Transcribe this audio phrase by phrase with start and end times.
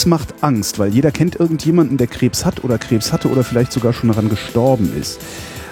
[0.00, 3.70] Krebs macht Angst, weil jeder kennt irgendjemanden, der Krebs hat oder Krebs hatte oder vielleicht
[3.70, 5.20] sogar schon daran gestorben ist.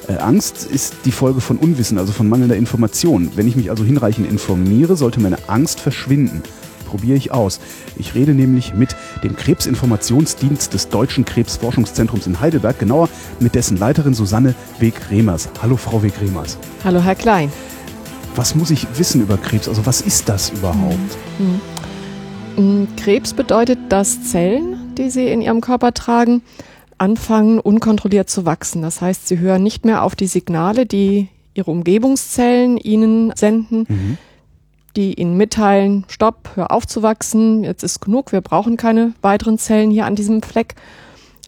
[0.07, 3.31] Äh, Angst ist die Folge von Unwissen, also von mangelnder Information.
[3.37, 6.43] Wenn ich mich also hinreichend informiere, sollte meine Angst verschwinden.
[6.85, 7.59] Probiere ich aus.
[7.97, 13.09] Ich rede nämlich mit dem Krebsinformationsdienst des Deutschen Krebsforschungszentrums in Heidelberg, genauer
[13.41, 15.49] mit dessen Leiterin Susanne Weg-Remers.
[15.63, 16.59] Hallo Frau Weg-Remers.
[16.85, 17.51] Hallo Herr Klein.
[18.37, 19.71] Was muss ich wissen über Krebs?
[19.71, 21.17] Also was ist das überhaupt?
[21.39, 21.47] Mhm.
[21.47, 21.61] Mm,
[22.97, 26.43] Krebs bedeutet, dass Zellen, die sie in ihrem Körper tragen,
[26.99, 28.83] anfangen unkontrolliert zu wachsen.
[28.83, 34.19] Das heißt, sie hören nicht mehr auf die Signale, die ihre Umgebungszellen ihnen senden, Mhm.
[34.97, 39.59] die ihnen mitteilen, stopp, hör auf zu wachsen, jetzt ist genug, wir brauchen keine weiteren
[39.59, 40.75] Zellen hier an diesem Fleck,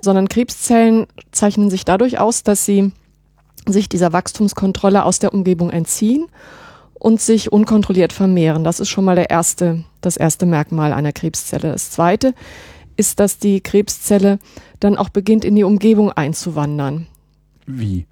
[0.01, 2.93] sondern Krebszellen zeichnen sich dadurch aus, dass sie
[3.67, 6.27] sich dieser Wachstumskontrolle aus der Umgebung entziehen
[7.01, 8.63] und sich unkontrolliert vermehren.
[8.63, 11.73] Das ist schon mal der erste, das erste Merkmal einer Krebszelle.
[11.73, 12.35] Das zweite
[12.97, 14.39] ist, dass die Krebszelle
[14.79, 17.07] dann auch beginnt, in die Umgebung einzuwandern.
[17.67, 18.07] Wie?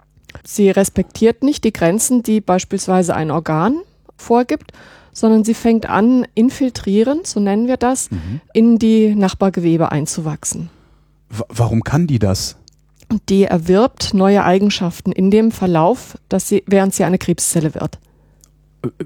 [0.44, 3.76] Sie respektiert nicht die Grenzen, die beispielsweise ein Organ
[4.16, 4.72] vorgibt,
[5.12, 8.40] sondern sie fängt an, infiltrierend, so nennen wir das, Mhm.
[8.54, 10.70] in die Nachbargewebe einzuwachsen.
[11.28, 12.56] W warum kann die das?
[13.28, 17.98] Die erwirbt neue Eigenschaften in dem Verlauf, dass sie, während sie eine Krebszelle wird.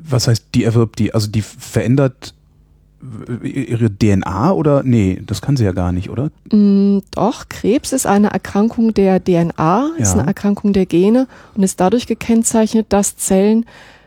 [0.02, 1.14] Was heißt, die erwirbt die?
[1.14, 2.34] Also die verändert
[3.42, 4.82] äh, ihre DNA oder?
[4.82, 6.30] Nee, das kann sie ja gar nicht, oder?
[6.52, 10.18] Mm, Doch, Krebs ist eine Erkrankung der DNA, ist Ja.
[10.20, 13.64] eine Erkrankung der Gene und ist dadurch gekennzeichnet, dass Zellen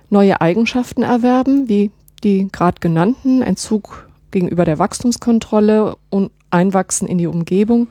[0.09, 1.91] neue Eigenschaften erwerben, wie
[2.23, 7.87] die gerade genannten, Entzug gegenüber der Wachstumskontrolle und Einwachsen in die Umgebung.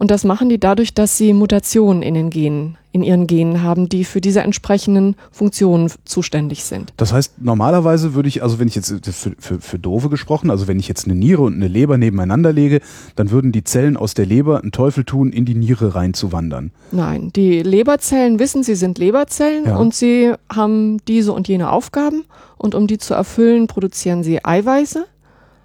[0.00, 3.90] Und das machen die dadurch, dass sie Mutationen in den Genen, in ihren Genen haben,
[3.90, 6.94] die für diese entsprechenden Funktionen zuständig sind.
[6.96, 10.50] Das heißt, normalerweise würde ich, also wenn ich jetzt das für, für, für Dove gesprochen,
[10.50, 12.80] also wenn ich jetzt eine Niere und eine Leber nebeneinander lege,
[13.14, 16.70] dann würden die Zellen aus der Leber einen Teufel tun, in die Niere reinzuwandern.
[16.92, 19.76] Nein, die Leberzellen wissen, sie sind Leberzellen Ja.
[19.76, 22.24] und sie haben diese und jene Aufgaben
[22.56, 25.04] und um die zu erfüllen, produzieren sie Eiweiße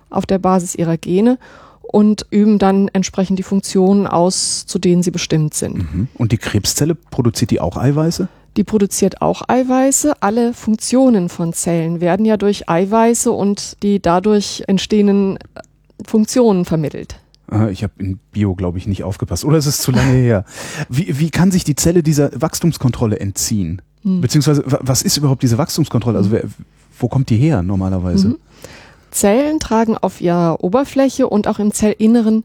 [0.09, 1.37] auf der Basis ihrer Gene
[1.87, 5.77] und üben dann entsprechend die Funktionen aus, zu denen sie bestimmt sind.
[5.77, 6.07] Mhm.
[6.15, 8.27] Und die Krebszelle produziert die auch Eiweiße?
[8.57, 10.13] Die produziert auch Eiweiße.
[10.21, 15.61] Alle Funktionen von Zellen werden ja durch Eiweiße und die dadurch entstehenden äh,
[16.05, 17.19] Funktionen vermittelt.
[17.47, 19.45] Ah, Ich habe in Bio, glaube ich, nicht aufgepasst.
[19.45, 20.45] Oder ist es zu lange her?
[20.89, 23.81] Wie, wie kann sich die Zelle dieser Wachstumskontrolle entziehen?
[24.03, 24.21] Hm.
[24.21, 26.17] Beziehungsweise, wa- was ist überhaupt diese Wachstumskontrolle?
[26.17, 26.43] Also, wer,
[26.97, 28.29] wo kommt die her normalerweise?
[28.29, 28.37] Mhm.
[29.15, 32.43] Zellen tragen auf ihrer Oberfläche und auch im Zellinneren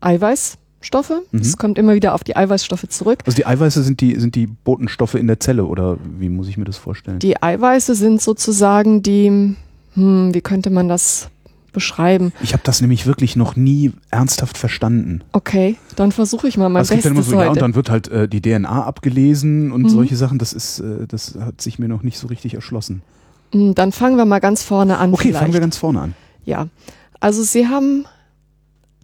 [0.00, 1.12] Eiweißstoffe.
[1.32, 1.58] Es Mhm.
[1.58, 3.20] kommt immer wieder auf die Eiweißstoffe zurück.
[3.26, 6.56] Also die Eiweiße sind die, sind die Botenstoffe in der Zelle oder wie muss ich
[6.56, 7.18] mir das vorstellen?
[7.18, 9.54] Die Eiweiße sind sozusagen die,
[9.94, 11.28] hm, wie könnte man das
[11.72, 12.32] beschreiben?
[12.42, 15.22] Ich habe das nämlich wirklich noch nie ernsthaft verstanden.
[15.32, 17.60] Okay, dann versuche ich mal mein dann immer Bestes so, ja, und heute.
[17.60, 19.88] dann wird halt äh, die DNA abgelesen und Mhm.
[19.88, 20.38] solche Sachen.
[20.38, 23.02] Das ist, äh, das hat sich mir noch nicht so richtig erschlossen.
[23.52, 25.12] Hm, Dann fangen wir mal ganz vorne an.
[25.12, 25.38] Okay, vielleicht.
[25.40, 26.14] fangen wir ganz vorne an.
[26.44, 26.68] Ja,
[27.20, 28.06] also Sie haben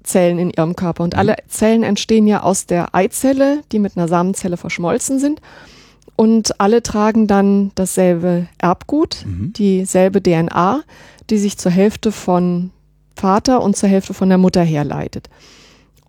[0.02, 1.18] Zellen in Ihrem Körper und Mhm.
[1.20, 5.40] alle Zellen entstehen ja aus der Eizelle, die mit einer Samenzelle verschmolzen sind.
[6.16, 9.52] Und alle tragen dann dasselbe Erbgut, Mhm.
[9.52, 10.80] dieselbe DNA,
[11.30, 12.70] die sich zur Hälfte von
[13.14, 15.28] Vater und zur Hälfte von der Mutter herleitet.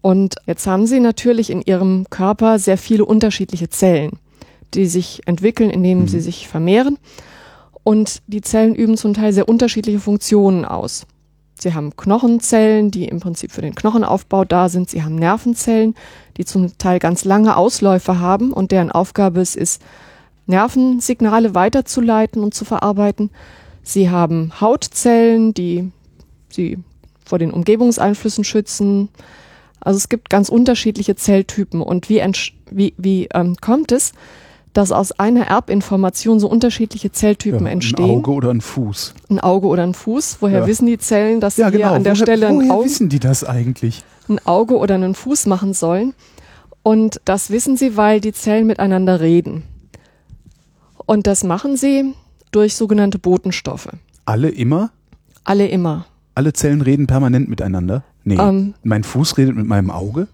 [0.01, 4.13] Und jetzt haben Sie natürlich in Ihrem Körper sehr viele unterschiedliche Zellen,
[4.73, 6.07] die sich entwickeln, indem Mhm.
[6.07, 6.97] sie sich vermehren.
[7.89, 11.07] Und die Zellen üben zum Teil sehr unterschiedliche Funktionen aus.
[11.59, 14.91] Sie haben Knochenzellen, die im Prinzip für den Knochenaufbau da sind.
[14.91, 15.95] Sie haben Nervenzellen,
[16.37, 19.81] die zum Teil ganz lange Ausläufe haben und deren Aufgabe es ist,
[20.45, 23.31] Nervensignale weiterzuleiten und zu verarbeiten.
[23.81, 25.91] Sie haben Hautzellen, die
[26.47, 26.77] sie
[27.25, 29.09] vor den Umgebungseinflüssen schützen.
[29.79, 31.81] Also es gibt ganz unterschiedliche Zelltypen.
[31.81, 32.21] Und wie,
[32.69, 34.13] wie, wie ähm, kommt es,
[34.73, 38.05] dass aus einer Erbinformation so unterschiedliche Zelltypen Ja, entstehen?
[38.05, 39.13] Ein Auge oder ein Fuß.
[39.29, 40.37] ein Auge oder ein Fuß.
[40.41, 40.67] Woher Ja.
[40.67, 41.93] wissen die Zellen, dass sie Ja, genau.
[41.93, 44.03] an der woher, Stelle ein woher Auge, wissen die das eigentlich?
[44.29, 46.13] ein Auge oder einen Fuß machen sollen?
[46.83, 49.63] Und das wissen sie, weil die Zellen miteinander reden.
[51.05, 52.13] Und das machen sie
[52.51, 53.89] durch sogenannte Botenstoffe.
[54.25, 54.91] Alle immer?
[55.43, 56.05] Alle immer.
[56.35, 58.03] Alle Zellen reden permanent miteinander?
[58.23, 58.37] Nee.
[58.39, 60.27] Ähm, mein Fuß redet mit meinem Auge?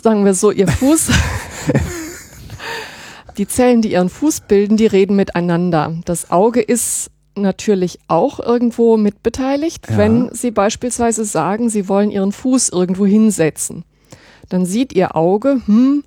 [0.00, 1.10] sagen wir so, ihr Fuß.
[3.38, 5.94] die Zellen, die ihren Fuß bilden, die reden miteinander.
[6.04, 9.96] Das Auge ist natürlich auch irgendwo mitbeteiligt, Ja.
[9.96, 13.84] wenn Sie beispielsweise sagen, Sie wollen Ihren Fuß irgendwo hinsetzen.
[14.48, 16.02] Dann sieht Ihr Auge, hm,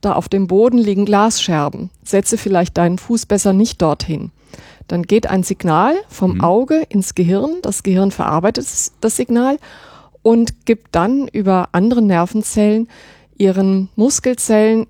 [0.00, 1.90] da auf dem Boden liegen Glasscherben.
[2.02, 4.32] Setze vielleicht deinen Fuß besser nicht dorthin.
[4.88, 7.58] Dann geht ein Signal vom Auge ins Gehirn.
[7.62, 8.66] Das Gehirn verarbeitet
[9.00, 9.58] das Signal
[10.22, 12.88] und gibt dann über andere Nervenzellen
[13.38, 14.86] ihren Muskelzellen,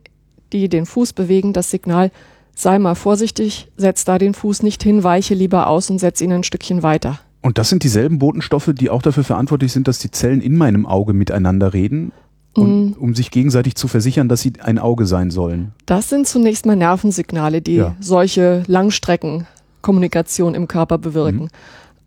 [0.53, 2.11] die den Fuß bewegen, das Signal,
[2.55, 6.33] sei mal vorsichtig, setz da den Fuß nicht hin, weiche lieber aus und setz ihn
[6.33, 7.19] ein Stückchen weiter.
[7.41, 10.87] Und das sind dieselben Botenstoffe, die auch dafür verantwortlich sind, dass die Zellen in meinem
[10.87, 12.13] Auge miteinander reden,
[12.55, 12.63] Mhm.
[12.63, 15.73] und, um sich gegenseitig zu versichern, dass sie ein Auge sein sollen.
[15.87, 17.97] Das sind zunächst mal Nervensignale, die Ja.
[17.99, 21.49] solche Langstreckenkommunikation im Körper bewirken.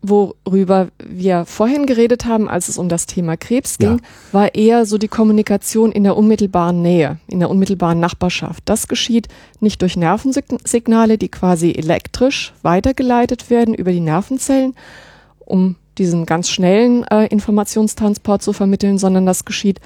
[0.02, 3.98] Worüber wir vorhin geredet haben, als es um das Thema Krebs ging, Ja.
[4.32, 8.62] war eher so die Kommunikation in der unmittelbaren Nähe, in der unmittelbaren Nachbarschaft.
[8.66, 9.28] Das geschieht
[9.60, 14.74] nicht durch Nervensignale, die quasi elektrisch weitergeleitet werden über die Nervenzellen,
[15.40, 19.80] um diesen ganz schnellen äh, Informationstransport zu vermitteln, sondern das geschieht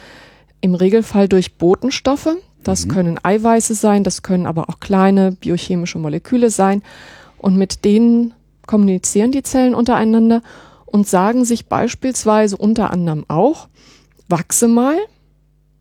[0.61, 2.37] im Regelfall durch Botenstoffe.
[2.63, 6.83] Das können Eiweiße sein, das können aber auch kleine biochemische Moleküle sein.
[7.39, 8.35] Und mit denen
[8.71, 10.43] kommunizieren die Zellen untereinander
[10.87, 13.69] und sagen sich beispielsweise unter anderem auch,
[14.29, 14.97] wachse mal,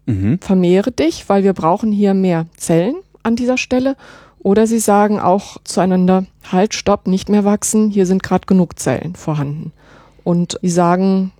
[0.07, 0.39] Mhm.
[0.41, 3.95] vermehre dich, weil wir brauchen hier mehr Zellen an dieser Stelle.
[4.39, 9.13] Oder sie sagen auch zueinander, halt, stopp, nicht mehr wachsen, hier sind gerade genug Zellen
[9.15, 9.71] vorhanden.
[10.23, 11.31] Und sie sagen,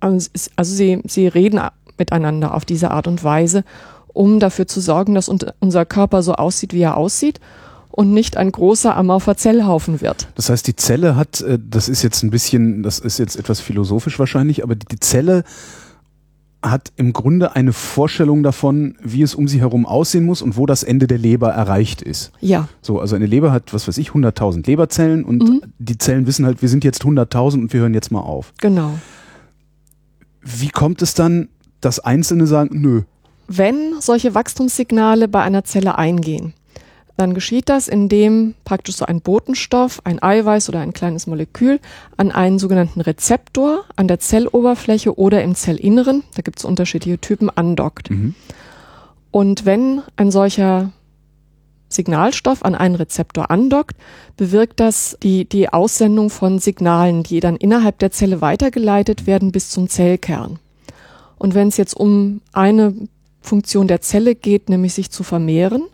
[0.00, 1.60] also also sie, sie reden
[1.96, 3.64] miteinander auf diese Art und Weise,
[4.08, 7.40] um dafür zu sorgen, dass un- unser Körper so aussieht, wie er aussieht
[7.96, 10.28] und nicht ein großer amorpher Zellhaufen wird.
[10.36, 13.60] Das heißt, die Zelle hat, äh, das ist jetzt ein bisschen, das ist jetzt etwas
[13.60, 15.42] philosophisch wahrscheinlich, aber die Zelle
[16.62, 20.66] hat im Grunde eine Vorstellung davon, wie es um sie herum aussehen muss und wo
[20.66, 22.32] das Ende der Leber erreicht ist.
[22.40, 25.60] Ja, So, also eine Leber hat, was weiß ich, 100.000 Leberzellen und Mhm.
[25.78, 28.52] die Zellen wissen halt, wir sind jetzt 100.000 und wir hören jetzt mal auf.
[28.60, 28.94] genau.
[30.42, 31.48] Wie kommt es dann,
[31.80, 33.02] dass Einzelne sagen, nö,
[33.48, 36.52] Wenn solche Wachstumssignale bei einer Zelle eingehen,
[37.16, 41.80] dann geschieht das, indem praktisch so ein Botenstoff, ein Eiweiß oder ein kleines Molekül
[42.16, 47.48] an einen sogenannten Rezeptor an der Zelloberfläche oder im Zellinneren, da gibt es unterschiedliche Typen,
[47.48, 48.10] andockt.
[48.10, 48.34] Mhm.
[49.30, 50.92] Und wenn ein solcher
[51.88, 53.96] Signalstoff an einen Rezeptor andockt,
[54.36, 59.70] bewirkt das die, die Aussendung von Signalen, die dann innerhalb der Zelle weitergeleitet werden bis
[59.70, 60.58] zum Zellkern.
[61.38, 62.94] Und wenn es jetzt um eine
[63.40, 65.84] Funktion der Zelle geht, nämlich sich zu vermehren,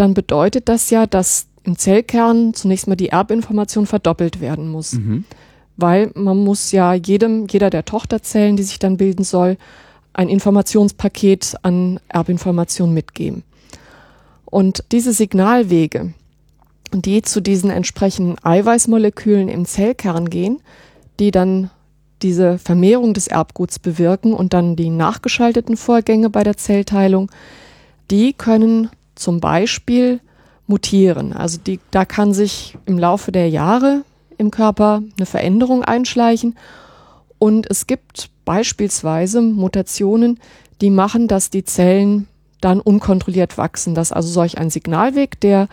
[0.00, 4.94] dann bedeutet das ja, dass im Zellkern zunächst mal die Erbinformation verdoppelt werden muss.
[4.94, 5.24] Mhm.
[5.76, 9.58] Weil man muss ja jedem, jeder der Tochterzellen, die sich dann bilden soll,
[10.14, 13.42] ein Informationspaket an Erbinformation mitgeben.
[14.46, 16.14] Und diese Signalwege,
[16.92, 20.60] die zu diesen entsprechenden Eiweißmolekülen im Zellkern gehen,
[21.20, 21.70] die dann
[22.22, 27.30] diese Vermehrung des Erbguts bewirken und dann die nachgeschalteten Vorgänge bei der Zellteilung,
[28.10, 30.20] die können zum Beispiel
[30.66, 31.32] mutieren.
[31.32, 34.02] Also die, da kann sich im Laufe der Jahre
[34.38, 36.56] im Körper eine Veränderung einschleichen.
[37.38, 40.38] Und es gibt beispielsweise Mutationen,
[40.80, 42.26] die machen, dass die Zellen
[42.60, 45.68] dann unkontrolliert wachsen, dass also solch ein Signalweg, der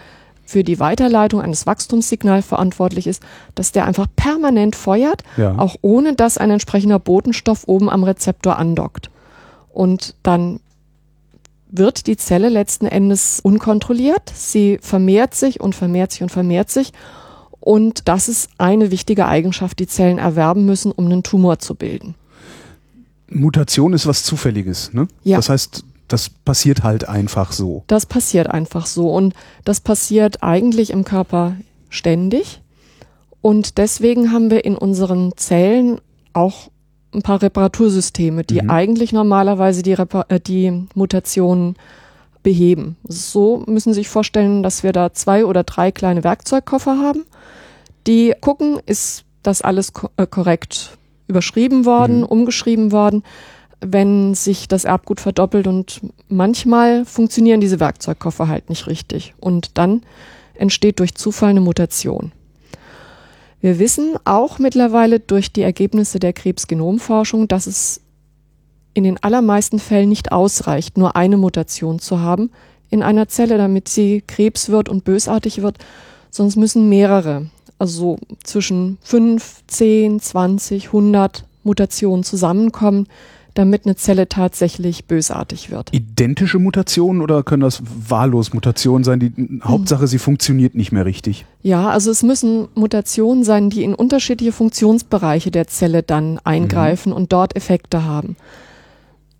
[0.46, 3.22] für die Weiterleitung eines Wachstumssignals verantwortlich ist,
[3.56, 5.58] dass der einfach permanent feuert, Ja.
[5.58, 9.10] auch ohne dass ein entsprechender Botenstoff oben am Rezeptor andockt.
[9.74, 10.62] Und dann
[11.70, 14.32] wird die Zelle letzten Endes unkontrolliert.
[14.34, 16.94] Sie vermehrt sich und vermehrt sich und vermehrt sich.
[17.60, 22.16] Und das ist eine wichtige Eigenschaft, die Zellen erwerben müssen, um einen Tumor zu bilden.
[23.30, 25.08] Mutation ist was Zufälliges, ne?
[25.24, 25.38] Ja.
[25.38, 27.84] Das heißt, das passiert halt einfach so.
[27.88, 29.10] Das passiert einfach so.
[29.14, 29.34] Und
[29.66, 31.58] das passiert eigentlich im Körper
[31.90, 32.62] ständig.
[33.42, 36.00] Und deswegen haben wir in unseren Zellen
[36.34, 36.70] auch
[37.14, 38.70] ein paar Reparatursysteme, die Mhm.
[38.70, 41.76] eigentlich normalerweise die, Repa äh, die Mutationen
[42.44, 42.98] beheben.
[43.08, 47.26] So müssen Sie sich vorstellen, dass wir da zwei oder drei kleine Werkzeugkoffer haben,
[48.06, 50.98] die gucken, ist das alles ko äh, korrekt
[51.28, 52.26] überschrieben worden, Mhm.
[52.26, 53.24] umgeschrieben worden,
[53.82, 60.02] wenn sich das Erbgut verdoppelt und manchmal funktionieren diese Werkzeugkoffer halt nicht richtig und dann
[60.56, 62.32] entsteht durch Zufall eine Mutation.
[63.60, 68.02] Wir wissen auch mittlerweile durch die Ergebnisse der Krebsgenomforschung, dass es
[68.94, 72.52] in den allermeisten Fällen nicht ausreicht, nur eine Mutation zu haben
[72.90, 75.78] in einer Zelle, damit sie Krebs wird und bösartig wird,
[76.30, 77.48] sonst müssen mehrere,
[77.80, 83.08] also so zwischen 5, 10, 20, 100 Mutationen zusammenkommen,
[83.58, 85.94] damit eine Zelle tatsächlich bösartig wird.
[85.94, 89.20] Identische Mutationen oder können das wahllos Mutationen sein?
[89.20, 89.62] Die Hm.
[89.64, 91.46] Hauptsache, sie funktioniert nicht mehr richtig.
[91.62, 97.34] Ja, also es müssen Mutationen sein, die in unterschiedliche Funktionsbereiche der Zelle dann eingreifen und
[97.34, 98.36] dort Effekte haben.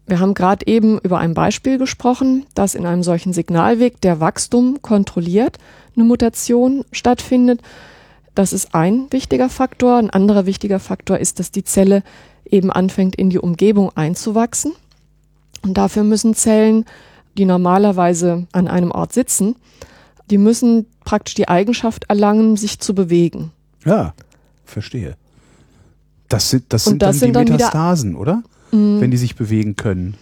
[0.08, 4.82] Wir haben gerade eben über ein Beispiel gesprochen, dass in einem solchen Signalweg, der Wachstum
[4.82, 5.58] kontrolliert,
[5.96, 7.62] eine Mutation stattfindet.
[8.38, 9.98] Das ist ein wichtiger Faktor.
[9.98, 12.04] Ein anderer wichtiger Faktor ist, dass die Zelle
[12.46, 14.74] eben anfängt, in die Umgebung einzuwachsen.
[15.64, 16.86] Und dafür müssen Zellen,
[17.36, 19.56] die normalerweise an einem Ort sitzen,
[20.30, 23.52] die müssen praktisch die Eigenschaft erlangen, sich zu bewegen.
[23.84, 24.14] Ja,
[24.66, 25.16] verstehe.
[26.30, 28.44] Das sind, das sind das dann sind die dann wieder- Metastasen, oder?
[28.70, 30.14] Wenn die sich bewegen können.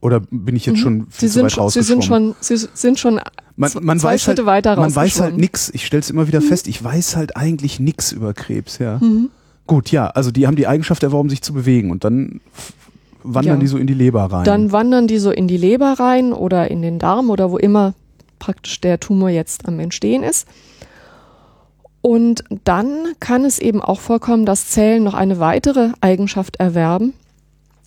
[0.00, 1.06] Oder bin ich jetzt schon Mhm.
[1.10, 3.20] Sie viel zu sind, weit schon, sie sind schon, sie sind schon
[3.56, 5.70] man, man zwei weiß Schritte halt, weiter Man weiß halt nix.
[5.72, 8.98] Ich stelle es immer wieder fest, ich weiß halt eigentlich nix über Krebs, ja.
[8.98, 9.30] Mhm.
[9.66, 12.40] Gut, ja, also die haben die Eigenschaft erworben, sich zu bewegen und dann
[13.24, 13.60] wandern Ja.
[13.60, 14.44] die so in die Leber rein.
[14.44, 17.94] Dann wandern die so in die Leber rein oder in den Darm oder wo immer
[18.38, 20.46] praktisch der Tumor jetzt am Entstehen ist.
[22.02, 27.14] Und dann kann es eben auch vorkommen, dass Zellen noch eine weitere Eigenschaft erwerben,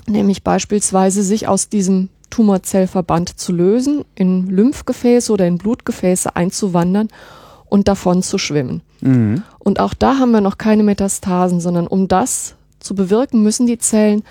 [0.08, 7.08] nämlich beispielsweise sich aus diesem Tumorzellverband zu lösen, in Lymphgefäße oder in Blutgefäße einzuwandern
[7.68, 8.82] und davon zu schwimmen.
[9.02, 9.44] mhm.
[9.60, 13.78] Und auch da haben wir noch keine Metastasen, sondern um das zu bewirken, müssen die
[13.78, 14.24] Zellen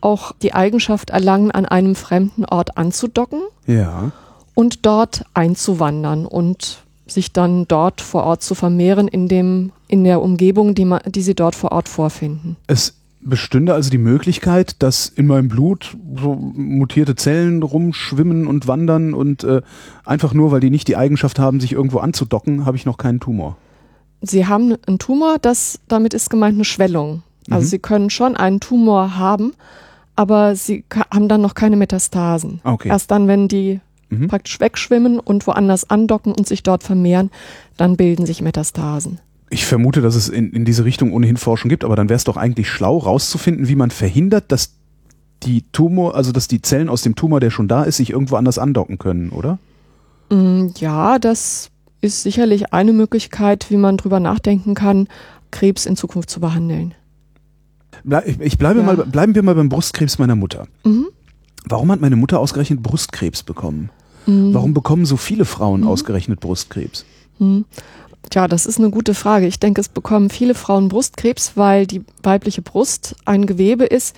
[0.00, 4.10] auch die Eigenschaft erlangen, an einem fremden Ort anzudocken Ja.
[4.54, 10.20] und dort einzuwandern und sich dann dort vor Ort zu vermehren in dem in der
[10.22, 12.56] Umgebung, die, ma- die sie dort vor Ort vorfinden.
[12.66, 19.14] Es bestünde also die Möglichkeit, dass in meinem Blut so mutierte Zellen rumschwimmen und wandern
[19.14, 19.62] und äh,
[20.04, 23.20] einfach nur, weil die nicht die Eigenschaft haben, sich irgendwo anzudocken, habe ich noch keinen
[23.20, 23.56] Tumor.
[24.20, 27.22] Sie haben einen Tumor, das damit ist gemeint eine Schwellung.
[27.50, 27.68] Also Mhm.
[27.70, 29.52] sie können schon einen Tumor haben,
[30.14, 32.60] aber sie haben dann noch keine Metastasen.
[32.64, 32.88] Okay.
[32.88, 34.28] Erst dann, wenn die Mhm.
[34.28, 37.30] praktisch wegschwimmen und woanders andocken und sich dort vermehren,
[37.78, 39.20] dann bilden sich Metastasen.
[39.52, 42.24] Ich vermute, dass es in, in diese Richtung ohnehin Forschung gibt, aber dann wäre es
[42.24, 44.76] doch eigentlich schlau, rauszufinden, wie man verhindert, dass
[45.42, 48.36] die Tumor, also dass die Zellen aus dem Tumor, der schon da ist, sich irgendwo
[48.36, 49.58] anders andocken können, oder?
[50.30, 51.68] Mm, Ja, das
[52.00, 55.06] ist sicherlich eine Möglichkeit, wie man drüber nachdenken kann,
[55.50, 56.94] Krebs in Zukunft zu behandeln.
[58.40, 58.86] Ich, bleibe Ja.
[58.86, 60.66] mal, bleiben wir mal beim Brustkrebs meiner Mutter.
[60.84, 61.08] Mhm.
[61.66, 63.90] Warum hat meine Mutter ausgerechnet Brustkrebs bekommen?
[64.26, 64.54] Mhm.
[64.54, 67.04] Warum bekommen so viele Frauen ausgerechnet Brustkrebs?
[68.24, 68.30] Mhm.
[68.30, 69.46] Tja, das ist eine gute Frage.
[69.46, 74.16] Ich denke, es bekommen viele Frauen Brustkrebs, weil die weibliche Brust ein Gewebe ist,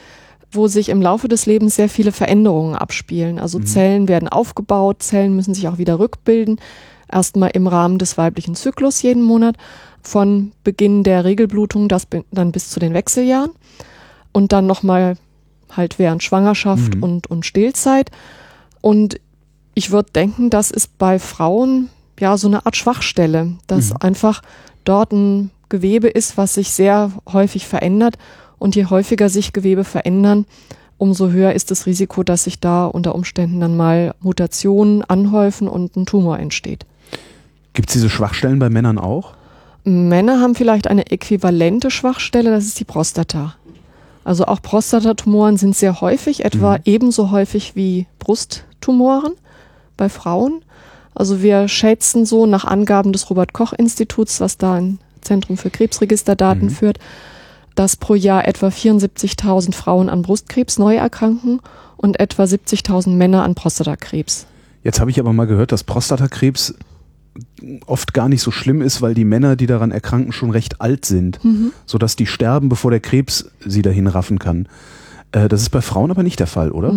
[0.53, 3.39] wo sich im Laufe des Lebens sehr viele Veränderungen abspielen.
[3.41, 6.61] Also Zellen werden aufgebaut, Zellen müssen sich auch wieder rückbilden.
[7.11, 9.57] Erstmal im Rahmen des weiblichen Zyklus jeden Monat,
[10.01, 13.51] von Beginn der Regelblutung das dann bis zu den Wechseljahren
[14.33, 15.17] und dann nochmal
[15.71, 17.03] halt während Schwangerschaft Mhm.
[17.03, 18.11] und, und Stillzeit.
[18.81, 19.19] Und
[19.75, 21.89] ich würde denken, das ist bei Frauen
[22.21, 23.97] ja so eine Art Schwachstelle, dass Mhm.
[24.01, 24.43] einfach
[24.85, 28.17] dort ein Gewebe ist, was sich sehr häufig verändert.
[28.59, 30.47] Und je häufiger sich Gewebe verändern,
[30.97, 35.97] umso höher ist das Risiko, dass sich da unter Umständen dann mal Mutationen anhäufen und
[35.97, 36.87] ein Tumor entsteht.
[37.73, 39.33] Gibt es diese Schwachstellen bei Männern auch?
[39.83, 43.57] Männer haben vielleicht eine äquivalente Schwachstelle, das ist die Prostata.
[44.23, 46.83] Also auch Prostatatumoren sind sehr häufig, etwa Mhm.
[46.87, 49.33] ebenso häufig wie Brusttumoren
[49.99, 50.63] bei Frauen.
[51.15, 55.71] Also wir schätzen so nach Angaben des Robert Koch Instituts, was da ein Zentrum für
[55.71, 56.71] Krebsregisterdaten Mhm.
[56.71, 56.99] führt,
[57.75, 61.61] dass pro Jahr etwa 74.000 Frauen an Brustkrebs neu erkranken
[61.97, 64.47] und etwa 70.000 Männer an Prostatakrebs.
[64.83, 66.75] Jetzt habe ich aber mal gehört, dass Prostatakrebs
[67.87, 71.05] oft gar nicht so schlimm ist, weil die Männer, die daran erkranken, schon recht alt
[71.05, 71.41] sind,
[71.87, 74.69] sodass die sterben, bevor der Krebs sie dahin raffen kann.
[75.33, 76.95] Äh, das ist bei Frauen aber nicht der Fall, oder?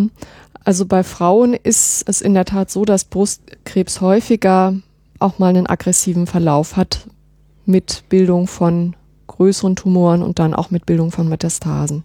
[0.67, 4.73] Also bei Frauen ist es in der Tat so, dass Brustkrebs häufiger
[5.17, 7.07] auch mal einen aggressiven Verlauf hat
[7.65, 8.93] mit Bildung von
[9.27, 12.03] größeren Tumoren und dann auch mit Bildung von Metastasen.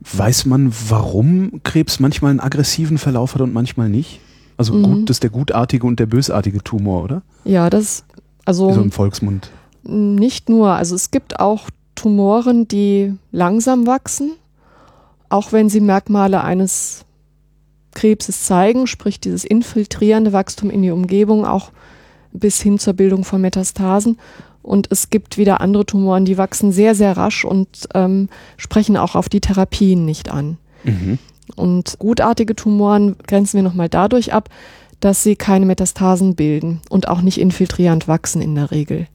[0.00, 4.20] Weiß man, warum Krebs manchmal einen aggressiven Verlauf hat und manchmal nicht?
[4.56, 4.82] Also Mhm.
[4.82, 7.20] gut, das ist der gutartige und der bösartige Tumor, oder?
[7.44, 8.02] Ja, das
[8.46, 9.50] also So im Volksmund.
[9.82, 14.30] nicht nur, also es gibt auch Tumoren, die langsam wachsen,
[15.28, 17.04] auch wenn sie Merkmale eines
[17.98, 21.72] Krebses zeigen, sprich dieses infiltrierende Wachstum in die Umgebung, auch
[22.32, 24.18] bis hin zur Bildung von Metastasen.
[24.62, 29.16] Und es gibt wieder andere Tumoren, die wachsen sehr, sehr rasch und ähm, sprechen auch
[29.16, 30.58] auf die Therapien nicht an.
[30.84, 31.18] Mhm.
[31.56, 34.48] Und gutartige Tumoren grenzen wir nochmal dadurch ab,
[35.00, 39.08] dass sie keine Metastasen bilden und auch nicht infiltrierend wachsen in der Regel.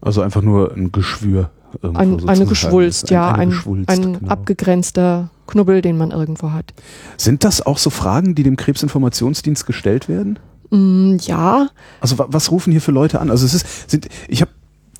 [0.00, 1.50] Also einfach nur ein Geschwür
[1.82, 4.28] Ein, eine Geschwulst, ja, ein, ein, Geschwulst, ein genau.
[4.28, 6.72] abgegrenzter Knubbel, den man irgendwo hat.
[7.16, 10.38] Sind das auch so Fragen, die dem Krebsinformationsdienst gestellt werden?
[10.70, 11.68] Mm, ja.
[12.00, 13.30] Also was rufen hier für Leute an?
[13.30, 14.50] Also es ist, sind, ich habe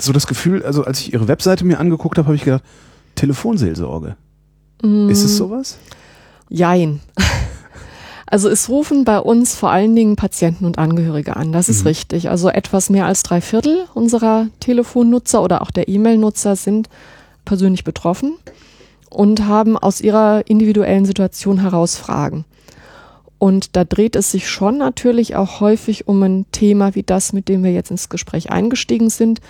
[0.00, 2.62] so das Gefühl, also als ich ihre Webseite mir angeguckt habe, habe ich gedacht,
[3.14, 4.16] Telefonseelsorge.
[4.82, 5.78] Mm, ist es sowas?
[6.48, 7.00] Jein.
[8.24, 11.88] Also es rufen bei uns vor allen Dingen Patienten und Angehörige an, das ist mhm.
[11.88, 12.30] richtig.
[12.30, 16.88] Also etwas mehr als drei Viertel unserer Telefonnutzer oder auch der E-Mail-Nutzer sind
[17.44, 18.38] persönlich betroffen
[19.12, 22.44] und haben aus ihrer individuellen Situation heraus Fragen.
[23.38, 27.48] Und da dreht es sich schon natürlich auch häufig um ein Thema wie das, mit
[27.48, 29.40] dem wir jetzt ins Gespräch eingestiegen sind.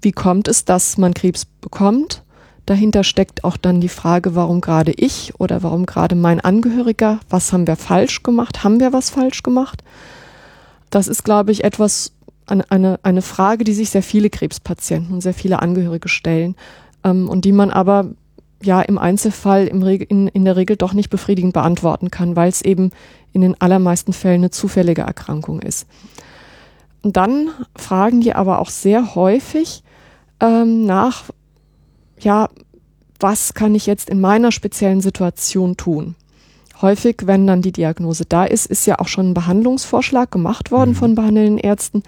[0.00, 2.22] Wie kommt es, dass man Krebs bekommt?
[2.66, 7.52] Dahinter steckt auch dann die Frage, warum gerade ich oder warum gerade mein Angehöriger, was
[7.52, 8.62] haben wir falsch gemacht?
[8.62, 9.82] Haben wir was falsch gemacht?
[10.90, 12.12] Das ist, glaube ich, etwas,
[12.46, 16.54] eine, eine Frage, die sich sehr viele Krebspatienten und sehr viele Angehörige stellen
[17.04, 18.10] ähm, und die man aber
[18.62, 22.62] ja im Einzelfall im in, in der Regel doch nicht befriedigend beantworten kann, weil es
[22.62, 22.90] eben
[23.32, 25.86] in den allermeisten Fällen eine zufällige Erkrankung ist.
[27.02, 29.82] Und dann fragen die aber auch sehr häufig
[30.40, 31.24] ähm, nach,
[32.18, 32.48] ja,
[33.20, 36.14] was kann ich jetzt in meiner speziellen Situation tun?
[36.80, 40.90] Häufig, wenn dann die Diagnose da ist, ist ja auch schon ein Behandlungsvorschlag gemacht worden
[40.90, 40.94] mhm.
[40.94, 42.02] von behandelnden Ärzten.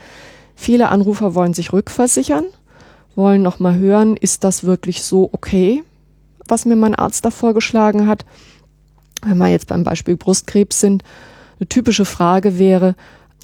[0.55, 2.45] Viele Anrufer wollen sich rückversichern,
[3.17, 5.83] wollen nochmal hören, ist das wirklich so okay,
[6.51, 8.25] was mir mein Arzt da vorgeschlagen hat.
[9.23, 11.03] Wenn wir jetzt beim Beispiel Brustkrebs sind,
[11.59, 12.95] eine typische Frage wäre,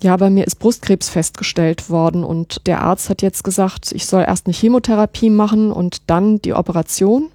[0.00, 4.24] ja, bei mir ist Brustkrebs festgestellt worden und der Arzt hat jetzt gesagt, ich soll
[4.26, 7.30] erst eine Chemotherapie machen und dann die Operation.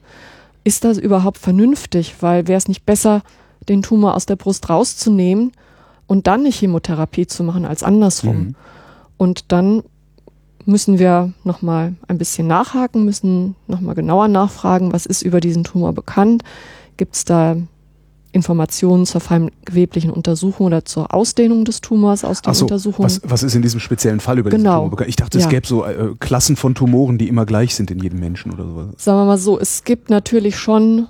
[0.63, 2.15] Ist das überhaupt vernünftig?
[2.19, 3.23] Weil wäre es nicht besser,
[3.67, 5.53] den Tumor aus der Brust rauszunehmen
[6.05, 8.37] und dann eine Chemotherapie zu machen als andersrum?
[8.37, 8.55] Mhm.
[9.17, 9.83] Und dann
[10.65, 15.93] müssen wir nochmal ein bisschen nachhaken, müssen nochmal genauer nachfragen, was ist über diesen Tumor
[15.93, 16.43] bekannt?
[16.97, 17.55] Gibt es da
[18.33, 23.05] Informationen zur feingeweblichen Untersuchung oder zur Ausdehnung des Tumors aus den so, Untersuchungen.
[23.05, 24.57] Was, was ist in diesem speziellen Fall über genau.
[24.57, 25.09] diesen Tumor bekannt?
[25.09, 28.19] Ich dachte, es gäbe so äh, Klassen von Tumoren, die immer gleich sind in jedem
[28.19, 28.85] Menschen oder sowas.
[28.97, 31.07] Sagen wir mal so, es gibt natürlich schon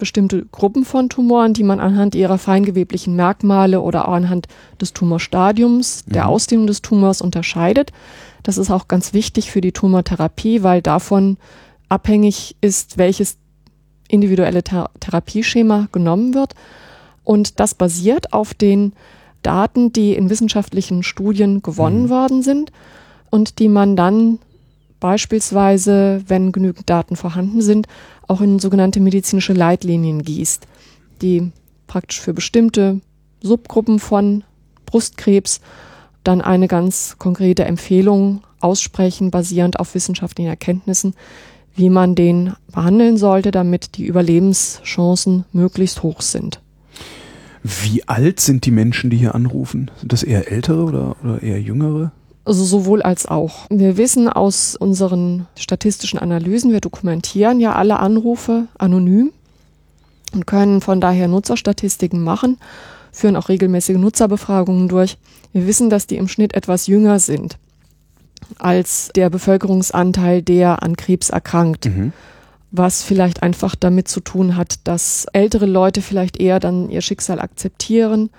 [0.00, 4.48] bestimmte Gruppen von Tumoren, die man anhand ihrer feingeweblichen Merkmale oder auch anhand
[4.80, 6.30] des Tumorstadiums, der mhm.
[6.30, 7.92] Ausdehnung des Tumors unterscheidet.
[8.42, 11.36] Das ist auch ganz wichtig für die Tumortherapie, weil davon
[11.88, 13.36] abhängig ist, welches
[14.08, 16.54] individuelle Ther Therapieschema genommen wird.
[17.22, 18.92] Und das basiert auf den
[19.42, 22.10] Daten, die in wissenschaftlichen Studien gewonnen mhm.
[22.10, 22.72] worden sind
[23.30, 24.38] und die man dann
[25.00, 27.86] beispielsweise, wenn genügend Daten vorhanden sind,
[28.28, 30.66] auch in sogenannte medizinische Leitlinien gießt,
[31.22, 31.50] die
[31.86, 33.00] praktisch für bestimmte
[33.42, 34.44] Subgruppen von
[34.86, 35.60] Brustkrebs
[36.22, 41.14] dann eine ganz konkrete Empfehlung aussprechen, basierend auf wissenschaftlichen Erkenntnissen,
[41.74, 46.60] wie man den behandeln sollte, damit die Überlebenschancen möglichst hoch sind.
[47.62, 49.90] Wie alt sind die Menschen, die hier anrufen?
[49.98, 52.12] Sind das eher ältere oder, oder eher jüngere?
[52.44, 53.66] Also sowohl als auch.
[53.70, 59.32] Wir wissen aus unseren statistischen Analysen, wir dokumentieren ja alle Anrufe anonym
[60.32, 62.58] und können von daher Nutzerstatistiken machen,
[63.12, 65.18] führen auch regelmäßige Nutzerbefragungen durch.
[65.52, 67.58] Wir wissen, dass die im Schnitt etwas jünger sind
[68.58, 71.86] als der Bevölkerungsanteil, der an Krebs erkrankt.
[71.86, 72.12] Mhm.
[72.72, 77.40] Was vielleicht einfach damit zu tun hat, dass ältere Leute vielleicht eher dann ihr Schicksal
[77.40, 78.30] akzeptieren.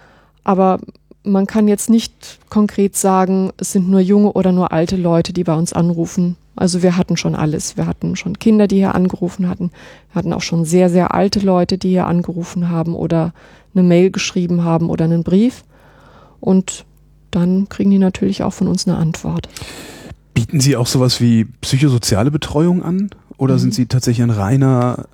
[0.43, 0.79] Aber
[1.23, 5.43] man kann jetzt nicht konkret sagen, es sind nur junge oder nur alte Leute, die
[5.43, 6.35] bei uns anrufen.
[6.55, 7.77] Also wir hatten schon alles.
[7.77, 9.71] Wir hatten schon Kinder, die hier angerufen hatten.
[10.11, 13.33] Wir hatten auch schon sehr, sehr alte Leute, die hier angerufen haben oder
[13.73, 15.63] eine Mail geschrieben haben oder einen Brief.
[16.39, 16.85] Und
[17.29, 19.47] dann kriegen die natürlich auch von uns eine Antwort.
[20.33, 23.09] Bieten Sie auch sowas wie psychosoziale Betreuung an?
[23.37, 23.59] Oder mhm.
[23.59, 25.05] sind Sie tatsächlich ein reiner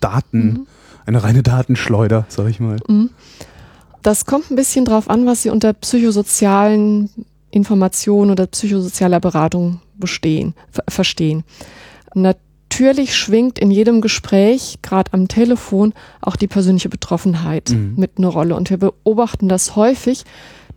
[0.00, 0.66] Daten, mhm.
[1.06, 2.76] eine reine Datenschleuder, sag ich mal?
[2.86, 3.10] Mhm.
[4.06, 7.10] Das kommt ein bisschen drauf an, was Sie unter psychosozialen
[7.50, 10.54] Informationen oder psychosozialer Beratung bestehen,
[10.86, 11.42] verstehen.
[12.14, 17.94] Natürlich schwingt in jedem Gespräch, gerade am Telefon, auch die persönliche Betroffenheit mhm.
[17.96, 18.54] mit einer Rolle.
[18.54, 20.22] Und wir beobachten das häufig,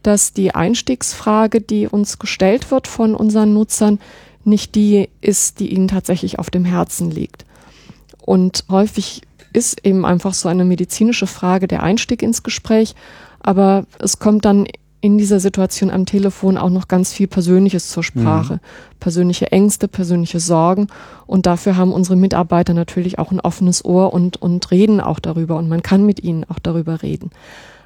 [0.01, 3.99] dass die Einstiegsfrage, die uns gestellt wird von unseren Nutzern,
[4.43, 7.45] nicht die ist, die ihnen tatsächlich auf dem Herzen liegt.
[8.25, 9.21] Und häufig
[9.53, 12.95] ist eben einfach so eine medizinische Frage der Einstieg ins Gespräch,
[13.39, 14.67] aber es kommt dann
[15.01, 18.55] in dieser Situation am Telefon auch noch ganz viel Persönliches zur Sprache.
[18.55, 18.59] Mhm.
[18.99, 20.87] Persönliche Ängste, persönliche Sorgen.
[21.25, 25.55] Und dafür haben unsere Mitarbeiter natürlich auch ein offenes Ohr und, und reden auch darüber.
[25.55, 27.31] Und man kann mit ihnen auch darüber reden.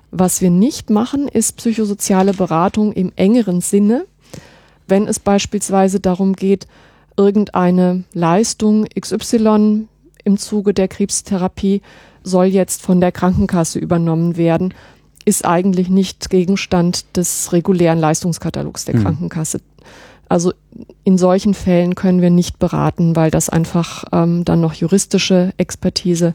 [0.09, 4.05] Was wir nicht machen, ist psychosoziale Beratung im engeren Sinne,
[4.87, 6.67] wenn es beispielsweise darum geht,
[7.15, 9.87] irgendeine Leistung XY
[10.23, 11.81] im Zuge der Krebstherapie
[12.23, 14.73] soll jetzt von der Krankenkasse übernommen werden,
[15.25, 19.03] ist eigentlich nicht Gegenstand des regulären Leistungskatalogs der Mhm.
[19.03, 19.59] Krankenkasse.
[20.29, 20.53] Also
[21.03, 26.33] in solchen Fällen können wir nicht beraten, weil das einfach ähm, dann noch juristische Expertise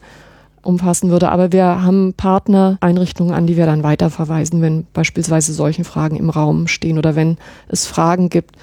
[0.61, 1.29] umfassen würde.
[1.31, 6.67] Aber wir haben Partnereinrichtungen, an die wir dann weiterverweisen, wenn beispielsweise solche Fragen im Raum
[6.67, 8.55] stehen oder wenn es Fragen gibt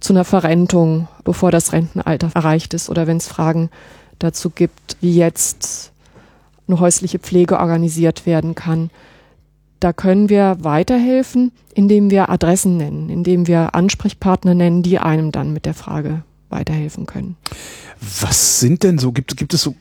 [0.00, 3.70] zu einer Verrentung, bevor das Rentenalter erreicht ist oder wenn es Fragen
[4.20, 5.92] dazu gibt, wie jetzt
[6.68, 8.90] eine häusliche Pflege organisiert werden kann.
[9.80, 15.52] Da können wir weiterhelfen, indem wir Adressen nennen, indem wir Ansprechpartner nennen, die einem dann
[15.52, 17.36] mit der Frage weiterhelfen können.
[18.20, 19.74] Was sind denn so, gibt, gibt es so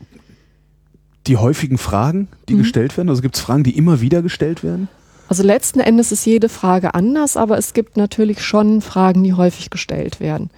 [1.28, 2.60] die häufigen Fragen, die Mhm.
[2.60, 3.10] gestellt werden?
[3.10, 4.88] Also gibt es Fragen, die immer wieder gestellt werden?
[5.28, 9.70] Also letzten Endes ist jede Frage anders, aber es gibt natürlich schon Fragen, die häufig
[9.70, 10.50] gestellt werden.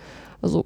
[0.42, 0.66] Also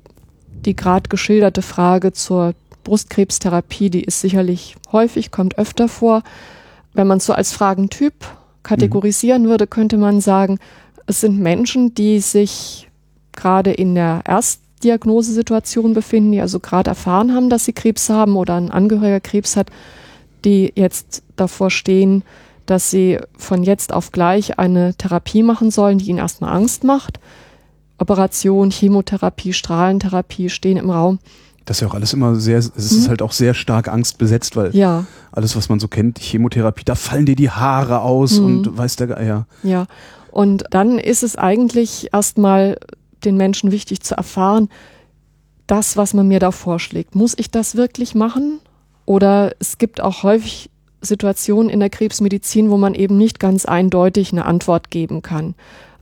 [0.65, 2.53] die gerade geschilderte Frage zur
[2.85, 6.23] Brustkrebstherapie, die ist sicherlich häufig, kommt öfter vor.
[6.93, 8.13] Wenn man es so als Fragentyp
[8.63, 10.59] kategorisieren würde, könnte man sagen,
[11.05, 12.89] es sind Menschen, die sich
[13.33, 18.55] gerade in der Erstdiagnosesituation befinden, die also gerade erfahren haben, dass sie Krebs haben oder
[18.55, 19.69] ein Angehöriger Krebs hat,
[20.45, 22.23] die jetzt davor stehen,
[22.65, 27.19] dass sie von jetzt auf gleich eine Therapie machen sollen, die ihnen erstmal Angst macht.
[27.97, 31.19] Operation, Chemotherapie, Strahlentherapie stehen im Raum.
[31.65, 33.09] Das ist ja auch alles immer sehr, es ist Mhm.
[33.09, 37.25] halt auch sehr stark angstbesetzt, weil Ja, alles, was man so kennt, Chemotherapie, da fallen
[37.25, 38.45] dir die Haare aus Mhm.
[38.45, 39.47] und weiß der Geier.
[39.63, 39.85] ja.
[40.31, 42.77] Und dann ist es eigentlich erstmal
[43.23, 44.67] den Menschen wichtig zu erfahren,
[45.65, 48.59] das, was man mir da vorschlägt, muss ich das wirklich machen?
[49.05, 50.69] Oder es gibt auch häufig
[51.01, 55.55] Situationen in der Krebsmedizin, wo man eben nicht ganz eindeutig eine Antwort geben kann.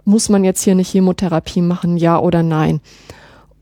[0.03, 2.81] Muss man jetzt hier eine Chemotherapie machen, ja oder nein?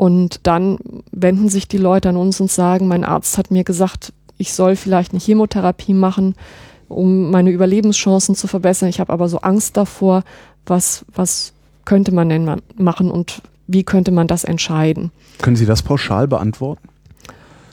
[0.02, 0.80] Und dann
[1.12, 4.76] wenden sich die Leute an uns und sagen, mein Arzt hat mir gesagt, ich soll
[4.76, 6.34] vielleicht eine Chemotherapie machen,
[6.88, 8.90] um meine Überlebenschancen zu verbessern.
[8.90, 10.24] Ich habe aber so Angst davor,
[10.66, 11.54] was, was
[11.86, 15.12] könnte man denn ma- machen und wie könnte man das entscheiden?
[15.40, 16.82] Können Sie das pauschal beantworten?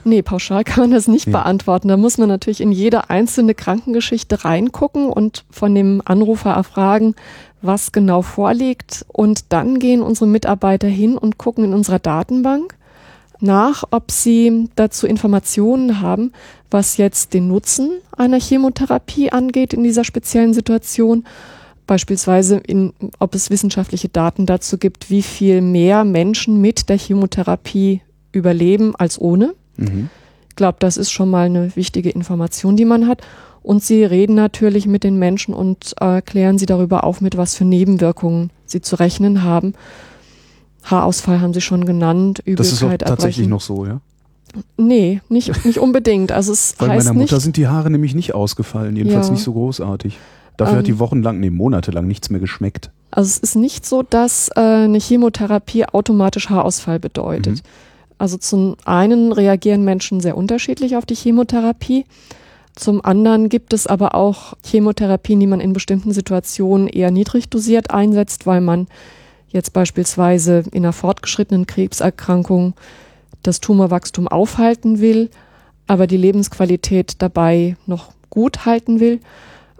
[0.03, 1.33] Nee, pauschal kann man das nicht Nee.
[1.33, 1.87] beantworten.
[1.87, 7.15] Da muss man natürlich in jede einzelne Krankengeschichte reingucken und von dem Anrufer erfragen,
[7.61, 9.05] was genau vorliegt.
[9.07, 12.75] Und dann gehen unsere Mitarbeiter hin und gucken in unserer Datenbank
[13.41, 16.33] nach, ob sie dazu Informationen haben,
[16.69, 21.25] was jetzt den Nutzen einer Chemotherapie angeht in dieser speziellen Situation.
[21.87, 28.01] Beispielsweise, in, ob es wissenschaftliche Daten dazu gibt, wie viel mehr Menschen mit der Chemotherapie
[28.31, 29.55] überleben als ohne.
[29.77, 30.09] Mhm.
[30.59, 33.21] Ich glaube, das ist schon mal eine wichtige Information, die man hat.
[33.63, 37.55] Und sie reden natürlich mit den Menschen und äh, klären sie darüber auf, mit was
[37.55, 39.73] für Nebenwirkungen sie zu rechnen haben.
[40.83, 43.49] Haarausfall haben sie schon genannt, Übelkeit, Das ist auch tatsächlich Erbrechen.
[43.51, 44.01] noch so, ja?
[44.75, 46.33] Nee, nicht, nicht unbedingt.
[46.33, 49.33] Also es Bei heißt meiner Mutter nicht, sind die Haare nämlich nicht ausgefallen, jedenfalls Ja.
[49.35, 50.17] nicht so großartig.
[50.57, 50.85] Dafür hat Ähm.
[50.93, 52.91] die wochenlang, nee, monatelang nichts mehr geschmeckt.
[53.11, 57.55] also es ist nicht so, dass äh, eine Chemotherapie automatisch Haarausfall bedeutet.
[57.55, 57.61] Mhm.
[58.19, 62.05] Also zum einen reagieren Menschen sehr unterschiedlich auf die Chemotherapie.
[62.75, 67.91] Zum anderen gibt es aber auch Chemotherapien, die man in bestimmten Situationen eher niedrig dosiert
[67.91, 68.87] einsetzt, weil man
[69.47, 72.73] jetzt beispielsweise in einer fortgeschrittenen Krebserkrankung
[73.41, 75.29] das Tumorwachstum aufhalten will,
[75.87, 79.21] aber die Lebensqualität dabei noch gut halten will.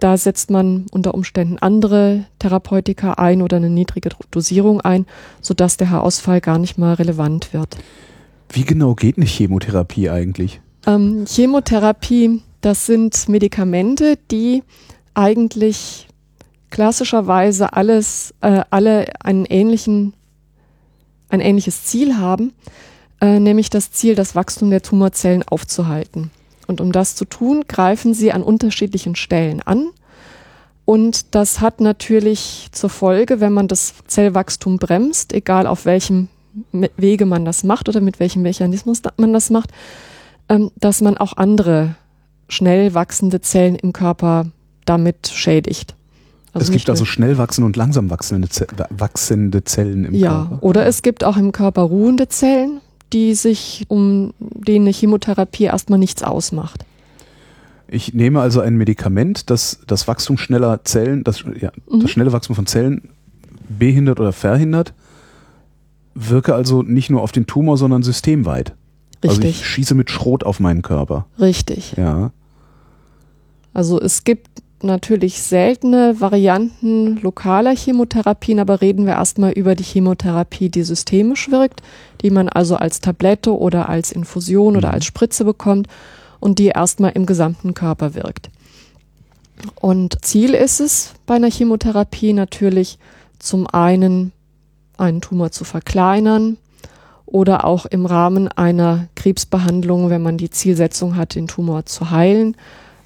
[0.00, 5.04] Da setzt man unter Umständen andere Therapeutika ein oder eine niedrige Dosierung ein,
[5.42, 7.76] sodass der Haarausfall gar nicht mal relevant wird.
[8.52, 10.60] Wie genau geht eine Chemotherapie eigentlich?
[10.86, 14.64] Ähm, Chemotherapie, das sind Medikamente, die
[15.14, 16.08] eigentlich
[16.70, 20.14] klassischerweise alles, äh, alle einen ähnlichen,
[21.28, 22.52] ein ähnliches Ziel haben,
[23.20, 26.30] äh, nämlich das Ziel, das Wachstum der Tumorzellen aufzuhalten.
[26.66, 29.90] Und um das zu tun, greifen sie an unterschiedlichen Stellen an.
[30.84, 36.28] Und das hat natürlich zur Folge, wenn man das Zellwachstum bremst, egal auf welchem
[36.96, 39.70] Wege man das macht oder mit welchem Mechanismus man das macht,
[40.48, 41.94] ähm, dass man auch andere
[42.48, 44.46] schnell wachsende Zellen im Körper
[44.84, 45.94] damit schädigt.
[46.54, 50.62] es nicht gibt also schnell wachsende und langsam wachsende, Ze wachsende Zellen im ja, Körper.
[50.64, 52.80] oder es gibt auch im Körper ruhende Zellen,
[53.12, 56.84] die sich um denen eine Chemotherapie erstmal nichts ausmacht.
[57.86, 62.00] Ich nehme also ein Medikament, das das Wachstum schneller Zellen, das, ja, Mhm.
[62.00, 63.08] das schnelle Wachstum von Zellen
[63.68, 64.92] behindert oder verhindert,
[66.14, 68.74] wirke also nicht nur auf den Tumor, sondern systemweit.
[69.22, 71.26] Also Richtig, ich schieße mit Schrot auf meinen Körper.
[71.38, 71.94] richtig.
[71.96, 72.32] Ja.
[73.72, 74.48] Also es gibt
[74.82, 81.82] natürlich seltene Varianten lokaler Chemotherapien, aber reden wir erstmal über die Chemotherapie, die systemisch wirkt,
[82.22, 85.86] die man also als Tablette oder als Infusion oder als Spritze bekommt
[86.40, 88.50] und die erstmal im gesamten Körper wirkt.
[89.80, 92.98] Und Ziel ist es bei einer Chemotherapie natürlich
[93.38, 94.32] zum einen
[95.00, 96.56] einen Tumor zu verkleinern
[97.26, 102.56] oder auch im Rahmen einer Krebsbehandlung, wenn man die Zielsetzung hat, den Tumor zu heilen,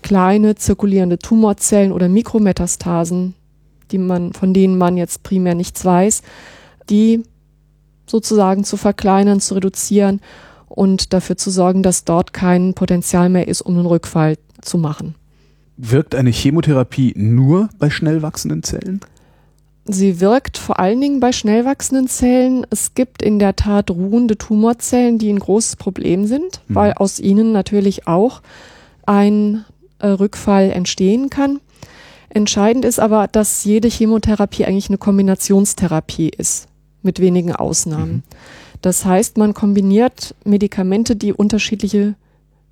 [0.02, 3.34] kleine zirkulierende Tumorzellen oder Mikrometastasen,
[3.90, 6.22] die man, von denen man jetzt primär nichts weiß,
[6.90, 7.22] die
[8.06, 10.20] sozusagen zu verkleinern, zu reduzieren
[10.68, 15.14] und dafür zu sorgen, dass dort kein Potenzial mehr ist, um einen Rückfall zu machen.
[15.76, 19.00] Wirkt eine Chemotherapie nur bei schnell wachsenden Zellen?
[19.86, 22.66] Sie wirkt vor allen Dingen bei schnell wachsenden Zellen.
[22.70, 26.74] Es gibt in der Tat ruhende Tumorzellen, die ein großes Problem sind, mhm.
[26.74, 28.40] weil aus ihnen natürlich auch
[29.04, 29.64] ein
[29.98, 31.60] äh, Rückfall entstehen kann.
[32.30, 36.66] Entscheidend ist aber, dass jede Chemotherapie eigentlich eine Kombinationstherapie ist,
[37.02, 38.12] mit wenigen Ausnahmen.
[38.12, 38.22] Mhm.
[38.80, 42.14] Das heißt, man kombiniert Medikamente, die unterschiedliche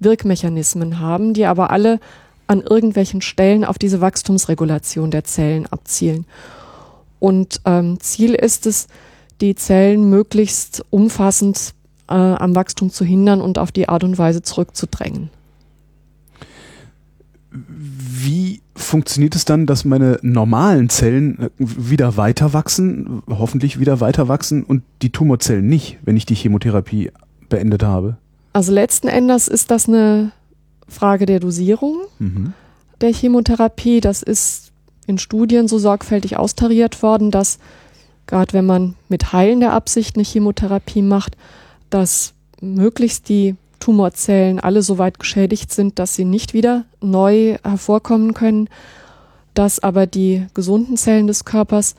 [0.00, 2.00] Wirkmechanismen haben, die aber alle
[2.46, 6.26] an irgendwelchen Stellen auf diese Wachstumsregulation der Zellen abzielen.
[7.22, 8.88] Und ähm, Ziel ist es,
[9.40, 11.72] die Zellen möglichst umfassend
[12.08, 15.30] äh, am Wachstum zu hindern und auf die Art und Weise zurückzudrängen.
[17.52, 24.26] Wie funktioniert es dann, dass meine normalen Zellen äh, wieder weiter wachsen, hoffentlich wieder weiter
[24.26, 27.12] wachsen und die Tumorzellen nicht, wenn ich die Chemotherapie
[27.48, 28.16] beendet habe?
[28.52, 30.32] Also letzten Endes ist das eine
[30.88, 32.52] Frage der Dosierung mhm.
[33.00, 34.00] der Chemotherapie.
[34.00, 34.71] Das ist
[35.12, 37.58] in Studien so sorgfältig austariert worden, dass
[38.26, 41.36] gerade wenn man mit heilender Absicht eine Chemotherapie macht,
[41.90, 48.32] dass möglichst die Tumorzellen alle so weit geschädigt sind, dass sie nicht wieder neu hervorkommen
[48.32, 48.68] können,
[49.54, 51.94] dass aber die gesunden Zellen des Körpers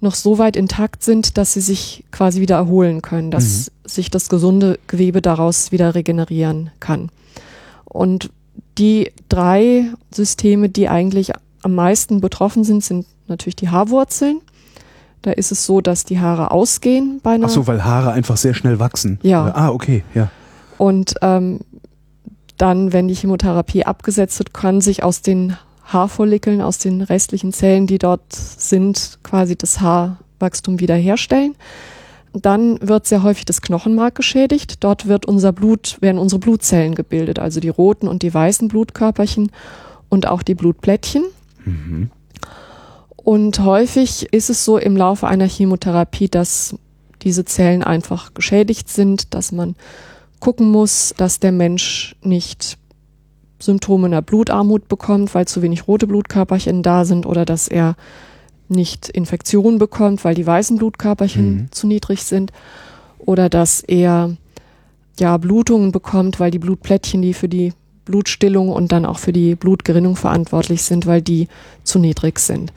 [0.00, 3.88] noch so weit intakt sind, dass sie sich quasi wieder erholen können, dass mhm.
[3.88, 7.10] sich das gesunde Gewebe daraus wieder regenerieren kann.
[7.84, 8.30] Und
[8.76, 14.40] die drei Systeme, die eigentlich am meisten betroffen sind, sind natürlich die Haarwurzeln.
[15.22, 17.46] Da ist es so, dass die Haare ausgehen bei einer.
[17.46, 19.18] Ach so, weil Haare einfach sehr schnell wachsen.
[19.22, 19.52] Ja.
[19.54, 20.30] Ah, okay, ja.
[20.78, 21.60] Und ähm,
[22.56, 27.86] dann, wenn die Chemotherapie abgesetzt wird, kann sich aus den Haarfollikeln, aus den restlichen Zellen,
[27.86, 31.54] die dort sind, quasi das Haarwachstum wiederherstellen.
[32.34, 34.84] Dann wird sehr häufig das Knochenmark geschädigt.
[34.84, 39.50] Dort wird unser Blut, werden unsere Blutzellen gebildet, also die roten und die weißen Blutkörperchen
[40.08, 41.24] und auch die Blutplättchen.
[41.68, 42.10] Mhm.
[43.16, 46.76] Und häufig ist es so im Laufe einer Chemotherapie, dass
[47.22, 49.76] diese Zellen einfach geschädigt sind, dass man
[50.40, 52.78] gucken muss, dass der Mensch nicht
[53.60, 57.96] Symptome einer Blutarmut bekommt, weil zu wenig rote Blutkörperchen da sind oder dass er
[58.68, 61.72] nicht Infektionen bekommt, weil die weißen Blutkörperchen mhm.
[61.72, 62.52] zu niedrig sind
[63.18, 64.36] oder dass er
[65.18, 67.72] ja Blutungen bekommt, weil die Blutplättchen, die für die
[68.08, 71.48] Blutstillung und dann auch für die Blutgerinnung verantwortlich sind, weil die
[71.84, 72.72] zu niedrig sind.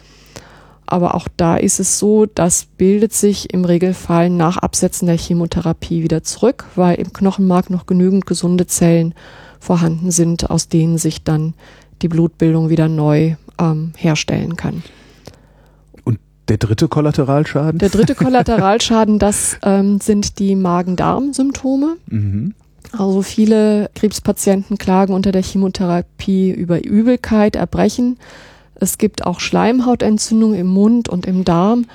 [0.91, 6.04] Aber auch da ist es so, das bildet sich im Regelfall nach Absetzen der Chemotherapie
[6.04, 9.13] wieder zurück, weil im Knochenmark noch genügend gesunde Zellen
[9.62, 11.54] vorhanden sind, aus denen sich dann
[12.02, 14.84] die Blutbildung wieder neu ähm, herstellen kann.
[16.04, 17.80] Und der dritte Kollateralschaden?
[17.80, 21.96] Der dritte Kollateralschaden, das ähm, sind die Magen-Darm-Symptome.
[22.08, 22.54] Mhm.
[22.91, 28.17] Also viele Krebspatienten klagen unter der Chemotherapie über Übelkeit, Erbrechen.
[28.75, 31.86] Es gibt auch Schleimhautentzündungen im Mund und im Darm,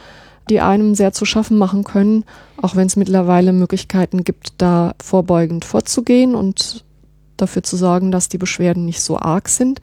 [0.48, 2.24] die einem sehr zu schaffen machen können,
[2.62, 6.84] auch wenn es mittlerweile Möglichkeiten gibt, da vorbeugend vorzugehen und
[7.36, 9.80] dafür zu sorgen, dass die Beschwerden nicht so arg sind.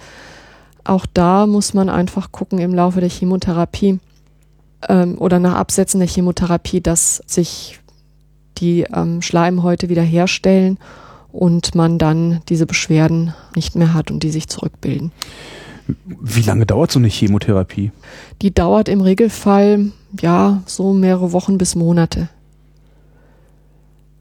[0.84, 4.00] Auch da muss man einfach gucken im Laufe der Chemotherapie
[4.90, 7.80] ähm, oder nach Absetzen der Chemotherapie, dass sich
[8.58, 10.80] die ähm, Schleimhäute wiederherstellen
[11.34, 15.12] und man dann diese Beschwerden nicht mehr hat und die sich zurückbilden.
[16.06, 17.92] Wie lange dauert so eine Chemotherapie?
[18.42, 19.92] Die dauert im Regelfall
[20.22, 22.30] ja so mehrere Wochen bis Monate.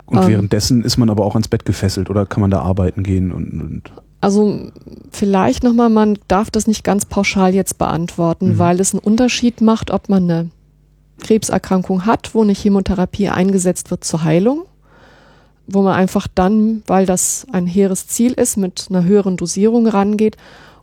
[0.06, 3.04] Und ähm, währenddessen ist man aber auch ans Bett gefesselt oder kann man da arbeiten
[3.04, 4.70] gehen und, und also
[5.10, 8.58] vielleicht nochmal, man darf das nicht ganz pauschal jetzt beantworten, mhm.
[8.58, 10.50] weil es einen Unterschied macht, ob man eine
[11.20, 14.62] Krebserkrankung hat, wo eine Chemotherapie eingesetzt wird zur Heilung,
[15.66, 20.36] wo man einfach dann, weil das ein hehres Ziel ist, mit einer höheren Dosierung rangeht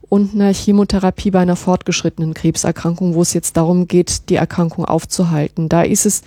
[0.09, 5.69] und eine Chemotherapie bei einer fortgeschrittenen Krebserkrankung, wo es jetzt darum geht, die Erkrankung aufzuhalten.
[5.69, 6.23] Da ist es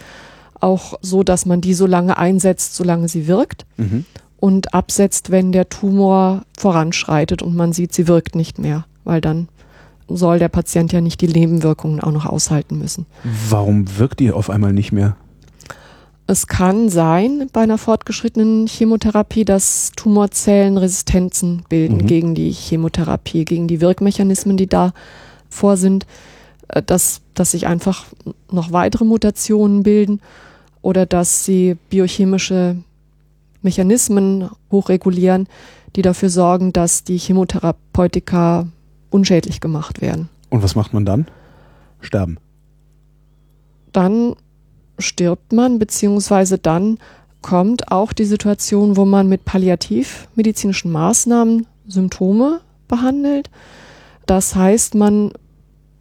[0.60, 4.04] auch so, dass man die so lange einsetzt, solange sie wirkt mhm.
[4.38, 9.48] und absetzt, wenn der Tumor voranschreitet und man sieht, sie wirkt nicht mehr, weil dann
[10.08, 13.06] soll der Patient ja nicht die Nebenwirkungen auch noch aushalten müssen.
[13.48, 15.16] Warum wirkt die auf einmal nicht mehr?
[16.32, 22.06] Es kann sein bei einer fortgeschrittenen Chemotherapie, dass Tumorzellen Resistenzen bilden Mhm.
[22.06, 24.94] gegen die Chemotherapie, gegen die Wirkmechanismen, die da
[25.50, 26.06] vor sind,
[26.68, 28.06] äh, dass, dass sich einfach
[28.50, 30.22] noch weitere Mutationen bilden
[30.80, 32.76] oder dass sie biochemische
[33.60, 35.48] Mechanismen hochregulieren,
[35.96, 38.68] die dafür sorgen, dass die Chemotherapeutika
[39.10, 40.30] unschädlich gemacht werden.
[40.48, 41.26] Und was macht man dann?
[42.00, 42.38] Sterben.
[43.92, 44.34] dann
[45.02, 46.98] stirbt man, beziehungsweise dann
[47.42, 53.50] kommt auch die Situation, wo man mit palliativmedizinischen Maßnahmen Symptome behandelt.
[54.26, 55.32] Das heißt, man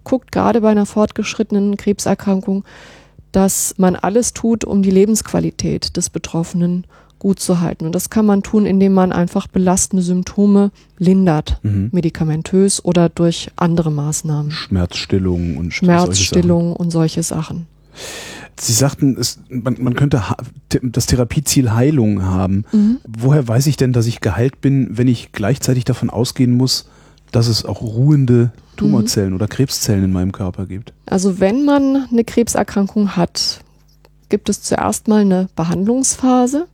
[0.03, 2.63] guckt gerade bei einer fortgeschrittenen Krebserkrankung,
[3.31, 6.85] dass man alles tut, um die Lebensqualität des Betroffenen
[7.17, 7.85] gut zu halten.
[7.85, 11.89] Und das kann man tun, indem man einfach belastende Symptome lindert, Mhm.
[11.91, 14.51] medikamentös oder durch andere Maßnahmen.
[14.51, 17.67] Schmerzstillung und solche Schmerzstillung und solche Sachen.
[18.63, 20.21] Sie sagten, es, man, man könnte
[20.83, 22.65] das Therapieziel Heilung haben.
[22.71, 22.99] Mhm.
[23.07, 26.87] Woher weiß ich denn, dass ich geheilt bin, wenn ich gleichzeitig davon ausgehen muss,
[27.31, 30.93] dass es auch ruhende Tumorzellen oder Krebszellen in meinem Körper gibt?
[31.07, 33.61] Also wenn man eine Krebserkrankung hat,
[34.29, 36.67] gibt es zuerst mal eine Behandlungsphase,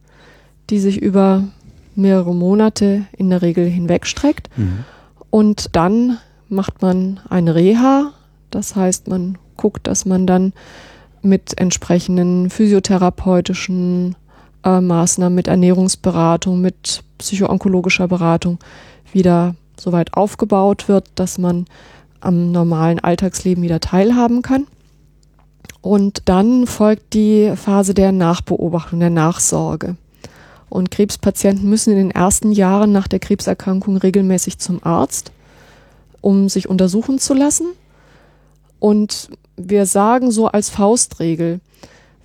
[0.70, 1.46] die sich über
[1.96, 4.50] mehrere Monate in der Regel hinwegstreckt.
[4.58, 4.84] Mhm.
[5.30, 6.18] Und dann
[6.50, 8.12] macht man eine Reha.
[8.52, 10.52] Das heißt, man guckt, dass man dann
[11.22, 14.16] mit entsprechenden physiotherapeutischen
[14.64, 18.60] äh, Maßnahmen, mit Ernährungsberatung, mit psychoonkologischer Beratung
[19.12, 21.66] wieder so weit aufgebaut wird, dass man
[22.20, 24.68] am normalen Alltagsleben wieder teilhaben kann.
[25.82, 29.96] Und dann folgt die Phase der Nachbeobachtung, der Nachsorge.
[30.70, 35.32] Und Krebspatienten müssen in den ersten Jahren nach der Krebserkrankung regelmäßig zum Arzt,
[36.20, 37.68] um sich untersuchen zu lassen.
[38.80, 41.60] Und wir sagen so als Faustregel,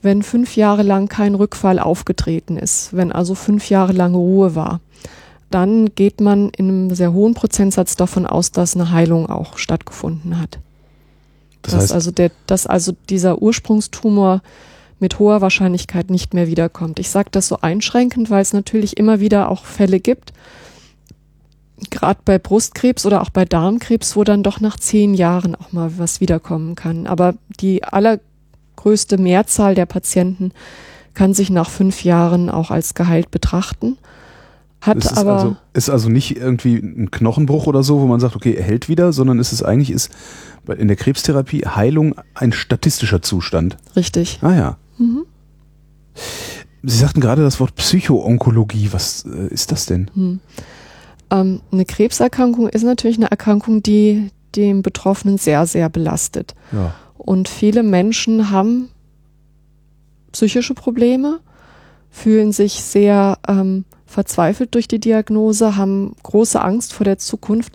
[0.03, 4.81] wenn fünf Jahre lang kein Rückfall aufgetreten ist, wenn also fünf Jahre lange Ruhe war,
[5.51, 10.41] dann geht man in einem sehr hohen Prozentsatz davon aus, dass eine Heilung auch stattgefunden
[10.41, 10.59] hat.
[11.63, 14.43] Das dass, heißt, also der, dass also dieser Ursprungstumor
[14.99, 16.99] mit hoher Wahrscheinlichkeit nicht mehr wiederkommt.
[16.99, 20.33] Ich sage das so einschränkend, weil es natürlich immer wieder auch Fälle gibt,
[21.91, 25.93] gerade bei Brustkrebs oder auch bei Darmkrebs, wo dann doch nach zehn Jahren auch mal
[25.99, 27.07] was wiederkommen kann.
[27.07, 30.53] Aber die allergrößte Mehrzahl der Patienten
[31.15, 33.99] kann sich nach fünf Jahren auch als geheilt betrachten.
[34.81, 38.19] Hat es ist, aber also, ist also nicht irgendwie ein Knochenbruch oder so, wo man
[38.19, 40.11] sagt, okay, er hält wieder, sondern ist es eigentlich ist
[40.77, 43.77] in der Krebstherapie Heilung ein statistischer Zustand.
[43.95, 44.41] richtig.
[44.43, 44.77] Ah ja.
[44.99, 45.25] Mhm.
[46.83, 48.89] Sie sagten gerade das Wort Psychoonkologie.
[48.93, 50.11] Was äh, ist das denn?
[50.15, 50.41] Hm.
[51.33, 56.55] Ähm, eine Krebserkrankung ist natürlich eine Erkrankung, die den Betroffenen sehr, sehr belastet.
[56.73, 56.95] Ja.
[57.17, 58.91] Und viele Menschen haben
[60.33, 61.41] psychische Probleme,
[62.11, 67.73] fühlen sich sehr ähm, verzweifelt durch die Diagnose, haben große Angst vor der Zukunft.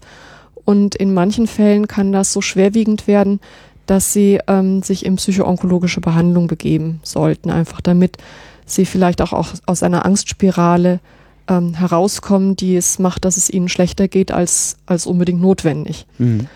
[0.66, 3.40] Und in manchen Fällen kann das so schwerwiegend werden,
[3.88, 8.18] dass sie ähm, sich in psychoonkologische Behandlung begeben sollten, einfach damit
[8.66, 11.00] sie vielleicht auch, auch aus einer Angstspirale
[11.48, 16.06] ähm, herauskommen, die es macht, dass es ihnen schlechter geht als, als unbedingt notwendig.
[16.18, 16.48] Mhm.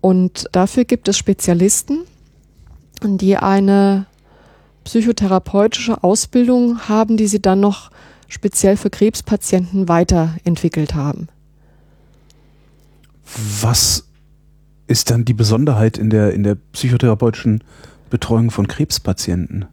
[0.00, 2.00] Und dafür gibt es Spezialisten,
[3.02, 4.06] die eine
[4.84, 7.90] psychotherapeutische Ausbildung haben, die sie dann noch
[8.28, 11.28] speziell für Krebspatienten weiterentwickelt haben.
[13.60, 14.08] Was
[14.86, 17.62] ist dann die Besonderheit in der, in der psychotherapeutischen
[18.10, 19.66] Betreuung von Krebspatienten?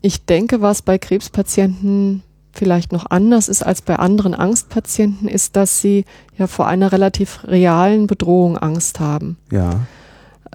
[0.00, 2.22] Ich denke, was bei Krebspatienten
[2.58, 6.04] vielleicht noch anders ist als bei anderen Angstpatienten, ist, dass sie
[6.36, 9.38] ja vor einer relativ realen Bedrohung Angst haben.
[9.52, 9.80] Ja.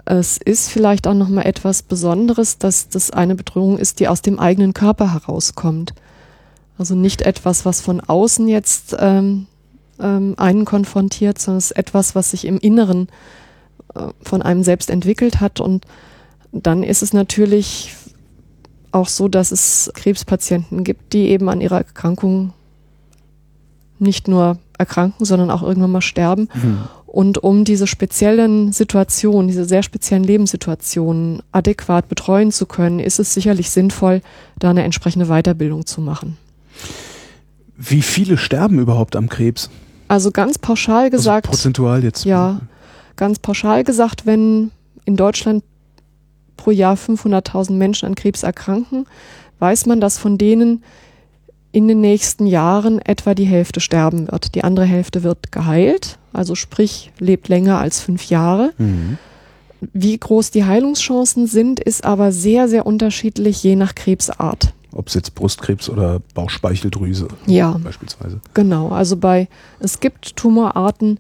[0.05, 4.21] Es ist vielleicht auch noch mal etwas Besonderes, dass das eine Bedrohung ist, die aus
[4.21, 5.93] dem eigenen Körper herauskommt.
[6.77, 9.47] Also nicht etwas, was von außen jetzt ähm,
[9.99, 13.07] ähm, einen konfrontiert, sondern es ist etwas, was sich im Inneren
[13.95, 15.59] äh, von einem selbst entwickelt hat.
[15.59, 15.85] Und
[16.51, 17.95] dann ist es natürlich
[18.93, 22.53] auch so, dass es Krebspatienten gibt, die eben an ihrer Erkrankung
[23.99, 26.49] nicht nur erkranken, sondern auch irgendwann mal sterben.
[26.53, 26.79] Mhm.
[27.05, 33.33] Und um diese speziellen Situationen, diese sehr speziellen Lebenssituationen adäquat betreuen zu können, ist es
[33.33, 34.21] sicherlich sinnvoll,
[34.57, 36.37] da eine entsprechende Weiterbildung zu machen.
[37.77, 39.69] Wie viele sterben überhaupt am Krebs?
[40.07, 42.25] Also ganz pauschal gesagt, also prozentual jetzt.
[42.25, 42.61] ja,
[43.15, 44.71] ganz pauschal gesagt, wenn
[45.05, 45.63] in Deutschland
[46.63, 49.05] pro Jahr 500.000 Menschen an Krebs erkranken,
[49.59, 50.81] weiß man, dass von denen
[51.73, 54.55] in den nächsten Jahren etwa die Hälfte sterben wird.
[54.55, 58.71] Die andere Hälfte wird geheilt, also sprich lebt länger als fünf Jahre.
[58.77, 59.17] Mhm.
[59.91, 64.73] Wie groß die Heilungschancen sind, ist aber sehr, sehr unterschiedlich je nach Krebsart.
[64.93, 67.77] Ob es jetzt Brustkrebs oder Bauchspeicheldrüse Ja.
[67.83, 68.39] beispielsweise.
[68.53, 69.49] Genau, also bei
[69.81, 71.19] es gibt Tumorarten,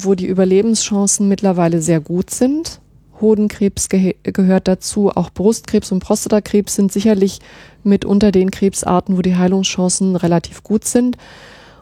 [0.00, 2.80] wo die Überlebenschancen mittlerweile sehr gut sind.
[3.22, 7.38] Hodenkrebs gehe- gehört dazu, auch Brustkrebs und Prostatakrebs sind sicherlich
[7.82, 11.16] mit unter den Krebsarten, wo die Heilungschancen relativ gut sind.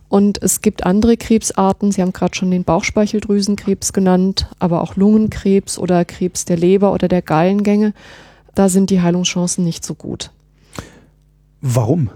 [0.09, 5.79] Und es gibt andere Krebsarten, Sie haben gerade schon den Bauchspeicheldrüsenkrebs genannt, aber auch Lungenkrebs
[5.79, 7.95] oder Krebs der Leber oder der Gallengänge.
[8.55, 10.31] Da sind die Heilungschancen nicht so gut.
[11.61, 12.11] Warum?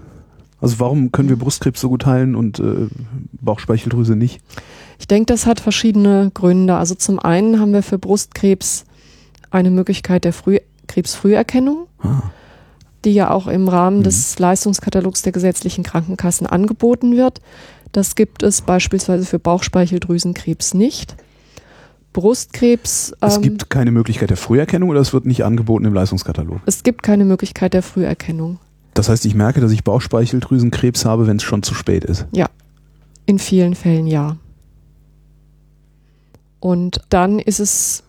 [0.59, 2.87] Also warum können wir Brustkrebs so gut heilen und äh,
[3.33, 4.41] Bauchspeicheldrüse nicht?
[4.99, 6.75] Ich denke, das hat verschiedene Gründe.
[6.75, 8.85] Also zum einen haben wir für Brustkrebs
[9.51, 12.21] eine Möglichkeit der Früh Krebsfrüherkennung, Ah.
[13.03, 14.03] die ja auch im Rahmen Mhm.
[14.03, 17.41] des Leistungskatalogs der gesetzlichen Krankenkassen angeboten wird.
[17.91, 21.15] Das gibt es beispielsweise für Bauchspeicheldrüsenkrebs nicht.
[22.13, 26.59] Brustkrebs, Es ähm, gibt keine Möglichkeit der Früherkennung oder es wird nicht angeboten im Leistungskatalog.
[26.65, 28.59] es gibt keine Möglichkeit der Früherkennung.
[28.93, 32.25] Das heißt, ich merke, dass ich Bauchspeicheldrüsenkrebs habe, wenn es schon zu spät ist.
[33.25, 34.37] In vielen Fällen ja.
[36.61, 38.03] Und dann ist es,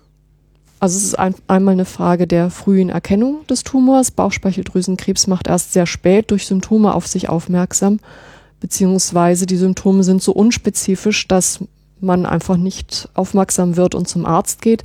[0.80, 4.10] also es ist ein, einmal eine Frage der frühen Erkennung des Tumors.
[4.10, 7.98] Bauchspeicheldrüsenkrebs macht erst sehr spät durch Symptome auf sich aufmerksam,
[8.60, 11.60] beziehungsweise die Symptome sind so unspezifisch, dass
[12.00, 14.84] man einfach nicht aufmerksam wird und zum Arzt geht.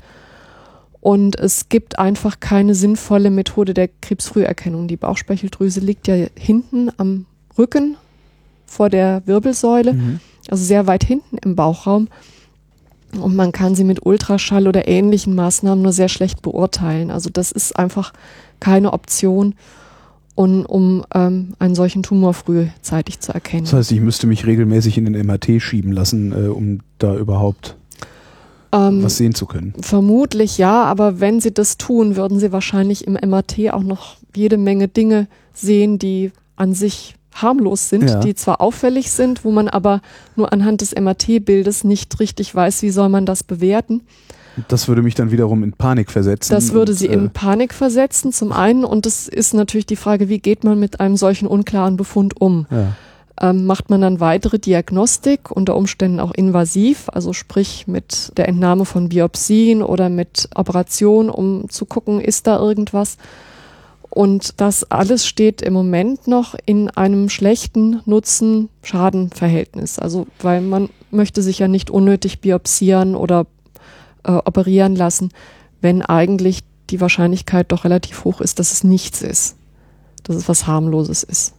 [1.02, 4.88] Und es gibt einfach keine sinnvolle Methode der Krebsfrüherkennung.
[4.88, 7.26] Die Bauchspeicheldrüse liegt ja hinten am
[7.58, 7.98] Rücken
[8.66, 10.20] vor der Wirbelsäule
[10.50, 12.08] also sehr weit hinten im Bauchraum.
[13.20, 17.12] Und man kann sie mit Ultraschall oder ähnlichen Maßnahmen nur sehr schlecht beurteilen.
[17.12, 18.14] Also das ist einfach
[18.60, 19.56] keine Option,
[20.36, 23.66] um, um ähm, einen solchen Tumor frühzeitig zu erkennen.
[23.66, 27.76] Das heißt, ich müsste mich regelmäßig in den MRT schieben lassen, äh, um da überhaupt
[28.72, 29.74] ähm, was sehen zu können.
[29.82, 34.58] vermutlich ja, aber wenn sie das tun, würden sie wahrscheinlich im MRT auch noch jede
[34.58, 38.20] Menge Dinge sehen, die an sich harmlos sind, Ja.
[38.20, 40.02] die zwar auffällig sind, wo man aber
[40.36, 44.02] nur anhand des MRT-Bildes nicht richtig weiß, wie soll man das bewerten.
[44.68, 46.52] Das würde mich dann wiederum in Panik versetzen.
[46.52, 48.84] Das würde und, sie äh, in Panik versetzen, zum einen.
[48.84, 52.68] Und es ist natürlich die Frage, wie geht man mit einem solchen unklaren Befund um?
[52.70, 52.94] Ja.
[53.40, 58.86] Ähm, macht man dann weitere Diagnostik, unter Umständen auch invasiv, also sprich mit der Entnahme
[58.86, 63.18] von Biopsien oder mit Operation, um zu gucken, ist da irgendwas?
[64.14, 70.00] Und das alles steht im Moment noch in einem schlechten Nutzen-Schaden-Verhältnis.
[70.00, 73.48] Also, weil man möchte sich ja nicht unnötig biopsieren oder
[74.24, 75.30] äh, operieren lassen,
[75.80, 76.60] wenn eigentlich
[76.90, 79.56] die Wahrscheinlichkeit doch relativ hoch ist, dass es nichts ist,
[80.24, 81.54] dass es was harmloses ist.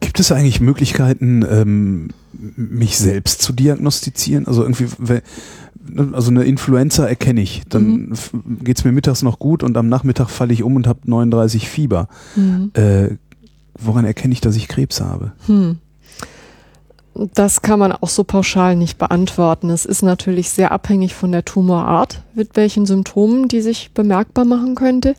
[0.00, 4.46] Gibt es eigentlich Möglichkeiten, ähm, mich selbst zu diagnostizieren?
[4.46, 4.86] Also irgendwie,
[6.12, 10.28] also eine Influenza erkenne ich, dann f- geht's mir mittags noch gut und am Nachmittag
[10.30, 12.08] falle ich um und habe 39 Fieber.
[12.74, 13.16] Äh,
[13.78, 15.32] woran erkenne ich, dass ich Krebs habe?
[15.46, 15.78] Hm.
[17.34, 19.68] Das kann man auch so pauschal nicht beantworten.
[19.68, 24.74] Es ist natürlich sehr abhängig von der Tumorart, mit welchen Symptomen die sich bemerkbar machen
[24.74, 25.14] könnte.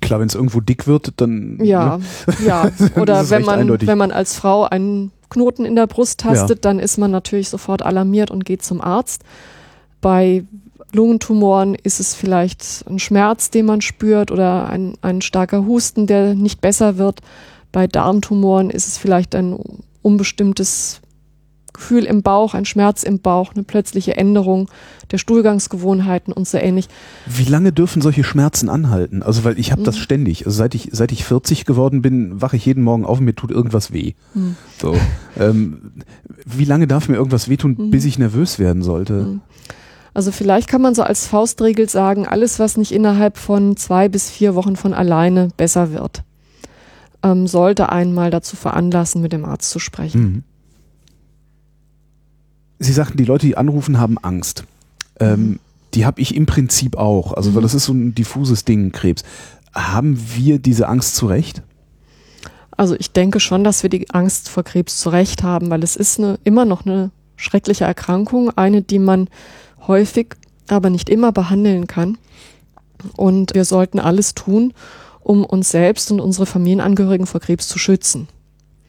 [0.00, 2.04] Klar, wenn es irgendwo dick wird, dann Ja, ne?
[2.46, 2.70] ja.
[3.00, 3.88] Oder wenn man, eindeutig.
[3.88, 7.82] wenn man als Frau einen Knoten in der Brust tastet, dann ist man natürlich sofort
[7.82, 9.22] alarmiert und geht zum Arzt.
[10.00, 10.44] Bei
[10.92, 16.34] Lungentumoren ist es vielleicht ein Schmerz, den man spürt oder ein, ein starker Husten, der
[16.34, 17.20] nicht besser wird.
[17.72, 19.58] Bei Darmtumoren ist es vielleicht ein
[20.02, 21.00] unbestimmtes
[21.74, 24.70] Gefühl im Bauch, ein Schmerz im Bauch, eine plötzliche Änderung
[25.10, 26.88] der Stuhlgangsgewohnheiten und so ähnlich.
[27.26, 29.22] Wie lange dürfen solche Schmerzen anhalten?
[29.22, 30.00] Also weil ich habe das Mhm.
[30.00, 30.46] ständig.
[30.46, 33.34] Also seit ich seit ich 40 geworden bin, wache ich jeden Morgen auf und mir
[33.34, 34.14] tut irgendwas weh.
[34.32, 34.56] Mhm.
[34.80, 34.96] So.
[35.38, 35.92] ähm,
[36.46, 37.90] wie lange darf mir irgendwas wehtun, Mhm.
[37.90, 39.12] bis ich nervös werden sollte?
[39.12, 39.40] Mhm.
[40.14, 44.30] Also vielleicht kann man so als Faustregel sagen, alles, was nicht innerhalb von zwei bis
[44.30, 46.22] vier Wochen von alleine besser wird,
[47.24, 50.44] ähm, sollte einen mal dazu veranlassen, mit dem Arzt zu sprechen.
[52.78, 52.84] Mhm.
[52.84, 54.64] Sie sagten, die Leute, die anrufen, haben Angst.
[55.20, 55.58] Ähm,
[55.94, 57.32] die habe ich im Prinzip auch.
[57.32, 57.64] Also weil Mhm.
[57.64, 59.22] das ist so ein diffuses Ding, Krebs.
[59.74, 61.62] Haben wir diese Angst zu Recht?
[62.76, 65.94] Also ich denke schon, dass wir die Angst vor Krebs zu Recht haben, weil es
[65.94, 69.28] ist eine, immer noch eine schreckliche Erkrankung, eine, die man
[69.86, 70.34] häufig,
[70.68, 72.18] aber nicht immer behandeln kann.
[73.16, 74.72] Und wir sollten alles tun,
[75.20, 78.28] um uns selbst und unsere Familienangehörigen vor Krebs zu schützen.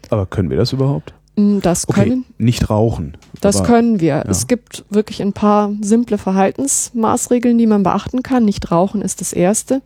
[0.09, 1.13] Aber können wir das überhaupt?
[1.35, 3.17] Mm, Das Okay, können, nicht rauchen.
[3.41, 4.23] Das aber, können wir.
[4.27, 8.45] Es gibt wirklich ein paar simple Verhaltensmaßregeln, die man beachten kann.
[8.45, 9.81] Nicht rauchen ist das erste.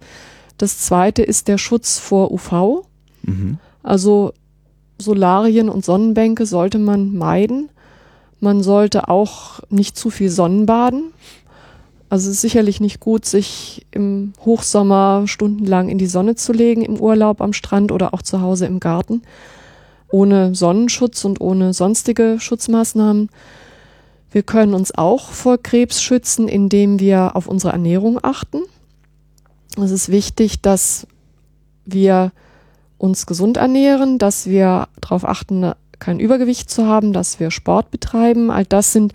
[0.57, 2.83] Das zweite ist der Schutz vor UV.
[3.23, 3.57] Mhm.
[3.81, 4.33] Also
[4.99, 7.69] Solarien und Sonnenbänke sollte man meiden.
[8.39, 11.11] Man sollte auch nicht zu viel Sonnenbaden.
[12.09, 16.81] Also es ist sicherlich nicht gut, sich im Hochsommer stundenlang in die Sonne zu legen,
[16.81, 19.21] im Urlaub am Strand oder auch zu Hause im Garten,
[20.11, 23.29] ohne Sonnenschutz und ohne sonstige Schutzmaßnahmen.
[24.31, 28.61] Wir können uns auch vor Krebs schützen, indem wir auf unsere Ernährung achten.
[29.77, 31.07] Es ist wichtig, dass
[31.85, 32.31] wir
[32.97, 38.51] uns gesund ernähren, dass wir darauf achten, kein Übergewicht zu haben, dass wir Sport betreiben.
[38.51, 39.13] All das sind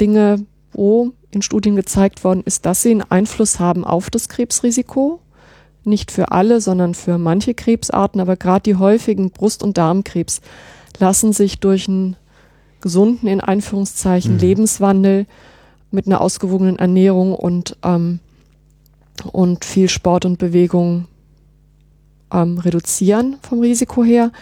[0.00, 5.20] Dinge, wo in Studien gezeigt worden ist, dass sie einen Einfluss haben auf das Krebsrisiko.
[5.84, 10.40] Nicht für alle, sondern für manche Krebsarten, aber gerade die häufigen Brust- und Darmkrebs
[10.98, 12.16] lassen sich durch einen
[12.80, 14.40] gesunden, in Anführungszeichen, mhm.
[14.40, 15.26] Lebenswandel
[15.90, 18.20] mit einer ausgewogenen Ernährung und, ähm,
[19.32, 21.06] und viel Sport und Bewegung
[22.32, 24.32] ähm, reduzieren vom Risiko her.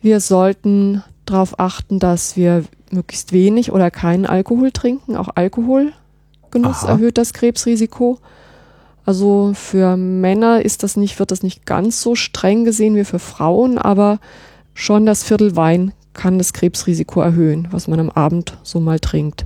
[0.00, 5.16] Wir sollten darauf achten, dass wir möglichst wenig oder keinen Alkohol trinken.
[5.16, 6.90] Auch Alkoholgenuss Aha.
[6.90, 8.18] erhöht das Krebsrisiko.
[9.04, 13.18] Also für Männer ist das nicht, wird das nicht ganz so streng gesehen wie für
[13.18, 14.18] Frauen, aber
[14.72, 19.44] schon das Viertel Wein kann das Krebsrisiko erhöhen, was man am Abend so mal trinkt.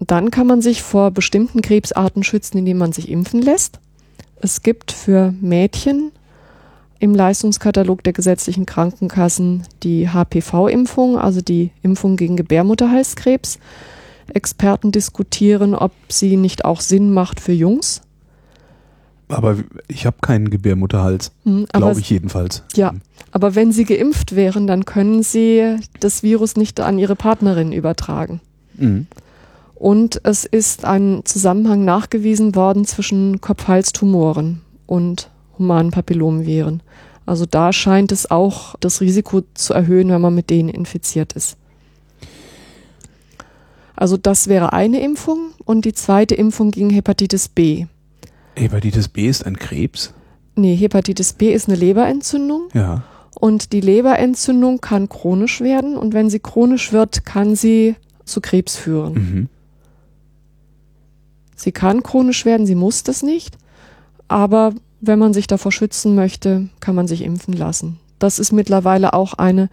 [0.00, 3.78] Dann kann man sich vor bestimmten Krebsarten schützen, indem man sich impfen lässt.
[4.40, 6.10] Es gibt für Mädchen
[6.98, 13.58] im Leistungskatalog der gesetzlichen Krankenkassen die HPV-Impfung, also die Impfung gegen Gebärmutterhalskrebs.
[14.30, 18.02] Experten diskutieren, ob sie nicht auch Sinn macht für Jungs.
[19.28, 19.56] Aber
[19.86, 22.64] ich habe keinen Gebärmutterhals, hm, glaube ich jedenfalls.
[22.74, 23.00] Ja, hm.
[23.30, 28.40] aber wenn sie geimpft wären, dann können sie das Virus nicht an ihre Partnerin übertragen.
[28.76, 29.06] Mhm.
[29.74, 36.82] Und es ist ein Zusammenhang nachgewiesen worden zwischen Kopf-Hals-Tumoren und humanen Papillomviren.
[37.24, 41.56] Also da scheint es auch das Risiko zu erhöhen, wenn man mit denen infiziert ist.
[44.00, 47.84] Also das wäre eine Impfung und die zweite Impfung gegen Hepatitis B.
[48.56, 50.14] Hepatitis B ist ein Krebs?
[50.56, 52.68] Nee, Hepatitis B ist eine Leberentzündung.
[52.72, 53.02] Ja.
[53.38, 57.94] Und die Leberentzündung kann chronisch werden und wenn sie chronisch wird, kann sie
[58.24, 59.12] zu Krebs führen.
[59.12, 59.48] Mhm.
[61.54, 63.58] Sie kann chronisch werden, sie muss das nicht,
[64.28, 64.72] aber
[65.02, 67.98] wenn man sich davor schützen möchte, kann man sich impfen lassen.
[68.18, 69.68] Das ist mittlerweile auch eine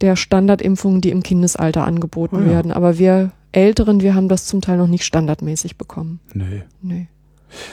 [0.00, 2.46] der Standardimpfungen, die im Kindesalter angeboten oh ja.
[2.46, 2.72] werden.
[2.72, 6.20] Aber wir Älteren, wir haben das zum Teil noch nicht standardmäßig bekommen.
[6.34, 6.62] Nee.
[6.82, 7.08] nee.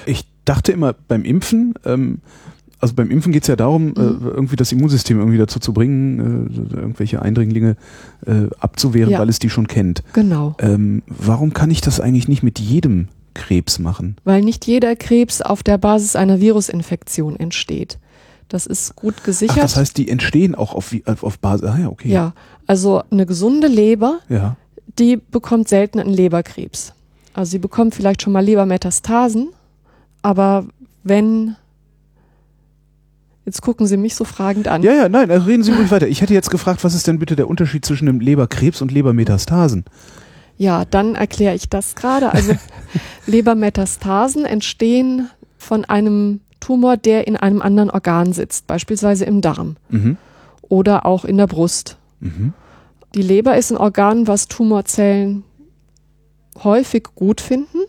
[0.06, 2.22] Ich dachte immer beim Impfen, ähm,
[2.80, 4.28] also beim Impfen geht es ja darum, äh, mhm.
[4.28, 7.76] äh, irgendwie das Immunsystem irgendwie dazu zu bringen, äh, irgendwelche Eindringlinge
[8.26, 9.20] äh, abzuwehren, ja.
[9.20, 10.04] weil es die schon kennt.
[10.14, 10.56] Genau.
[10.60, 14.18] Ähm, warum kann ich das eigentlich nicht mit jedem Krebs machen?
[14.24, 18.00] Weil nicht jeder Krebs auf der Basis einer Virusinfektion entsteht.
[18.48, 19.58] Das ist gut gesichert.
[19.58, 21.68] Ach, das heißt, die entstehen auch auf, auf Basis.
[21.68, 22.10] Ah ja, okay.
[22.10, 22.34] Ja,
[22.66, 24.56] also eine gesunde Leber, ja.
[25.00, 26.94] Die bekommt selten einen Leberkrebs.
[27.34, 29.50] Also sie bekommt vielleicht schon mal Lebermetastasen,
[30.22, 30.66] aber
[31.04, 31.56] wenn
[33.46, 34.84] Jetzt gucken Sie mich so fragend an.
[34.84, 36.10] Ja, ja, nein, also reden Sie ruhig weiter.
[36.10, 39.86] Ich hätte jetzt gefragt, was ist denn bitte der Unterschied zwischen dem Leberkrebs und Lebermetastasen?
[40.58, 42.34] Ja, dann erkläre ich das gerade.
[42.34, 42.56] Also
[43.26, 50.18] Lebermetastasen entstehen von einem Tumor, der in einem anderen Organ sitzt, beispielsweise im Darm mhm.
[50.64, 51.96] oder auch in der Brust.
[52.20, 52.52] Mhm.
[53.18, 55.44] Die Leber ist ein Organ, was Tumorzellen
[56.64, 57.80] häufig gut finden.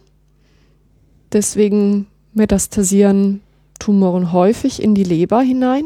[1.33, 3.43] Deswegen metastasieren
[3.79, 5.85] Tumoren häufig in die Leber hinein.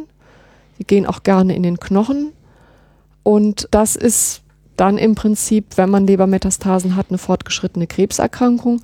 [0.78, 2.30] Sie gehen auch gerne in den Knochen.
[3.24, 4.43] Und das ist
[4.76, 8.80] dann im Prinzip, wenn man Lebermetastasen hat, eine fortgeschrittene Krebserkrankung,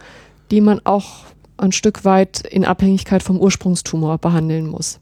[0.50, 4.98] die man auch ein Stück weit in Abhängigkeit vom Ursprungstumor behandeln muss.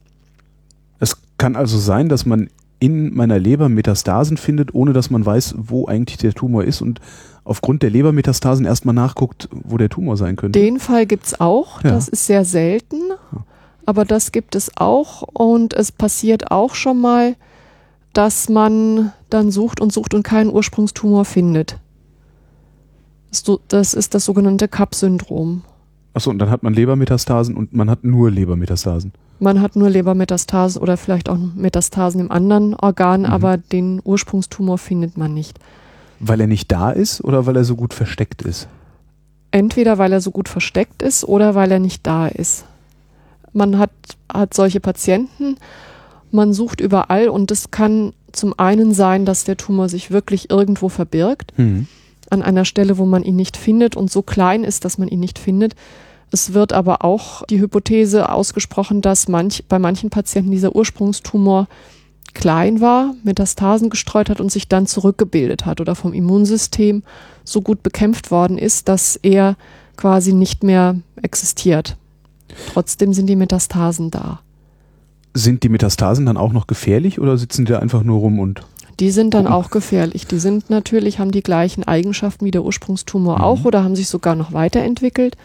[0.98, 5.54] Es kann also sein, dass man in meiner Leber Metastasen findet, ohne dass man weiß,
[5.56, 7.00] wo eigentlich der Tumor ist und
[7.44, 10.58] aufgrund der Lebermetastasen erstmal nachguckt, wo der Tumor sein könnte.
[10.58, 11.90] Den Fall gibt es auch, ja.
[11.90, 13.00] das ist sehr selten,
[13.86, 17.36] aber das gibt es auch und es passiert auch schon mal,
[18.12, 21.78] dass man dann sucht und sucht und keinen Ursprungstumor findet.
[23.68, 25.62] Das ist das sogenannte CAP-Syndrom.
[26.16, 29.12] Achso, und dann hat man Lebermetastasen und man hat nur Lebermetastasen.
[29.38, 33.26] Man hat nur Lebermetastasen oder vielleicht auch Metastasen im anderen Organ, mhm.
[33.26, 35.58] aber den Ursprungstumor findet man nicht.
[36.18, 38.66] Weil er nicht da ist oder weil er so gut versteckt ist?
[39.50, 42.64] Entweder weil er so gut versteckt ist oder weil er nicht da ist.
[43.52, 43.90] Man hat,
[44.32, 45.56] hat solche Patienten,
[46.30, 50.88] man sucht überall und es kann zum einen sein, dass der Tumor sich wirklich irgendwo
[50.88, 51.88] verbirgt, mhm.
[52.30, 55.20] an einer Stelle, wo man ihn nicht findet und so klein ist, dass man ihn
[55.20, 55.74] nicht findet.
[56.30, 61.68] Es wird aber auch die Hypothese ausgesprochen, dass manch, bei manchen Patienten dieser Ursprungstumor
[62.34, 67.02] klein war, Metastasen gestreut hat und sich dann zurückgebildet hat oder vom Immunsystem
[67.44, 69.56] so gut bekämpft worden ist, dass er
[69.96, 71.96] quasi nicht mehr existiert.
[72.72, 74.40] Trotzdem sind die Metastasen da.
[75.32, 78.62] Sind die Metastasen dann auch noch gefährlich oder sitzen die da einfach nur rum und
[79.00, 80.26] Die sind dann auch gefährlich.
[80.26, 83.44] Die sind natürlich, haben die gleichen Eigenschaften wie der Ursprungstumor Mhm.
[83.44, 85.36] auch oder haben sich sogar noch weiterentwickelt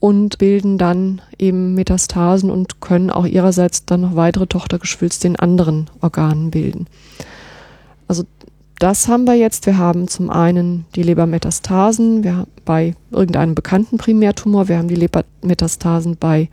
[0.00, 5.90] und bilden dann eben Metastasen und können auch ihrerseits dann noch weitere Tochtergeschwülste in anderen
[6.00, 6.86] Organen bilden.
[8.06, 8.24] Also
[8.78, 9.66] das haben wir jetzt.
[9.66, 14.68] Wir haben zum einen die Lebermetastasen wir haben bei irgendeinem bekannten Primärtumor.
[14.68, 16.48] Wir haben die Lebermetastasen bei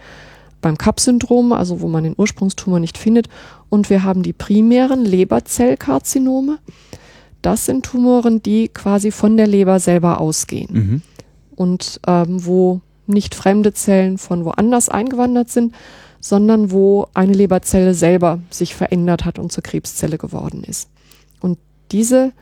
[0.61, 3.29] beim Kapp-Syndrom, also wo man den Ursprungstumor nicht findet.
[3.69, 6.57] Und wir haben die primären Leberzellkarzinome.
[7.43, 11.01] Das sind Tumoren, die quasi von der Leber selber ausgehen mhm.
[11.55, 15.73] und ähm, wo nicht fremde Zellen von woanders eingewandert sind,
[16.19, 20.89] sondern wo eine Leberzelle selber sich verändert hat und zur Krebszelle geworden ist.
[21.39, 21.59] Und
[21.91, 22.33] diese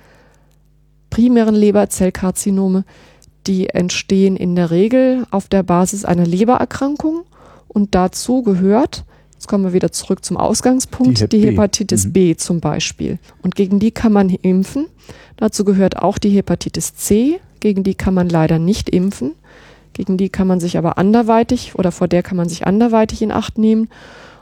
[1.10, 2.86] primären Leberzellkarzinome,
[3.46, 7.24] die entstehen in der Regel auf der Basis einer Lebererkrankung
[7.68, 9.04] und dazu gehört,
[9.34, 11.52] jetzt kommen wir wieder zurück zum Ausgangspunkt, Die Hep die, B.
[11.52, 12.14] Hepatitis Mhm.
[12.14, 13.20] B zum Beispiel.
[13.42, 14.86] Und gegen die kann man impfen.
[15.36, 19.34] Dazu gehört auch die Hepatitis C, gegen die kann man leider nicht impfen.
[19.94, 23.32] Gegen die kann man sich aber anderweitig oder vor der kann man sich anderweitig in
[23.32, 23.90] Acht nehmen.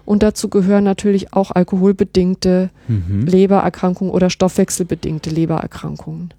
[0.05, 3.25] Und dazu gehören natürlich auch alkoholbedingte Mhm.
[3.27, 6.33] Lebererkrankungen oder stoffwechselbedingte Lebererkrankungen.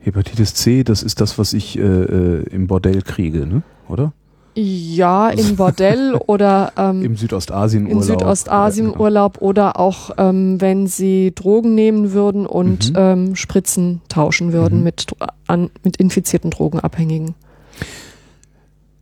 [0.00, 3.62] Hepatitis C, das ist das, was ich äh, äh, im Bordell kriege, ne?
[3.88, 4.12] oder?
[4.54, 9.00] Ja, im Bordell oder ähm, Im Südostasien in Südostasien Genau.
[9.04, 12.96] Urlaub oder auch ähm, wenn sie Drogen nehmen würden und Mhm.
[12.98, 14.84] ähm, Spritzen tauschen würden Mhm.
[14.84, 15.06] mit,
[15.46, 17.34] an, mit infizierten Drogenabhängigen.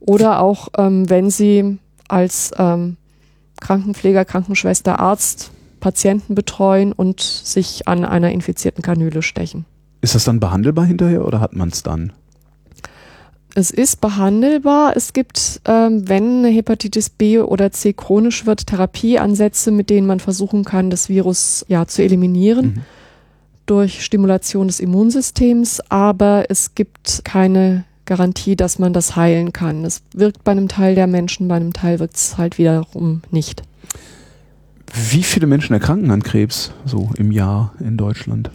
[0.07, 1.79] Oder auch ähm, wenn sie
[2.09, 2.97] als ähm,
[3.61, 5.51] Krankenpfleger, Krankenschwester, Arzt
[5.81, 9.67] Patienten betreuen und sich an einer infizierten Kanüle stechen.
[10.01, 12.13] Ist das dann behandelbar hinterher oder hat man es dann?
[13.55, 14.93] Es ist behandelbar.
[14.97, 20.21] Es gibt, ähm, wenn eine Hepatitis B oder C chronisch wird, Therapieansätze, mit denen man
[20.21, 22.83] versuchen kann, das Virus ja zu eliminieren Mhm.
[23.65, 25.81] durch Stimulation des Immunsystems.
[25.89, 29.85] Aber es gibt keine Garantie, dass man das heilen kann.
[29.85, 33.63] Es wirkt bei einem Teil der Menschen, bei einem Teil wirkt es halt wiederum nicht.
[35.11, 38.51] Wie viele Menschen erkranken an Krebs so im Jahr in Deutschland?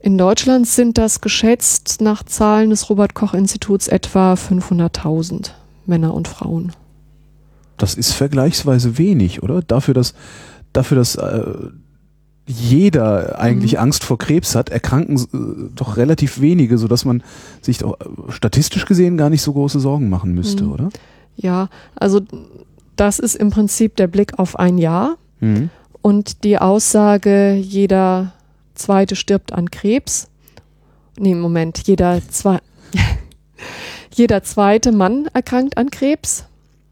[0.00, 5.50] In Deutschland sind das geschätzt nach Zahlen des Robert Koch Instituts etwa 500.000
[5.86, 6.72] Männer und Frauen.
[7.78, 9.62] Das ist vergleichsweise wenig, oder?
[9.62, 10.14] Dafür, dass,
[10.72, 11.52] dafür, dass äh,
[12.48, 13.78] jeder eigentlich Mhm.
[13.80, 17.22] Angst vor Krebs hat, erkranken äh, doch relativ wenige, sodass man
[17.60, 20.72] sich doch, äh, statistisch gesehen gar nicht so große Sorgen machen müsste, Mhm.
[20.72, 20.88] oder?
[21.36, 22.20] Ja, also
[22.96, 25.68] das ist im Prinzip der Blick auf ein Jahr Mhm.
[26.02, 28.32] und die Aussage, jeder
[28.74, 30.28] zweite stirbt an Krebs.
[31.18, 32.58] Nee, Moment, jeder, zwei,
[34.14, 36.44] jeder zweite Mann erkrankt an Krebs.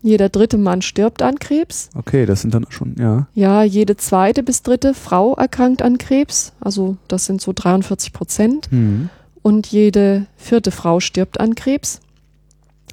[0.06, 1.90] Jeder dritte Mann stirbt an Krebs.
[1.96, 3.26] Okay, das sind dann schon, ja.
[3.34, 6.52] Ja, jede zweite bis dritte Frau erkrankt an Krebs.
[6.60, 8.70] Also das sind so 43 Prozent.
[8.70, 9.10] Mhm.
[9.42, 11.98] Und jede vierte Frau stirbt an Krebs.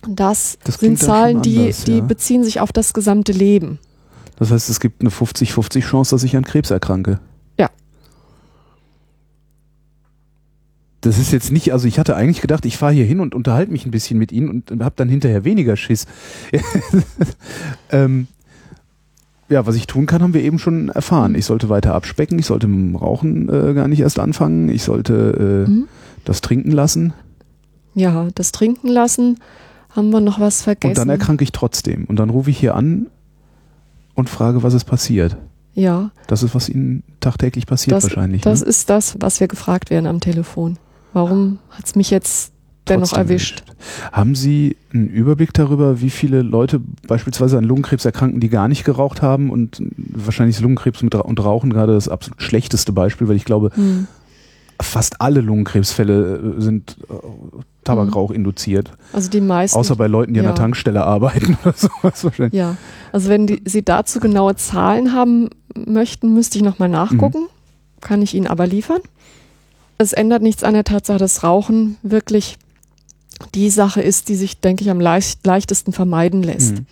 [0.09, 2.03] Das, Das sind Zahlen, schon die, anders, die ja.
[2.03, 3.77] beziehen sich auf das gesamte Leben.
[4.39, 7.19] Das heißt, es gibt eine 50-50 Chance, dass ich an Krebs erkranke.
[11.03, 13.71] Das ist jetzt nicht, also ich hatte eigentlich gedacht, ich fahre hier hin und unterhalte
[13.71, 16.05] mich ein bisschen mit Ihnen und habe dann hinterher weniger Schiss.
[17.91, 18.27] ähm,
[19.49, 21.35] ja, was ich tun kann, haben wir eben schon erfahren.
[21.35, 24.83] Ich sollte weiter abspecken, ich sollte mit dem Rauchen äh, gar nicht erst anfangen, ich
[24.83, 25.87] sollte äh, Mhm.
[26.25, 27.13] das trinken lassen
[27.95, 29.39] Ja, das Trinken lassen.
[29.89, 30.91] Haben wir noch was vergessen?
[30.91, 32.05] und dann erkranke ich trotzdem.
[32.05, 33.07] Und dann rufe ich hier an
[34.15, 35.37] und frage, was ist passiert.
[35.75, 38.41] Ja, Das ist, was Ihnen tagtäglich passiert das, wahrscheinlich.
[38.41, 38.67] das ne?
[38.67, 40.77] ist das, was wir gefragt werden am Telefon.
[41.13, 42.53] Warum hat's mich jetzt
[42.87, 43.63] dennoch Trotzdem erwischt?
[44.11, 48.83] Haben Sie einen Überblick darüber, wie viele Leute beispielsweise an Lungenkrebs erkranken, die gar nicht
[48.83, 49.49] geraucht haben?
[49.49, 53.71] Und wahrscheinlich ist Lungenkrebs mit und Rauchen gerade das absolut schlechteste Beispiel, weil ich glaube,
[53.75, 54.07] Hm.
[54.81, 57.13] fast alle Lungenkrebsfälle äh, sind äh,
[57.83, 58.91] Tabakrauch induziert.
[59.11, 59.77] Also die meisten.
[59.77, 60.51] Außer bei Leuten, die an ja.
[60.51, 62.53] der Tankstelle arbeiten oder sowas wahrscheinlich.
[62.53, 62.75] Ja,
[63.11, 67.41] also wenn die, Sie dazu genaue Zahlen haben möchten, müsste ich nochmal nachgucken.
[67.41, 68.01] Mhm.
[68.01, 68.99] Kann ich Ihnen aber liefern.
[69.97, 72.57] Es ändert nichts an der Tatsache, dass Rauchen wirklich
[73.55, 76.75] die Sache ist, die sich, denke ich, am leicht, leichtesten vermeiden lässt.
[76.75, 76.85] Mhm.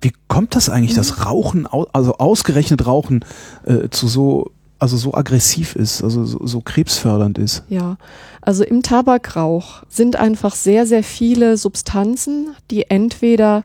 [0.00, 3.24] Wie kommt das eigentlich, dass Rauchen, au- also ausgerechnet Rauchen,
[3.66, 7.64] äh, zu so, also so aggressiv ist, also so, so krebsfördernd ist?
[7.68, 7.96] Ja,
[8.40, 13.64] also im Tabakrauch sind einfach sehr, sehr viele Substanzen, die entweder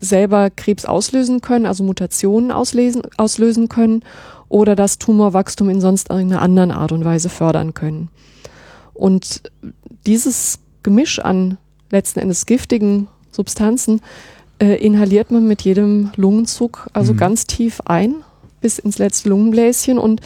[0.00, 4.02] selber Krebs auslösen können, also Mutationen auslesen, auslösen können,
[4.48, 8.08] oder das Tumorwachstum in sonst irgendeiner anderen Art und Weise fördern können.
[8.94, 9.50] Und
[10.06, 11.58] dieses Gemisch an
[11.90, 14.00] letzten Endes giftigen Substanzen
[14.58, 17.16] äh, inhaliert man mit jedem Lungenzug also Mhm.
[17.18, 18.16] ganz tief ein
[18.60, 20.20] bis ins letzte Lungenbläschen und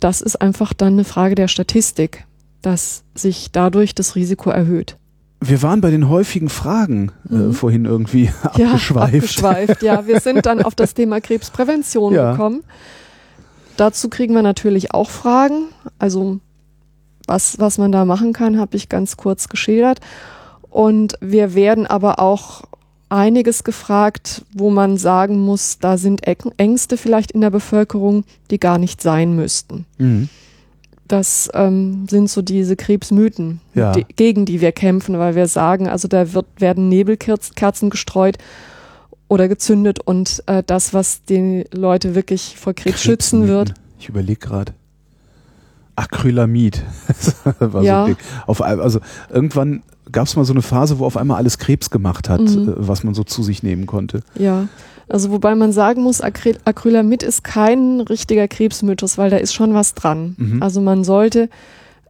[0.00, 2.24] das ist einfach dann eine Frage der Statistik,
[2.62, 4.96] dass sich dadurch das Risiko erhöht.
[5.40, 7.52] Wir waren bei den häufigen Fragen äh, Mhm.
[7.52, 9.12] vorhin irgendwie abgeschweift.
[9.12, 9.82] Ja, abgeschweift.
[9.82, 12.32] Ja, wir sind dann auf das Thema Krebsprävention Ja.
[12.32, 12.62] gekommen.
[13.76, 15.66] Dazu kriegen wir natürlich auch Fragen.
[15.98, 16.40] Also
[17.28, 20.00] was, was man da machen kann, habe ich ganz kurz geschildert.
[20.70, 22.62] Und wir werden aber auch
[23.10, 28.58] einiges gefragt, wo man sagen muss, da sind Äng- Ängste vielleicht in der Bevölkerung, die
[28.60, 29.86] gar nicht sein müssten.
[29.98, 30.28] Mhm.
[31.06, 33.92] Das ähm, sind so diese Krebsmythen, Ja.
[33.92, 38.36] die, gegen die wir kämpfen, weil wir sagen, also da wird, werden Nebelkerzen gestreut
[39.26, 43.72] oder gezündet und äh, das, was die Leute wirklich vor Krebs schützen wird.
[43.98, 44.74] Ich überlege gerade.
[45.98, 46.82] Acrylamid.
[47.82, 48.06] Ja.
[48.06, 48.14] so.
[48.46, 52.28] Auf, also irgendwann gab es mal so eine Phase, wo auf einmal alles Krebs gemacht
[52.28, 52.68] hat, Mhm.
[52.68, 54.22] äh, was man so zu sich nehmen konnte.
[54.38, 54.68] ja.
[55.10, 59.72] Also wobei man sagen muss, Acryl Acrylamid ist kein richtiger Krebsmythos, weil da ist schon
[59.72, 60.34] was dran.
[60.36, 60.62] Mhm.
[60.62, 61.48] Also man sollte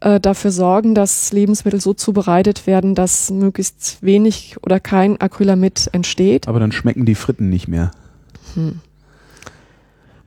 [0.01, 6.49] äh, dafür sorgen, dass Lebensmittel so zubereitet werden, dass möglichst wenig oder kein Acrylamid entsteht.
[6.49, 7.93] Aber dann schmecken die Fritten nicht mehr.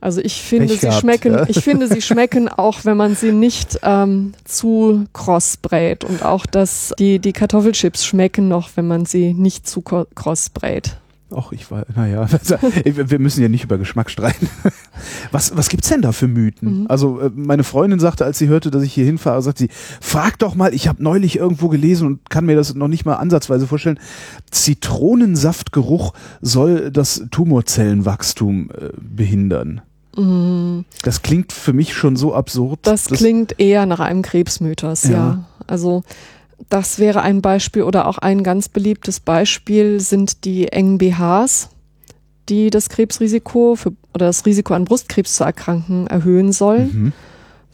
[0.02, 1.44] Also ich finde, Pech sie gehabt, schmecken, ja.
[1.46, 6.02] ich finde, sie schmecken auch, wenn man sie nicht ähm, zu kross brät.
[6.02, 10.96] Und auch das, die, die Kartoffelchips schmecken noch, wenn man sie nicht zu kross brät.
[11.34, 12.26] Ach, ich war, naja,
[12.84, 14.48] wir müssen ja nicht über Geschmack streiten.
[15.32, 16.80] Was, was gibt's denn da für Mythen?
[16.80, 16.86] Mhm.
[16.88, 19.68] Also, äh, meine Freundin sagte, als sie hörte, dass ich hier hinfahre, sagt sie,
[20.00, 23.16] frag doch mal, ich habe neulich irgendwo gelesen und kann mir das noch nicht mal
[23.16, 23.98] ansatzweise vorstellen.
[24.50, 28.90] Zitronensaftgeruch soll das Tumorzellenwachstum äh,
[30.12, 30.84] behindern.
[31.02, 32.80] Das klingt für mich schon so absurd.
[32.82, 35.10] Das klingt eher nach einem Krebsmythos, ja.
[35.10, 35.44] Ja.
[35.66, 36.02] Also
[36.68, 41.68] das wäre ein Beispiel oder auch ein ganz beliebtes Beispiel sind die engen BHs,
[42.48, 46.90] die das Krebsrisiko für, oder das Risiko an Brustkrebs zu erkranken erhöhen sollen.
[46.92, 47.12] Mhm.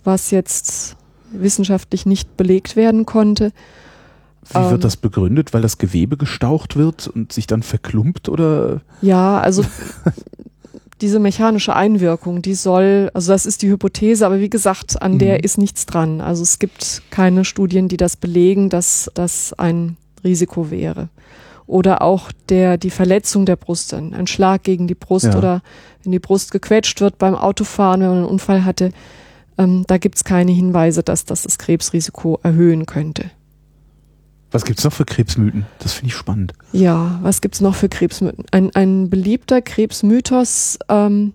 [0.05, 0.97] was jetzt
[1.33, 3.53] wissenschaftlich nicht belegt werden konnte.
[4.51, 4.71] Wie Ähm.
[4.71, 5.53] wird das begründet?
[5.53, 8.81] Weil das Gewebe gestaucht wird und sich dann verklumpt oder?
[9.03, 9.65] Ja, also
[11.01, 15.35] diese mechanische Einwirkung, die soll, also das ist die Hypothese, aber wie gesagt, an der
[15.39, 15.45] Mhm.
[15.45, 16.21] ist nichts dran.
[16.21, 21.09] Also es gibt keine Studien, die das belegen, dass das ein Risiko wäre.
[21.67, 25.37] Oder auch der, die Verletzung der Brust, ein, ein Schlag gegen die Brust Ja.
[25.39, 25.63] oder
[26.03, 28.91] wenn die Brust gequetscht wird beim Autofahren, wenn man einen Unfall hatte,
[29.59, 33.31] ähm, da gibt es keine Hinweise, dass das das Krebsrisiko erhöhen könnte.
[34.51, 35.67] Was gibt's noch für Krebsmythen?
[35.79, 36.55] Das finde ich spannend.
[36.73, 38.45] Ja, was gibt's noch für Krebsmythen?
[38.51, 41.35] Ein, ein beliebter Krebsmythos ähm,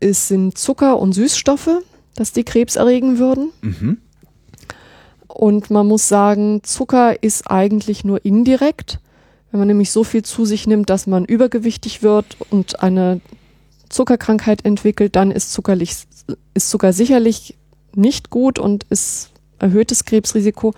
[0.00, 1.70] ist, sind Zucker und Süßstoffe,
[2.16, 3.50] dass die Krebs erregen würden.
[3.60, 3.98] Mhm.
[5.28, 8.98] Und man muss sagen, Zucker ist eigentlich nur indirekt.
[9.50, 13.20] Wenn man nämlich so viel zu sich nimmt, dass man übergewichtig wird und eine
[13.88, 15.96] Zuckerkrankheit entwickelt, dann ist, zuckerlich,
[16.54, 17.56] ist Zucker sicherlich
[17.94, 20.74] nicht gut und ist erhöhtes Krebsrisiko.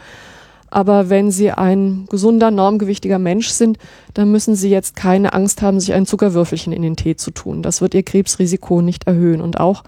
[0.74, 3.78] Aber wenn Sie ein gesunder, normgewichtiger Mensch sind,
[4.12, 7.62] dann müssen Sie jetzt keine Angst haben, sich ein Zuckerwürfelchen in den Tee zu tun.
[7.62, 9.40] Das wird Ihr Krebsrisiko nicht erhöhen.
[9.40, 9.84] Und auch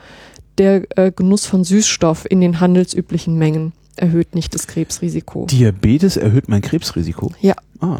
[0.58, 5.46] der äh, Genuss von Süßstoff in den handelsüblichen Mengen erhöht nicht das Krebsrisiko.
[5.46, 7.32] Diabetes erhöht mein Krebsrisiko.
[7.40, 7.56] Ja.
[7.80, 7.98] Ah.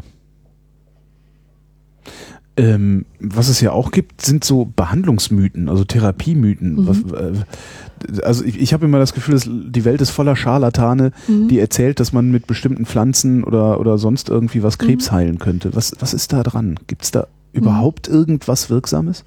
[2.58, 6.76] Ähm, was es ja auch gibt, sind so Behandlungsmythen, also Therapiemythen.
[6.76, 6.86] Mhm.
[6.88, 11.12] Was, äh, also ich, ich habe immer das Gefühl, dass die Welt ist voller Scharlatane,
[11.28, 11.48] Mhm.
[11.48, 15.14] die erzählt, dass man mit bestimmten Pflanzen oder, oder sonst irgendwie was Krebs Mhm.
[15.16, 15.74] heilen könnte.
[15.74, 16.78] Was, was ist da dran?
[16.86, 19.24] Gibt es da überhaupt irgendwas Wirksames?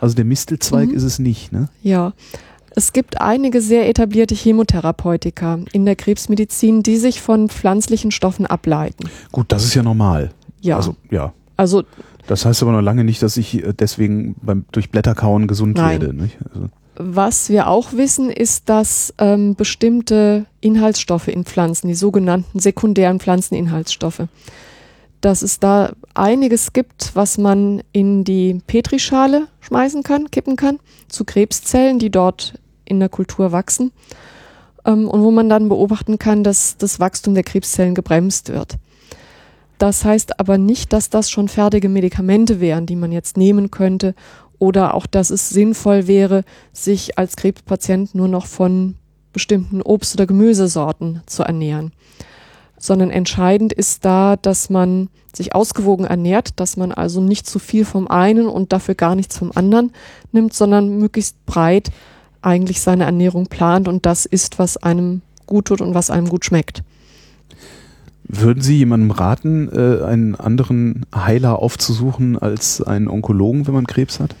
[0.00, 0.94] Also der Mistelzweig Mhm.
[0.94, 1.68] ist es nicht, ne?
[1.82, 2.12] Ja.
[2.76, 9.08] Es gibt einige sehr etablierte Chemotherapeutika in der Krebsmedizin, die sich von pflanzlichen Stoffen ableiten.
[9.32, 10.30] Gut, das ist ja normal.
[10.60, 10.76] Ja.
[10.76, 11.32] Also, ja.
[11.56, 11.82] also
[12.30, 16.00] Das heißt aber noch lange nicht, dass ich äh, deswegen beim durch Blätterkauen gesund Nein.
[16.00, 16.14] werde.
[16.14, 16.38] Nicht?
[16.54, 23.18] Also, Was wir auch wissen, ist, dass ähm, bestimmte Inhaltsstoffe in Pflanzen, die sogenannten sekundären
[23.18, 24.28] Pflanzeninhaltsstoffe,
[25.20, 30.78] dass es da einiges gibt, was man in die Petrischale schmeißen kann, kippen kann,
[31.08, 32.54] zu Krebszellen, die dort
[32.84, 33.90] in der Kultur wachsen
[34.84, 38.76] ähm, und wo man dann beobachten kann, dass das Wachstum der Krebszellen gebremst wird.
[39.80, 44.14] Das heißt aber nicht, dass das schon fertige Medikamente wären, die man jetzt nehmen könnte
[44.58, 48.96] oder auch, dass es sinnvoll wäre, sich als Krebspatient nur noch von
[49.32, 51.92] bestimmten Obst- oder Gemüsesorten zu ernähren.
[52.78, 57.86] Sondern entscheidend ist da, dass man sich ausgewogen ernährt, dass man also nicht zu viel
[57.86, 59.92] vom einen und dafür gar nichts vom anderen
[60.30, 61.90] nimmt, sondern möglichst breit
[62.42, 66.44] eigentlich seine Ernährung plant und das isst, was einem gut tut und was einem gut
[66.44, 66.82] schmeckt.
[68.32, 74.20] Würden Sie jemandem raten, äh, einen anderen Heiler aufzusuchen als einen Onkologen, wenn man Krebs
[74.20, 74.36] hat?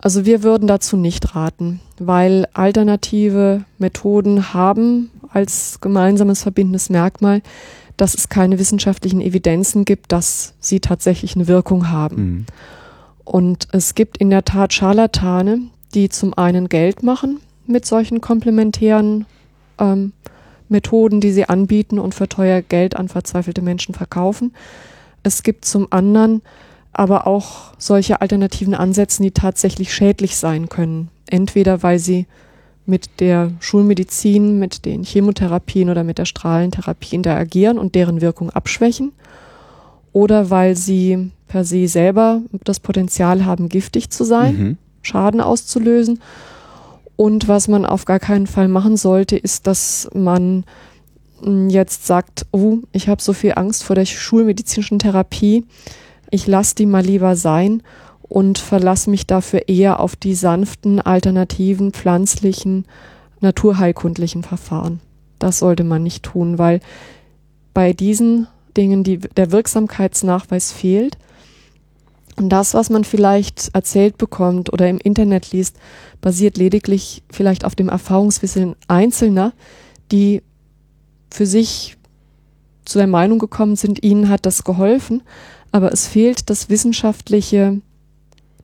[0.00, 7.40] Also wir würden dazu nicht raten, weil alternative Methoden haben als gemeinsames verbindendes Merkmal,
[7.96, 12.16] dass es keine wissenschaftlichen Evidenzen gibt, dass sie tatsächlich eine Wirkung haben.
[12.16, 12.46] Mhm.
[13.24, 15.60] Und es gibt in der Tat Scharlatane,
[15.94, 19.24] die zum einen Geld machen mit solchen komplementären
[19.78, 20.12] ähm,
[20.68, 24.52] Methoden, die sie anbieten und für teuer Geld an verzweifelte Menschen verkaufen.
[25.22, 26.42] Es gibt zum anderen
[26.92, 31.10] aber auch solche alternativen Ansätze, die tatsächlich schädlich sein können.
[31.28, 32.26] Entweder weil sie
[32.86, 39.12] mit der Schulmedizin, mit den Chemotherapien oder mit der Strahlentherapie interagieren und deren Wirkung abschwächen,
[40.12, 44.78] oder weil sie per se selber das Potenzial haben, giftig zu sein, Mhm.
[45.02, 46.20] Schaden auszulösen.
[47.16, 50.64] Und was man auf gar keinen Fall machen sollte, ist, dass man
[51.42, 55.64] mh, jetzt sagt, oh, ich habe so viel Angst vor der schulmedizinischen Therapie,
[56.30, 57.82] ich lasse die mal lieber sein
[58.22, 62.84] und verlasse mich dafür eher auf die sanften, alternativen, pflanzlichen,
[63.40, 65.00] naturheilkundlichen Verfahren.
[65.38, 66.80] Das sollte man nicht tun, weil
[67.74, 71.18] bei diesen Dingen die, der Wirksamkeitsnachweis fehlt.
[72.36, 75.76] Und das, was man vielleicht erzählt bekommt oder im Internet liest,
[76.20, 79.52] basiert lediglich vielleicht auf dem Erfahrungswissen Einzelner,
[80.12, 80.42] die
[81.30, 81.96] für sich
[82.84, 85.22] zu der Meinung gekommen sind, ihnen hat das geholfen,
[85.72, 87.80] aber es fehlt das wissenschaftliche,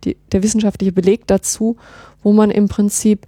[0.05, 1.77] die, der wissenschaftliche Beleg dazu,
[2.23, 3.27] wo man im Prinzip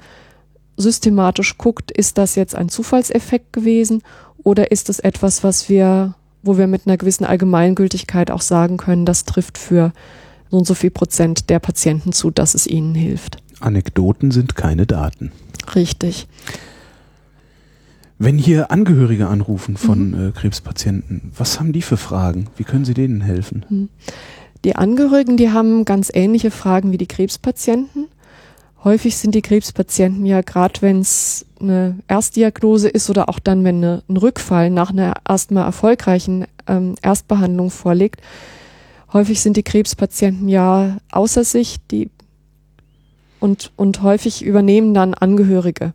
[0.76, 4.02] systematisch guckt, ist das jetzt ein Zufallseffekt gewesen
[4.42, 9.06] oder ist es etwas, was wir, wo wir mit einer gewissen Allgemeingültigkeit auch sagen können,
[9.06, 9.92] das trifft für
[10.54, 13.38] so und so viel Prozent der Patienten zu, dass es ihnen hilft.
[13.58, 15.32] Anekdoten sind keine Daten.
[15.74, 16.28] Richtig.
[18.18, 22.46] Wenn hier Angehörige anrufen von äh, Krebspatienten, was haben die für Fragen?
[22.56, 23.88] Wie können Sie denen helfen?
[24.64, 28.06] Die Angehörigen, die haben ganz ähnliche Fragen wie die Krebspatienten.
[28.84, 33.78] Häufig sind die Krebspatienten ja, gerade wenn es eine Erstdiagnose ist oder auch dann, wenn
[33.78, 38.20] eine, ein Rückfall nach einer erstmal erfolgreichen ähm, Erstbehandlung vorliegt,
[39.14, 42.10] häufig sind die Krebspatienten ja außer sich die,
[43.40, 45.94] und, und häufig übernehmen dann Angehörige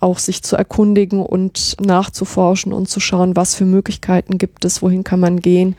[0.00, 5.04] auch sich zu erkundigen und nachzuforschen und zu schauen, was für Möglichkeiten gibt es, wohin
[5.04, 5.76] kann man gehen,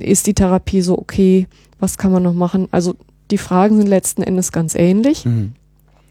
[0.00, 1.46] ist die Therapie so okay,
[1.78, 2.68] was kann man noch machen.
[2.70, 2.96] Also
[3.30, 5.24] die Fragen sind letzten Endes ganz ähnlich.
[5.24, 5.52] Mhm.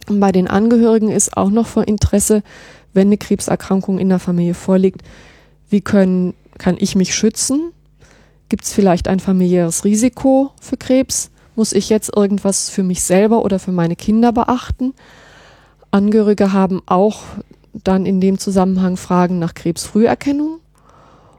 [0.07, 2.43] Und bei den Angehörigen ist auch noch von Interesse,
[2.93, 5.01] wenn eine Krebserkrankung in der Familie vorliegt,
[5.69, 7.71] wie können, kann ich mich schützen?
[8.51, 11.31] Gibt es vielleicht ein familiäres Risiko für Krebs?
[11.55, 14.93] Muss ich jetzt irgendwas für mich selber oder für meine Kinder beachten?
[15.89, 17.21] Angehörige haben auch
[17.73, 20.59] dann in dem Zusammenhang Fragen nach Krebsfrüherkennung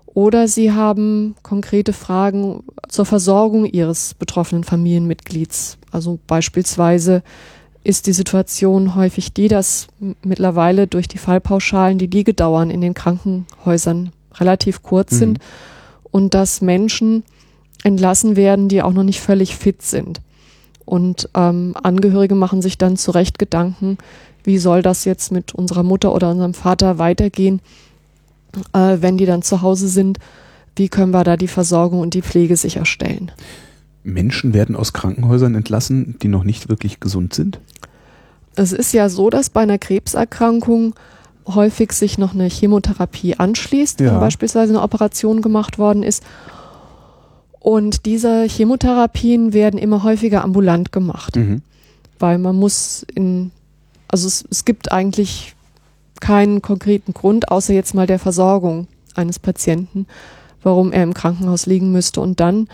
[0.06, 5.76] oder sie haben konkrete Fragen zur Versorgung ihres betroffenen Familienmitglieds.
[5.90, 7.22] Also beispielsweise
[7.84, 9.86] ist die Situation häufig die, dass
[10.22, 15.16] mittlerweile durch die Fallpauschalen die Liegedauern in den Krankenhäusern relativ kurz Mhm.
[15.16, 15.38] sind
[16.12, 17.24] und dass Menschen
[17.82, 20.20] entlassen werden, die auch noch nicht völlig fit sind.
[20.84, 23.98] Und ähm, Angehörige machen sich dann zu Recht Gedanken,
[24.44, 27.60] wie soll das jetzt mit unserer Mutter oder unserem Vater weitergehen,
[28.72, 30.18] äh, wenn die dann zu Hause sind,
[30.76, 33.32] wie können wir da die Versorgung und die Pflege sicherstellen.
[34.04, 37.60] Menschen werden aus Krankenhäusern entlassen, die noch nicht wirklich gesund sind.
[38.56, 40.94] Es ist ja so, dass bei einer Krebserkrankung
[41.46, 44.12] häufig sich noch eine Chemotherapie anschließt, Ja.
[44.12, 46.22] wenn beispielsweise eine Operation gemacht worden ist.
[47.60, 51.36] Und diese Chemotherapien werden immer häufiger ambulant gemacht.
[51.36, 51.62] Mhm.
[52.18, 53.50] weil man muss in,
[54.06, 55.56] also es, es gibt eigentlich
[56.20, 58.86] keinen konkreten Grund, außer jetzt mal der Versorgung
[59.16, 60.06] eines Patienten,
[60.62, 62.20] warum er im Krankenhaus liegen müsste.
[62.20, 62.68] Und dann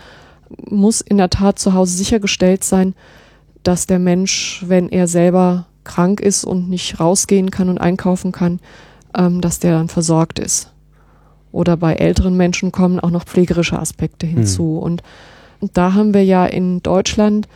[0.69, 2.93] muss in der Tat zu Hause sichergestellt sein,
[3.63, 8.59] dass der Mensch, wenn er selber krank ist und nicht rausgehen kann und einkaufen kann,
[9.17, 10.71] ähm, dass der dann versorgt ist.
[11.51, 14.77] Oder bei älteren Menschen kommen auch noch pflegerische Aspekte hinzu.
[14.77, 15.01] Und,
[15.59, 17.47] und da haben wir ja in Deutschland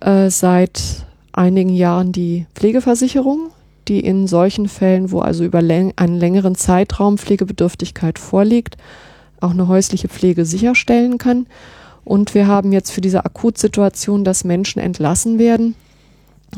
[0.00, 3.50] äh, seit einigen Jahren die Pflegeversicherung,
[3.88, 8.76] die in solchen Fällen, wo also über läng einen längeren Zeitraum Pflegebedürftigkeit vorliegt,
[9.40, 11.46] auch eine häusliche Pflege sicherstellen kann.
[12.04, 15.76] Und wir haben jetzt für diese Akutsituation, dass Menschen entlassen werden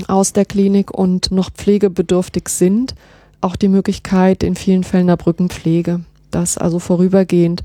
[0.08, 2.94] aus der Klinik und noch pflegebedürftig sind,
[3.40, 7.62] auch die Möglichkeit in vielen Fällen einer Brückenpflege, dass also vorübergehend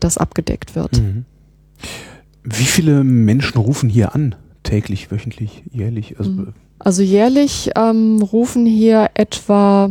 [0.00, 1.00] das abgedeckt wird.
[1.00, 1.24] Mhm.
[2.42, 4.34] Wie viele Menschen rufen hier an?
[4.62, 6.18] Täglich, wöchentlich, jährlich?
[6.18, 6.54] Also Mhm.
[6.78, 9.90] Also jährlich ähm, rufen hier etwa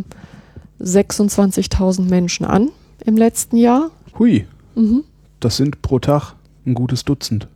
[0.81, 2.69] 26.000 Menschen an
[3.05, 3.91] im letzten Jahr.
[4.17, 5.03] Hui, Mhm.
[5.39, 6.33] das sind pro Tag
[6.65, 7.47] ein gutes Dutzend.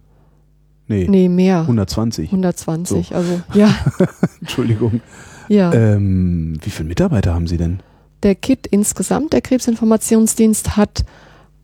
[0.88, 1.62] Nee, Nee, mehr.
[1.62, 2.26] 120.
[2.28, 3.74] 120, also ja,
[4.42, 5.02] Entschuldigung.
[5.48, 5.72] ja.
[5.74, 7.82] Ähm, wie viele Mitarbeiter haben Sie denn?
[8.24, 11.04] Der KIT insgesamt, der Krebsinformationsdienst, hat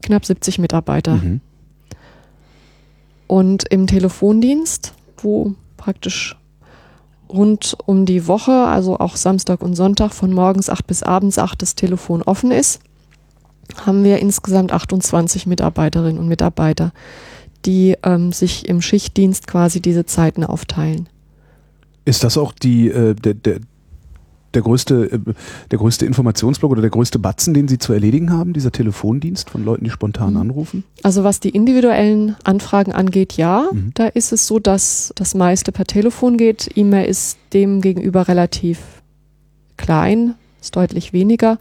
[0.02, 1.16] knapp 70 Mitarbeiter.
[1.16, 1.42] Mhm.
[3.28, 6.36] Und im Telefondienst, wo praktisch
[7.30, 11.62] rund um die Woche, also auch Samstag und Sonntag von morgens 8 bis abends 8
[11.62, 12.80] das Telefon offen ist,
[13.86, 16.92] haben wir insgesamt 28 Mitarbeiterinnen und Mitarbeiter,
[17.66, 21.10] die ähm, sich im Schichtdienst quasi diese Zeiten aufteilen.
[22.05, 23.60] Ist das auch die, äh, der, der,
[24.53, 25.20] der, größte, äh,
[25.70, 29.64] der größte Informationsblock oder der größte Batzen, den Sie zu erledigen haben, dieser Telefondienst von
[29.64, 30.39] Leuten, die spontan Mhm.
[30.41, 30.84] anrufen?
[31.03, 33.91] Also was die individuellen Anfragen angeht, ja, Mhm.
[33.93, 36.72] da ist es so, dass das meiste per Telefon geht.
[36.76, 38.80] E-Mail ist dem gegenüber relativ
[39.78, 41.57] klein, ist deutlich weniger,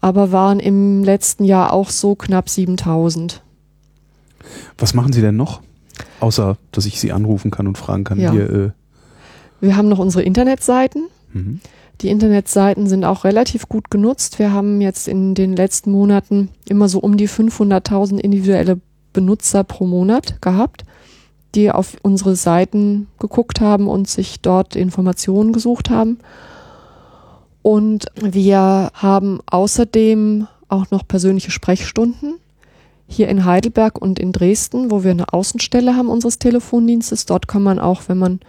[0.00, 3.42] aber waren im letzten Jahr auch so knapp 7000.
[4.78, 5.60] Was machen Sie denn noch?
[6.20, 8.32] Außer, dass ich Sie anrufen kann und fragen kann, Ja.
[8.32, 8.70] hier, äh,
[9.60, 11.04] Wir haben noch unsere Internetseiten.
[11.32, 11.60] mhm.
[12.00, 14.38] Die Internetseiten sind auch relativ gut genutzt.
[14.38, 18.80] Wir haben jetzt in den letzten Monaten immer so um die 500.000 individuelle
[19.12, 20.84] Benutzer pro Monat gehabt,
[21.54, 26.20] die auf unsere Seiten geguckt haben und sich dort Informationen gesucht haben.
[27.60, 32.34] Und wir haben außerdem auch noch persönliche Sprechstunden
[33.10, 37.26] hier in Heidelberg und in Dresden, wo wir eine Außenstelle haben unseres Telefondienstes.
[37.26, 38.40] Dort kann man auch, wenn man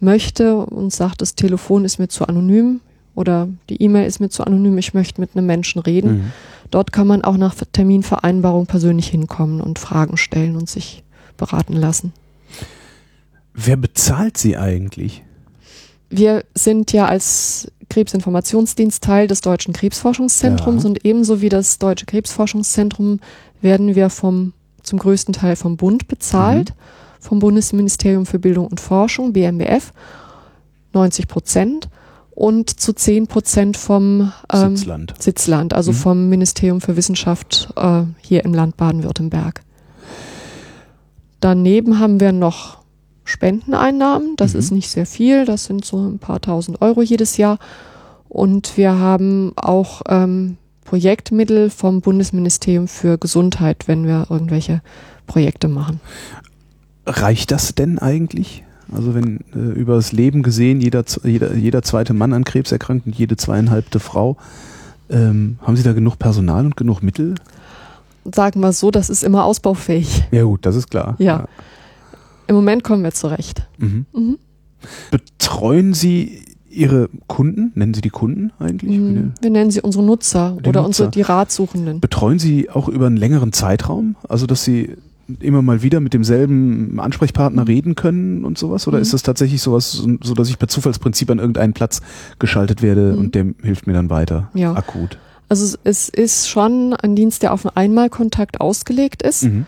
[0.00, 2.80] möchte und sagt, das Telefon ist mir zu anonym
[3.14, 6.12] oder die E-Mail ist mir zu anonym, ich möchte mit einem Menschen reden.
[6.12, 6.32] Mhm.
[6.70, 11.04] Dort kann man auch nach Terminvereinbarung persönlich hinkommen und Fragen stellen und sich
[11.36, 12.14] beraten lassen.
[13.52, 15.22] Wer bezahlt Sie eigentlich?
[16.08, 20.88] Wir sind ja als Krebsinformationsdienst Teil des Deutschen Krebsforschungszentrums Ja.
[20.88, 23.20] und ebenso wie das Deutsche Krebsforschungszentrum
[23.60, 24.52] werden wir vom,
[24.82, 26.74] zum größten Teil vom Bund bezahlt,
[27.18, 29.92] vom Bundesministerium für Bildung und Forschung, BMBF,
[30.92, 31.88] 90 Prozent
[32.30, 35.14] und zu 10 Prozent vom ähm, Sitzland.
[35.18, 35.96] Sitzland, also Mhm.
[35.96, 39.60] vom Ministerium für Wissenschaft äh, hier im Land Baden-Württemberg.
[41.40, 42.78] Daneben haben wir noch
[43.24, 44.58] Spendeneinnahmen, das Mhm.
[44.60, 47.58] ist nicht sehr viel, das sind so ein paar tausend Euro jedes Jahr.
[48.28, 54.82] Und wir haben auch ähm, Projektmittel vom Bundesministerium für Gesundheit, wenn wir irgendwelche
[55.26, 56.00] Projekte machen.
[57.06, 58.64] Reicht das denn eigentlich?
[58.92, 63.06] Also wenn äh, über das Leben gesehen jeder, jeder, jeder zweite Mann an Krebs erkrankt
[63.06, 64.36] und jede zweieinhalbte Frau,
[65.08, 67.34] ähm, haben Sie da genug Personal und genug Mittel?
[68.24, 70.24] Sagen wir so, das ist immer ausbaufähig.
[70.30, 71.14] Ja gut, das ist klar.
[71.18, 71.46] Ja.
[72.46, 73.66] Im Moment kommen wir zurecht.
[73.78, 74.06] Mhm.
[74.12, 74.38] Mhm.
[75.10, 77.72] Betreuen Sie Ihre Kunden?
[77.74, 78.98] Nennen Sie die Kunden eigentlich?
[78.98, 79.32] Mhm.
[79.40, 80.86] Wir nennen sie unsere Nutzer Die oder Nutzer.
[80.86, 82.00] unsere die Ratsuchenden.
[82.00, 84.16] Betreuen Sie auch über einen längeren Zeitraum?
[84.28, 84.96] Also dass Sie
[85.40, 88.86] immer mal wieder mit demselben Ansprechpartner reden können und sowas?
[88.88, 89.02] Oder Mhm.
[89.02, 92.00] ist das tatsächlich sowas, so so dass ich per Zufallsprinzip an irgendeinen Platz
[92.38, 93.18] geschaltet werde Mhm.
[93.18, 94.48] und der hilft mir dann weiter?
[94.54, 94.72] Ja.
[94.74, 95.18] Akut.
[95.48, 99.66] Also es- ist schon ein Dienst, der auf einen Einmalkontakt ausgelegt ist, Mhm.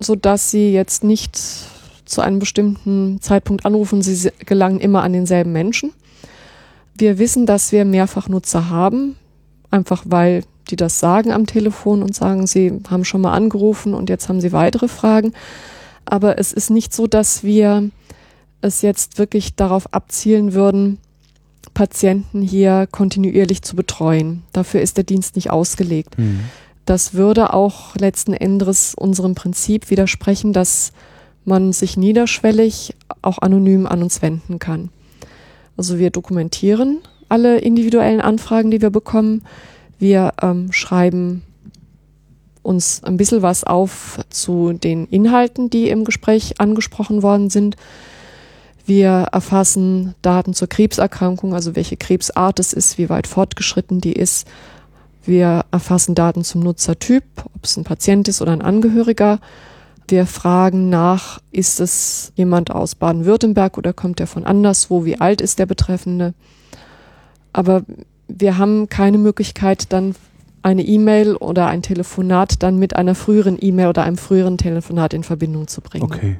[0.00, 1.38] so dass sie jetzt nicht
[2.06, 5.92] zu einem bestimmten Zeitpunkt anrufen, sie gelangen immer an denselben Menschen.
[7.00, 9.16] Wir wissen, dass wir Mehrfachnutzer haben,
[9.70, 14.08] einfach weil die das sagen am Telefon und sagen, sie haben schon mal angerufen und
[14.10, 15.32] jetzt haben sie weitere Fragen.
[16.04, 17.90] Aber es ist nicht so, dass wir
[18.60, 20.98] es jetzt wirklich darauf abzielen würden,
[21.72, 24.42] Patienten hier kontinuierlich zu betreuen.
[24.52, 26.18] Dafür ist der Dienst nicht ausgelegt.
[26.18, 26.40] Mhm.
[26.84, 30.92] Das würde auch letzten Endes unserem Prinzip widersprechen, dass
[31.44, 34.90] man sich niederschwellig auch anonym an uns wenden kann.
[35.80, 36.98] Also wir dokumentieren
[37.30, 39.46] alle individuellen Anfragen, die wir bekommen.
[39.98, 41.42] Wir ähm, schreiben
[42.60, 47.76] uns ein bisschen was auf zu den Inhalten, die im Gespräch angesprochen worden sind.
[48.84, 54.46] Wir erfassen Daten zur Krebserkrankung, also welche Krebsart es ist, wie weit fortgeschritten die ist.
[55.24, 57.24] Wir erfassen Daten zum Nutzertyp,
[57.54, 59.40] ob es ein Patient ist oder ein Angehöriger.
[60.10, 65.04] Wir fragen nach, ist es jemand aus Baden-Württemberg oder kommt er von anderswo?
[65.04, 66.34] Wie alt ist der Betreffende?
[67.52, 67.82] Aber
[68.26, 70.16] wir haben keine Möglichkeit, dann
[70.62, 75.22] eine E-Mail oder ein Telefonat dann mit einer früheren E-Mail oder einem früheren Telefonat in
[75.22, 76.04] Verbindung zu bringen.
[76.04, 76.38] Okay.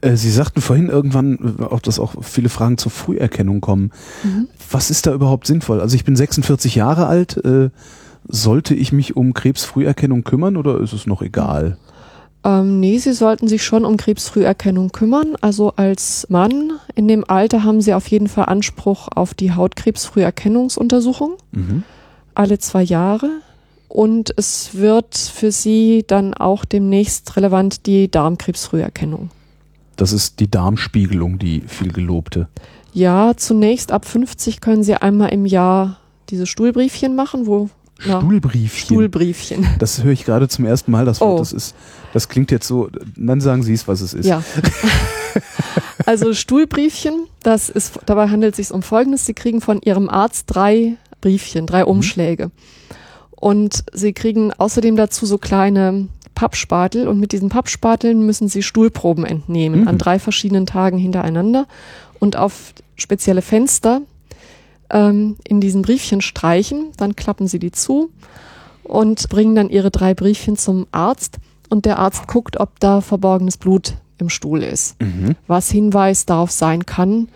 [0.00, 3.90] Äh, Sie sagten vorhin irgendwann, äh, auch, dass auch viele Fragen zur Früherkennung kommen.
[4.22, 4.48] Mhm.
[4.70, 5.80] Was ist da überhaupt sinnvoll?
[5.80, 7.36] Also ich bin 46 Jahre alt.
[7.44, 7.70] Äh,
[8.28, 11.76] sollte ich mich um Krebsfrüherkennung kümmern oder ist es noch egal?
[12.44, 15.36] Ähm, nee, sie sollten sich schon um Krebsfrüherkennung kümmern.
[15.40, 21.34] Also als Mann in dem Alter haben sie auf jeden Fall Anspruch auf die Hautkrebsfrüherkennungsuntersuchung
[21.52, 21.84] Mhm.
[22.34, 23.30] alle zwei Jahre.
[23.88, 29.30] Und es wird für sie dann auch demnächst relevant die Darmkrebsfrüherkennung.
[29.96, 32.48] Das ist die Darmspiegelung, die viel gelobte.
[32.94, 35.98] Ja, zunächst ab 50 können sie einmal im Jahr
[36.30, 37.68] diese Stuhlbriefchen machen, wo
[38.06, 38.84] na, Stuhlbriefchen.
[38.86, 39.66] Stuhlbriefchen.
[39.78, 41.34] Das höre ich gerade zum ersten Mal, das Wort.
[41.34, 41.38] Oh.
[41.38, 41.74] Das, ist,
[42.12, 44.26] das klingt jetzt so, dann sagen Sie es, was es ist.
[44.26, 44.42] Ja.
[46.04, 49.24] Also Stuhlbriefchen, das ist, dabei handelt es sich um Folgendes.
[49.24, 52.50] Sie kriegen von Ihrem Arzt drei Briefchen, drei Umschläge.
[53.30, 59.24] Und Sie kriegen außerdem dazu so kleine Pappspatel und mit diesen Pappspateln müssen Sie Stuhlproben
[59.24, 59.88] entnehmen Mhm.
[59.88, 61.66] an drei verschiedenen Tagen hintereinander
[62.18, 64.02] und auf spezielle Fenster
[64.92, 66.92] ähm, in diesen Briefchen streichen.
[66.96, 68.10] Dann klappen Sie die zu
[68.84, 71.38] und bringen dann Ihre drei Briefchen zum Arzt
[71.70, 75.34] und der Arzt guckt, ob da verborgenes Blut im Stuhl ist Mhm.
[75.48, 77.28] was Hinweis darauf sein kann,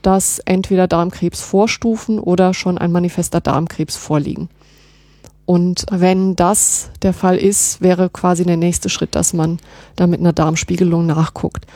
[0.00, 4.48] dass entweder Darmkrebsvorstufen oder schon ein manifester Darmkrebs vorliegen.
[5.44, 9.58] Und wenn das der Fall ist, wäre quasi der nächste Schritt, dass man
[9.96, 11.66] da mit einer Darmspiegelung nachguckt.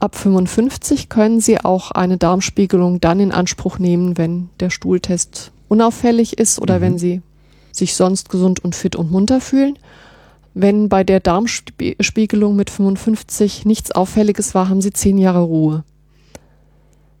[0.00, 6.38] Ab 55 können Sie auch eine Darmspiegelung dann in Anspruch nehmen, wenn der Stuhltest unauffällig
[6.38, 6.80] ist oder Mhm.
[6.82, 7.22] wenn Sie
[7.72, 9.78] sich sonst gesund und fit und munter fühlen.
[10.54, 15.84] Wenn bei der Darmspiegelung mit 55 nichts Auffälliges war, haben Sie zehn Jahre Ruhe.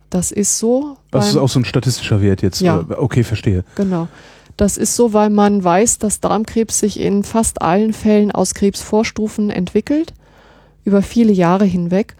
[0.08, 0.96] Das ist so.
[1.12, 2.60] Das ist auch so ein statistischer Wert jetzt.
[2.60, 2.80] Ja.
[2.80, 3.62] Äh, Okay, verstehe.
[3.76, 4.08] Genau.
[4.56, 9.50] Das ist so, weil man weiß, dass Darmkrebs sich in fast allen Fällen aus Krebsvorstufen
[9.50, 10.12] entwickelt,
[10.84, 12.16] über viele Jahre hinweg.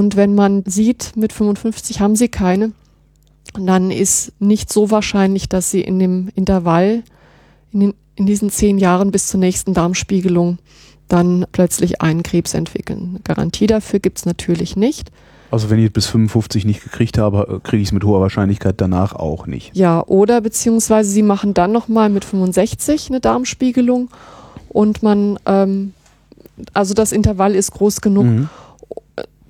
[0.00, 2.72] Und wenn man sieht, mit 55 haben sie keine,
[3.52, 7.02] dann ist nicht so wahrscheinlich, dass sie in dem Intervall,
[7.70, 10.56] in, den, in diesen zehn Jahren bis zur nächsten Darmspiegelung,
[11.08, 13.10] dann plötzlich einen Krebs entwickeln.
[13.10, 15.10] Eine Garantie dafür gibt's natürlich nicht.
[15.50, 19.14] Also wenn ich bis 55 nicht gekriegt habe, kriege ich es mit hoher Wahrscheinlichkeit danach
[19.14, 19.76] auch nicht.
[19.76, 24.08] Ja, oder beziehungsweise sie machen dann nochmal mit 65 eine Darmspiegelung
[24.70, 25.92] und man, ähm,
[26.72, 28.48] also das Intervall ist groß genug, Mhm.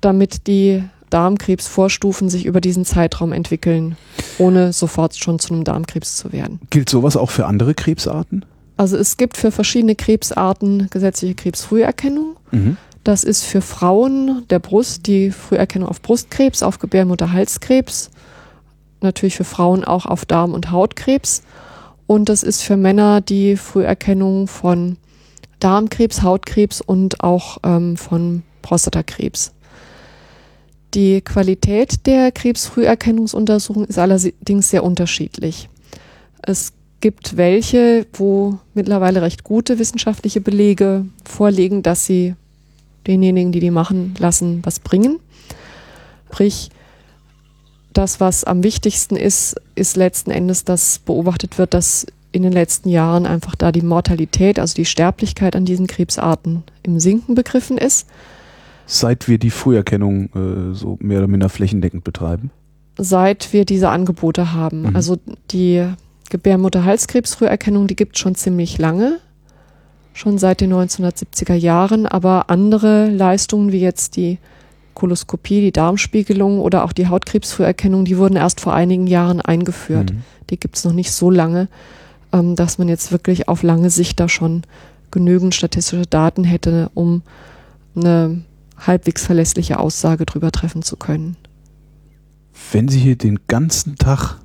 [0.01, 3.97] Damit die Darmkrebsvorstufen sich über diesen Zeitraum entwickeln,
[4.37, 6.59] ohne sofort schon zu einem Darmkrebs zu werden.
[6.69, 8.45] Gilt sowas auch für andere Krebsarten?
[8.77, 12.37] Also es gibt für verschiedene Krebsarten gesetzliche Krebsfrüherkennung.
[12.51, 12.77] Mhm.
[13.03, 18.11] Das ist für Frauen der Brust die Früherkennung auf Brustkrebs, auf Gebärmutterhalskrebs,
[19.01, 21.43] natürlich für Frauen auch auf Darm- und Hautkrebs.
[22.07, 24.97] Und das ist für Männer die Früherkennung von
[25.59, 29.51] Darmkrebs, Hautkrebs und auch ähm, von Prostatakrebs.
[30.93, 35.69] Die Qualität der Krebsfrüherkennungsuntersuchung ist allerdings sehr unterschiedlich.
[36.41, 42.35] Es gibt welche, wo mittlerweile recht gute wissenschaftliche Belege vorliegen, dass sie
[43.07, 45.19] denjenigen, die die machen lassen, was bringen.
[46.27, 46.69] Sprich,
[47.93, 52.89] das, was am wichtigsten ist, ist letzten Endes, dass beobachtet wird, dass in den letzten
[52.89, 58.07] Jahren einfach da die Mortalität, also die Sterblichkeit an diesen Krebsarten im Sinken begriffen ist.
[58.93, 62.51] Seit wir die Früherkennung äh, so mehr oder minder flächendeckend betreiben.
[62.97, 64.81] seit wir diese Angebote haben.
[64.81, 64.95] Mhm.
[64.97, 65.17] Also
[65.51, 65.87] die
[66.29, 69.19] Gebärmutterhalskrebsfrüherkennung, die gibt schon ziemlich lange,
[70.11, 74.39] schon seit den 1970er Jahren, aber andere Leistungen wie jetzt die
[74.93, 80.11] Koloskopie, die Darmspiegelung oder auch die Hautkrebsfrüherkennung, die wurden erst vor einigen Jahren eingeführt.
[80.11, 80.23] Mhm.
[80.49, 81.69] Die gibt es noch nicht so lange,
[82.33, 84.63] ähm, dass man jetzt wirklich auf lange Sicht da schon
[85.11, 87.21] genügend statistische Daten hätte, um
[87.95, 88.41] eine
[88.87, 91.37] halbwegs verlässliche Aussage drüber treffen zu können.
[92.71, 94.37] Wenn Sie hier den ganzen Tag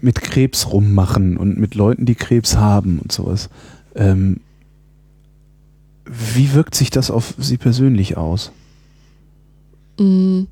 [0.00, 3.50] mit Krebs rummachen und mit Leuten, die Krebs haben und sowas,
[3.94, 4.40] ähm,
[6.04, 8.50] wie wirkt sich das auf Sie persönlich aus?
[9.98, 10.44] Mm,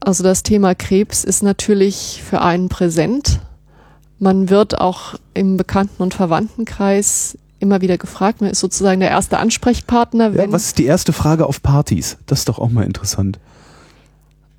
[0.00, 3.40] Also das Thema Krebs ist natürlich für einen präsent.
[4.18, 8.40] Man wird auch im Bekannten- und Verwandtenkreis immer wieder gefragt.
[8.40, 12.18] Man ist sozusagen der erste Ansprechpartner, Ja, was ist die erste Frage auf Partys?
[12.26, 13.38] Das ist doch auch mal interessant.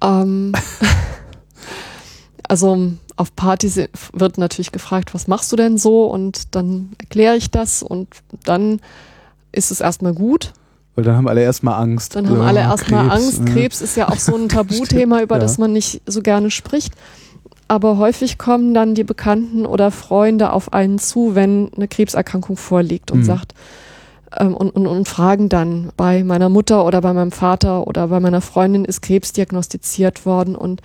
[0.02, 0.54] ähm,
[2.48, 3.80] also auf Partys
[4.14, 6.06] wird natürlich gefragt, was machst du denn so?
[6.06, 8.08] Und dann erkläre ich das und
[8.44, 8.80] dann
[9.52, 10.54] ist es erstmal gut.
[10.96, 12.16] Weil dann haben alle erstmal Angst.
[12.16, 13.46] Dann haben Ja, alle erstmal Angst.
[13.46, 15.42] Krebs ist ja auch so ein Tabuthema, über Ja.
[15.42, 16.94] das man nicht so gerne spricht.
[17.68, 23.11] Aber häufig kommen dann die Bekannten oder Freunde auf einen zu, wenn eine Krebserkrankung vorliegt
[23.11, 23.24] und Mhm.
[23.24, 23.53] sagt
[24.38, 28.20] ähm, und, und, und fragen dann, bei meiner Mutter oder bei meinem Vater oder bei
[28.20, 30.82] meiner Freundin ist Krebs diagnostiziert worden und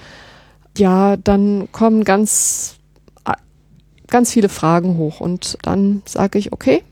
[0.76, 2.76] ja, dann kommen ganz,
[4.06, 6.82] ganz viele Fragen hoch und dann sage ich, okay,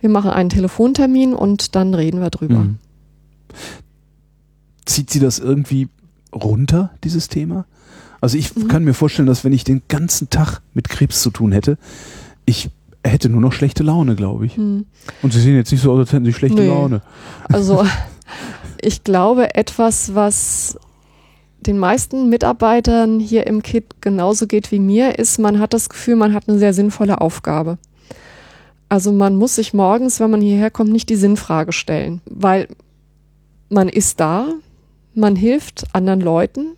[0.00, 2.56] wir machen einen Telefontermin und dann reden wir drüber.
[2.56, 2.78] Mhm.
[4.84, 5.88] Zieht sie das irgendwie
[6.34, 7.64] runter, dieses Thema?
[8.24, 8.68] Also ich Mhm.
[8.68, 11.76] kann mir vorstellen, dass wenn ich den ganzen Tag mit Krebs zu tun hätte,
[12.46, 12.70] ich
[13.04, 14.56] hätte nur noch schlechte Laune, glaube ich.
[14.56, 14.86] Hm.
[15.20, 16.68] Und sie sehen jetzt nicht so aus, als hätten sie schlechte Nee.
[16.68, 17.02] Laune.
[17.52, 17.84] Also
[18.80, 20.78] ich glaube, etwas, was
[21.60, 26.16] den meisten Mitarbeitern hier im Kit genauso geht wie mir, ist, man hat das Gefühl,
[26.16, 27.76] man hat eine sehr sinnvolle Aufgabe.
[28.88, 32.68] Also man muss sich morgens, wenn man hierher kommt, nicht die Sinnfrage stellen, weil
[33.68, 34.46] man ist da,
[35.14, 36.68] man hilft anderen Leuten,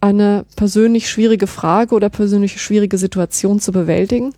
[0.00, 4.34] eine persönlich schwierige Frage oder persönlich schwierige Situation zu bewältigen.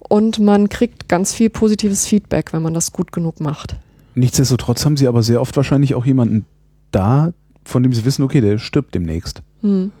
[0.00, 3.76] Und man kriegt ganz viel positives Feedback, wenn man das gut genug macht.
[4.14, 6.46] Nichtsdestotrotz haben sie aber sehr oft wahrscheinlich auch jemanden
[6.90, 7.32] da,
[7.64, 9.42] von dem sie wissen, okay, der stirbt demnächst.
[9.60, 9.92] Hm.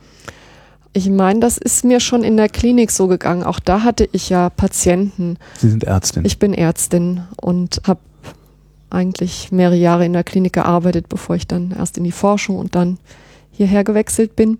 [0.94, 3.42] Ich meine, das ist mir schon in der Klinik so gegangen.
[3.42, 5.36] Auch da hatte ich ja Patienten.
[5.58, 6.24] Sie sind Ärztin.
[6.24, 8.00] Ich bin Ärztin und habe
[8.90, 12.74] eigentlich mehrere Jahre in der Klinik gearbeitet, bevor ich dann erst in die Forschung und
[12.74, 12.98] dann
[13.58, 14.58] hierher gewechselt bin.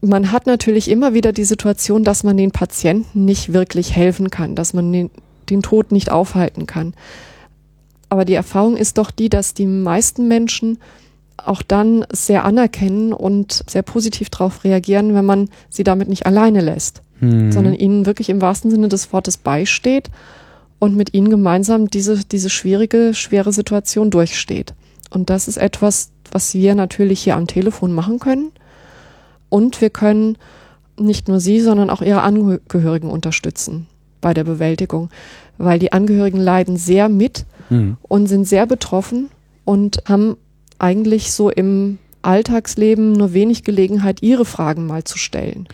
[0.00, 4.54] Man hat natürlich immer wieder die Situation, dass man den Patienten nicht wirklich helfen kann,
[4.54, 5.10] dass man den,
[5.50, 6.94] den Tod nicht aufhalten kann.
[8.08, 10.78] Aber die Erfahrung ist doch die, dass die meisten Menschen
[11.36, 16.60] auch dann sehr anerkennen und sehr positiv darauf reagieren, wenn man sie damit nicht alleine
[16.60, 17.52] lässt, Hm.
[17.52, 20.10] sondern ihnen wirklich im wahrsten Sinne des Wortes beisteht
[20.80, 24.74] und mit ihnen gemeinsam diese, diese schwierige, schwere Situation durchsteht.
[25.08, 28.50] Und das ist etwas, was wir natürlich hier am Telefon machen können.
[29.48, 30.36] Und wir können
[30.98, 33.86] nicht nur sie, sondern auch ihre Angehörigen unterstützen
[34.20, 35.10] bei der Bewältigung,
[35.58, 37.96] weil die Angehörigen leiden sehr mit Hm.
[38.02, 39.28] und sind sehr betroffen
[39.64, 40.36] und haben
[40.78, 45.68] eigentlich so im Alltagsleben nur wenig Gelegenheit, ihre Fragen mal zu stellen.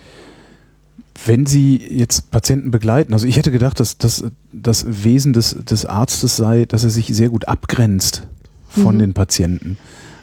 [1.26, 5.84] Wenn Sie jetzt Patienten begleiten, also ich hätte gedacht, dass das, das Wesen des, des
[5.86, 8.26] Arztes sei, dass er sich sehr gut abgrenzt
[8.68, 9.00] von Mhm.
[9.00, 9.78] den Patienten.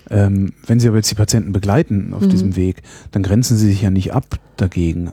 [0.10, 2.30] Ähm, wenn Sie aber jetzt die Patienten begleiten auf Mhm.
[2.30, 5.08] diesem Weg, dann grenzen Sie sich ja nicht ab dagegen.
[5.08, 5.12] Äh,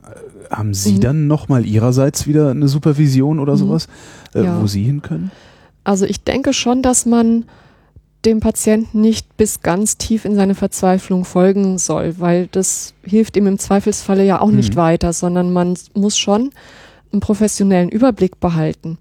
[0.51, 1.01] Haben Sie Mhm.
[1.01, 3.59] dann nochmal Ihrerseits wieder eine Supervision oder Mhm.
[3.59, 3.89] sowas,
[4.35, 4.61] äh, Ja.
[4.61, 5.31] wo Sie hin können?
[5.83, 7.47] Also ich denke schon, dass man
[8.27, 13.47] dem Patienten nicht bis ganz tief in seine Verzweiflung folgen soll, weil das hilft ihm
[13.47, 14.79] im Zweifelsfalle ja auch nicht Mhm.
[14.79, 16.51] weiter, sondern man muss schon
[17.13, 18.99] einen professionellen Überblick behalten.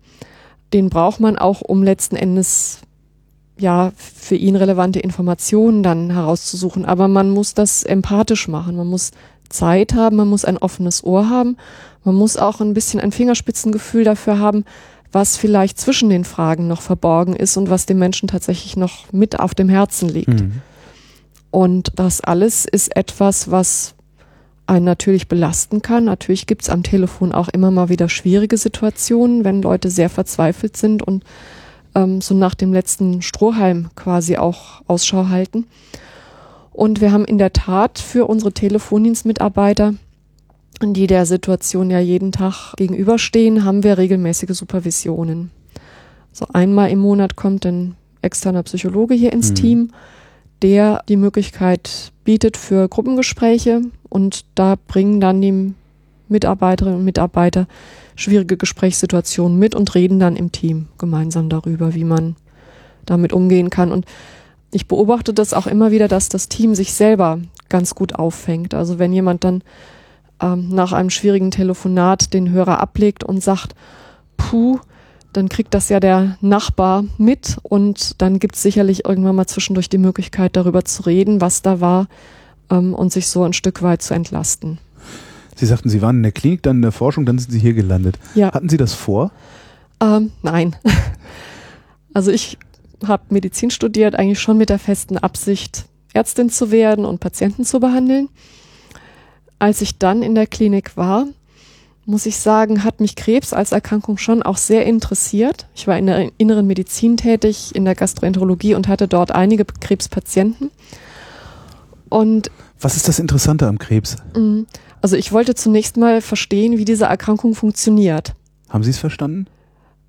[0.71, 2.79] Den braucht man auch, um letzten Endes
[3.61, 6.85] ja für ihn relevante Informationen dann herauszusuchen.
[6.85, 8.75] Aber man muss das empathisch machen.
[8.75, 9.11] Man muss
[9.49, 11.57] Zeit haben, man muss ein offenes Ohr haben,
[12.03, 14.65] man muss auch ein bisschen ein Fingerspitzengefühl dafür haben,
[15.11, 19.39] was vielleicht zwischen den Fragen noch verborgen ist und was dem Menschen tatsächlich noch mit
[19.39, 20.41] auf dem Herzen liegt.
[20.41, 20.61] Mhm.
[21.51, 23.93] Und das alles ist etwas, was
[24.67, 26.05] einen natürlich belasten kann.
[26.05, 30.77] Natürlich gibt es am Telefon auch immer mal wieder schwierige Situationen, wenn Leute sehr verzweifelt
[30.77, 31.25] sind und
[31.95, 35.65] ähm, so nach dem letzten Strohhalm quasi auch Ausschau halten.
[36.71, 39.93] Und wir haben in der Tat für unsere Telefondienstmitarbeiter,
[40.81, 45.51] die der Situation ja jeden Tag gegenüberstehen, haben wir regelmäßige Supervisionen.
[46.31, 49.55] So einmal im Monat kommt ein externer Psychologe hier ins Mhm.
[49.55, 49.91] Team,
[50.61, 55.73] der die Möglichkeit bietet für Gruppengespräche und da bringen dann die
[56.29, 57.67] Mitarbeiterinnen und Mitarbeiter
[58.21, 62.35] schwierige Gesprächssituationen mit und reden dann im Team gemeinsam darüber, wie man
[63.05, 63.91] damit umgehen kann.
[63.91, 64.05] Und
[64.71, 67.39] ich beobachte das auch immer wieder, dass das Team sich selber
[67.69, 68.73] ganz gut auffängt.
[68.73, 69.63] Also wenn jemand dann
[70.41, 73.75] ähm, nach einem schwierigen Telefonat den Hörer ablegt und sagt,
[74.37, 74.79] puh,
[75.33, 79.87] dann kriegt das ja der Nachbar mit und dann gibt es sicherlich irgendwann mal zwischendurch
[79.89, 82.07] die Möglichkeit, darüber zu reden, was da war
[82.69, 84.79] ähm, und sich so ein Stück weit zu entlasten.
[85.55, 87.73] Sie sagten, Sie waren in der Klinik, dann in der Forschung, dann sind Sie hier
[87.73, 88.17] gelandet.
[88.35, 88.53] Ja.
[88.53, 89.31] Hatten Sie das vor?
[90.01, 90.75] Ähm, nein.
[92.13, 92.57] Also ich
[93.07, 97.79] habe Medizin studiert, eigentlich schon mit der festen Absicht, Ärztin zu werden und Patienten zu
[97.79, 98.27] behandeln.
[99.59, 101.27] Als ich dann in der Klinik war,
[102.05, 105.67] muss ich sagen, hat mich Krebs als Erkrankung schon auch sehr interessiert.
[105.75, 110.71] Ich war in der inneren Medizin tätig, in der Gastroenterologie und hatte dort einige Krebspatienten.
[112.09, 112.51] Und
[112.81, 114.17] Was ist das Interessante am Krebs?
[115.01, 118.33] Also ich wollte zunächst mal verstehen, wie diese Erkrankung funktioniert.
[118.69, 119.47] Haben Sie es verstanden?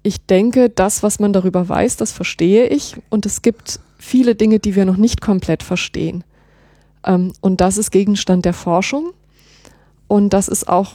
[0.03, 2.97] Ich denke, das, was man darüber weiß, das verstehe ich.
[3.09, 6.25] Und es gibt viele Dinge, die wir noch nicht komplett verstehen.
[7.05, 9.13] Ähm, und das ist Gegenstand der Forschung.
[10.09, 10.93] Und das ist auch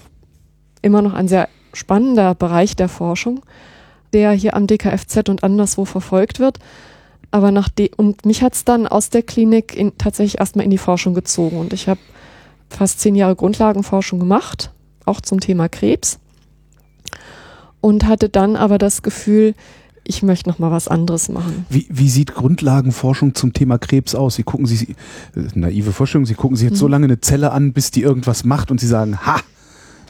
[0.82, 3.41] immer noch ein sehr spannender Bereich der Forschung,
[4.14, 6.60] der hier am DKFZ und anderswo verfolgt wird.
[7.32, 10.78] Aber nach und mich hat es dann aus der Klinik in, tatsächlich erstmal in die
[10.78, 11.57] Forschung gezogen.
[11.57, 11.99] Und ich habe
[12.69, 14.72] fast zehn Jahre Grundlagenforschung gemacht,
[15.06, 16.19] auch zum Thema Krebs
[17.81, 19.53] und hatte dann aber das Gefühl,
[20.03, 21.65] ich möchte noch mal was anderes machen.
[21.69, 24.35] Wie, wie sieht Grundlagenforschung zum Thema Krebs aus?
[24.35, 24.95] Sie gucken sich, äh,
[25.53, 26.81] naive Vorstellung, Sie gucken sich jetzt mhm.
[26.81, 29.41] so lange eine Zelle an, bis die irgendwas macht und Sie sagen, ha,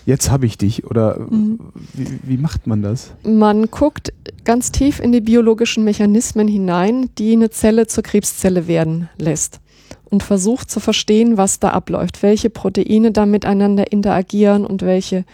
[0.05, 0.85] jetzt habe ich dich.
[0.85, 1.59] Oder mhm.
[1.93, 3.13] wie, wie macht man das?
[3.23, 4.13] Man guckt
[4.43, 9.61] ganz tief in die biologischen Mechanismen hinein, die eine Zelle zur Krebszelle werden lässt
[10.09, 15.25] und versucht zu verstehen, was da abläuft, welche Proteine da miteinander interagieren und welche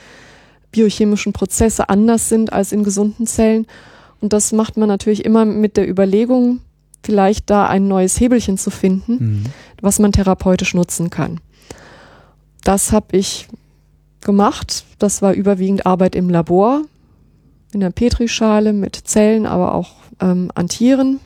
[0.71, 3.67] biochemischen Prozesse anders sind als in gesunden Zellen.
[4.19, 6.59] Und das macht man natürlich immer mit der Überlegung,
[7.03, 9.43] vielleicht da ein neues Hebelchen zu finden, mhm.
[9.81, 11.39] was man therapeutisch nutzen kann.
[12.63, 13.47] Das habe ich
[14.21, 14.85] gemacht.
[14.99, 16.81] Das war überwiegend Arbeit im Labor,
[17.73, 19.91] in der Petrischale mit Zellen, aber auch
[20.21, 21.19] ähm, an Tieren,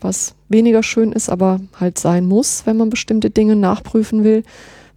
[0.00, 4.42] was weniger schön ist, aber halt sein muss, wenn man bestimmte Dinge nachprüfen will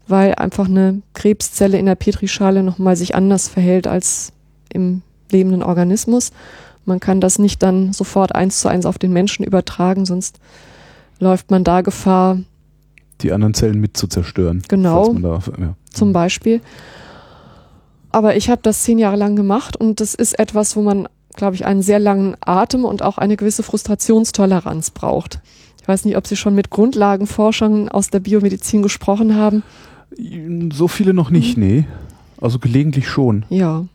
[0.07, 4.33] weil einfach eine Krebszelle in der Petrischale nochmal sich anders verhält als
[4.71, 5.01] im
[5.31, 6.31] lebenden Organismus.
[6.85, 10.39] Man kann das nicht dann sofort eins zu eins auf den Menschen übertragen, sonst
[11.19, 12.39] läuft man da Gefahr,
[13.21, 14.61] die anderen Zellen mit zu zerstören.
[14.67, 15.75] Genau, da, ja.
[15.91, 16.59] zum Beispiel.
[18.11, 21.55] Aber ich habe das zehn Jahre lang gemacht und das ist etwas, wo man, glaube
[21.55, 25.41] ich, einen sehr langen Atem und auch eine gewisse Frustrationstoleranz braucht.
[25.81, 29.63] Ich weiß nicht, ob Sie schon mit Grundlagenforschern aus der Biomedizin gesprochen haben.
[30.73, 31.63] So viele noch nicht, mhm.
[31.63, 31.85] nee.
[32.39, 33.45] Also gelegentlich schon.
[33.49, 33.85] Ja.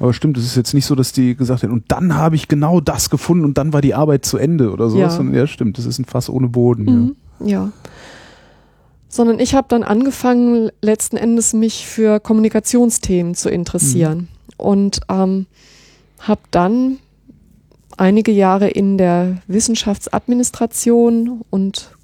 [0.00, 2.48] Aber stimmt, es ist jetzt nicht so, dass die gesagt hätten, und dann habe ich
[2.48, 4.98] genau das gefunden und dann war die Arbeit zu Ende oder so.
[4.98, 6.84] Ja, ja stimmt, das ist ein Fass ohne Boden.
[6.84, 7.16] Mhm.
[7.40, 7.46] Ja.
[7.46, 7.72] ja.
[9.08, 14.18] Sondern ich habe dann angefangen, letzten Endes mich für Kommunikationsthemen zu interessieren.
[14.18, 14.28] Mhm.
[14.56, 15.46] Und ähm,
[16.26, 16.98] habe dann
[17.96, 21.96] einige Jahre in der Wissenschaftsadministration und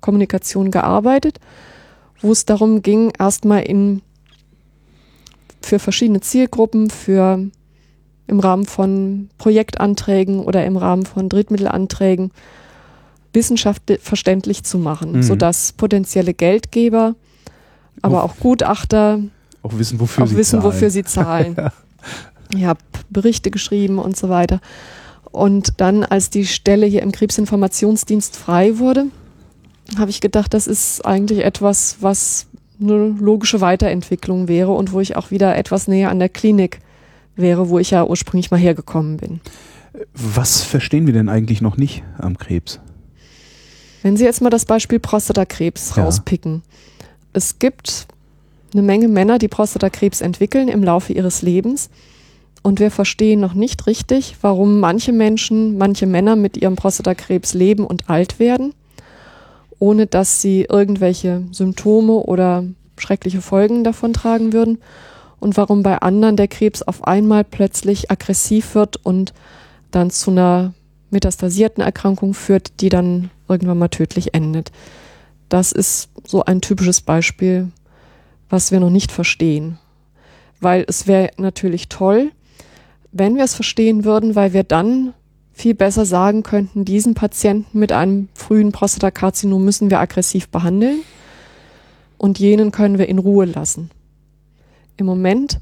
[0.00, 1.40] Kommunikation gearbeitet
[2.22, 4.00] wo es darum ging, erstmal in
[5.60, 7.50] für verschiedene Zielgruppen, für
[8.26, 12.30] im Rahmen von Projektanträgen oder im Rahmen von Drittmittelanträgen
[13.32, 15.22] Wissenschaft verständlich zu machen, mhm.
[15.22, 17.14] sodass potenzielle Geldgeber,
[18.00, 19.20] aber auch, Gutachter
[19.62, 20.64] auch wissen, wofür, auch sie, wissen, zahlen.
[20.64, 21.56] wofür sie zahlen.
[22.54, 22.80] ich habe
[23.12, 24.60] Berichte geschrieben und so weiter.
[25.30, 29.06] Und dann, als die Stelle hier im Krebsinformationsdienst frei wurde,
[29.96, 32.46] habe ich gedacht, das ist eigentlich etwas, was
[32.80, 36.80] eine logische Weiterentwicklung wäre und wo ich auch wieder etwas näher an der Klinik
[37.36, 39.40] wäre, wo ich ja ursprünglich mal hergekommen bin.
[40.14, 42.80] Was verstehen wir denn eigentlich noch nicht am Krebs?
[44.02, 46.04] Wenn Sie jetzt mal das Beispiel Prostatakrebs ja.
[46.04, 46.62] rauspicken.
[47.32, 48.08] Es gibt
[48.72, 51.88] eine Menge Männer, die Prostatakrebs entwickeln im Laufe ihres Lebens.
[52.62, 57.84] Und wir verstehen noch nicht richtig, warum manche Menschen, manche Männer mit ihrem Prostatakrebs leben
[57.84, 58.72] und alt werden
[59.82, 62.62] ohne dass sie irgendwelche Symptome oder
[62.96, 64.78] schreckliche Folgen davon tragen würden
[65.40, 69.34] und warum bei anderen der Krebs auf einmal plötzlich aggressiv wird und
[69.90, 70.72] dann zu einer
[71.10, 74.70] metastasierten Erkrankung führt, die dann irgendwann mal tödlich endet.
[75.48, 77.72] Das ist so ein typisches Beispiel,
[78.48, 79.80] was wir noch nicht verstehen.
[80.60, 82.30] Weil es wäre natürlich toll,
[83.12, 85.14] wenn wir es verstehen würden, weil wir dann
[85.52, 91.00] viel besser sagen könnten, diesen Patienten mit einem frühen Prostatakarzinom müssen wir aggressiv behandeln
[92.16, 93.90] und jenen können wir in Ruhe lassen.
[94.96, 95.60] Im Moment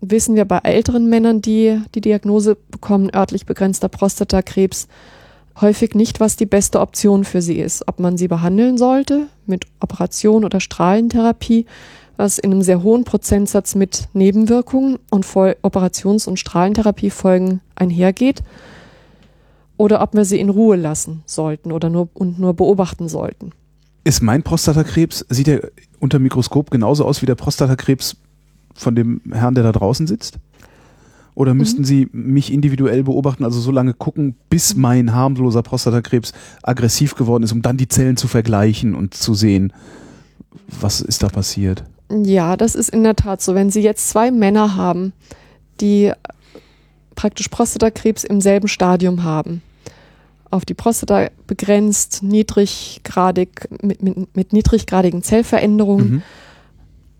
[0.00, 4.88] wissen wir bei älteren Männern, die die Diagnose bekommen, örtlich begrenzter Prostatakrebs,
[5.60, 7.88] häufig nicht, was die beste Option für sie ist.
[7.88, 11.66] Ob man sie behandeln sollte mit Operation oder Strahlentherapie,
[12.16, 18.42] was in einem sehr hohen Prozentsatz mit Nebenwirkungen und Operations- und Strahlentherapiefolgen einhergeht
[19.76, 23.52] oder ob wir sie in Ruhe lassen sollten oder nur und nur beobachten sollten.
[24.04, 28.16] Ist mein Prostatakrebs, sieht er unter Mikroskop genauso aus wie der Prostatakrebs
[28.74, 30.38] von dem Herrn, der da draußen sitzt?
[31.34, 31.58] Oder mhm.
[31.58, 31.86] müssten mhm.
[31.86, 36.32] Sie mich individuell beobachten, also so lange gucken, bis mein harmloser Prostatakrebs
[36.62, 39.72] aggressiv geworden ist, um dann die Zellen zu vergleichen und zu sehen,
[40.80, 41.84] was ist da passiert?
[42.10, 43.54] Ja, das ist in der Tat so.
[43.54, 45.12] Wenn Sie jetzt zwei Männer haben,
[45.80, 46.12] die
[47.16, 49.62] praktisch Prostatakrebs im selben Stadium haben.
[50.50, 56.22] Auf die Prostata begrenzt, niedriggradig, mit, mit, mit niedriggradigen Zellveränderungen, mhm.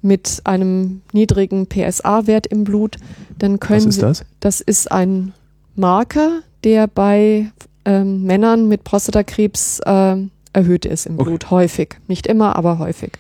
[0.03, 2.99] mit einem niedrigen PSA-Wert im Blut,
[3.37, 4.25] dann können Was ist das?
[4.39, 5.33] das ist ein
[5.75, 7.51] Marker, der bei
[7.85, 10.17] ähm, Männern mit Prostatakrebs äh,
[10.53, 11.31] erhöht ist im okay.
[11.31, 11.97] Blut, häufig.
[12.07, 13.13] Nicht immer, aber häufig.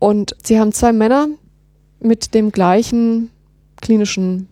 [0.00, 1.28] Und sie haben zwei Männer
[2.00, 3.30] mit dem gleichen
[3.80, 4.48] klinischen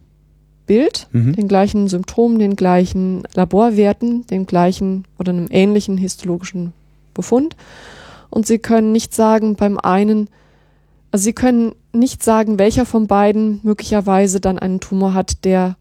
[0.66, 1.34] Bild, mhm.
[1.34, 6.72] den gleichen Symptomen, den gleichen Laborwerten, dem gleichen oder einem ähnlichen histologischen
[7.14, 7.56] Befund.
[8.30, 10.28] Und sie können nicht sagen beim einen,
[11.10, 15.76] also sie können nicht sagen, welcher von beiden möglicherweise dann einen Tumor hat, der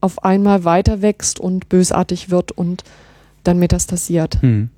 [0.00, 2.82] auf einmal weiter wächst und bösartig wird und
[3.44, 4.40] dann metastasiert.
[4.40, 4.70] Hm.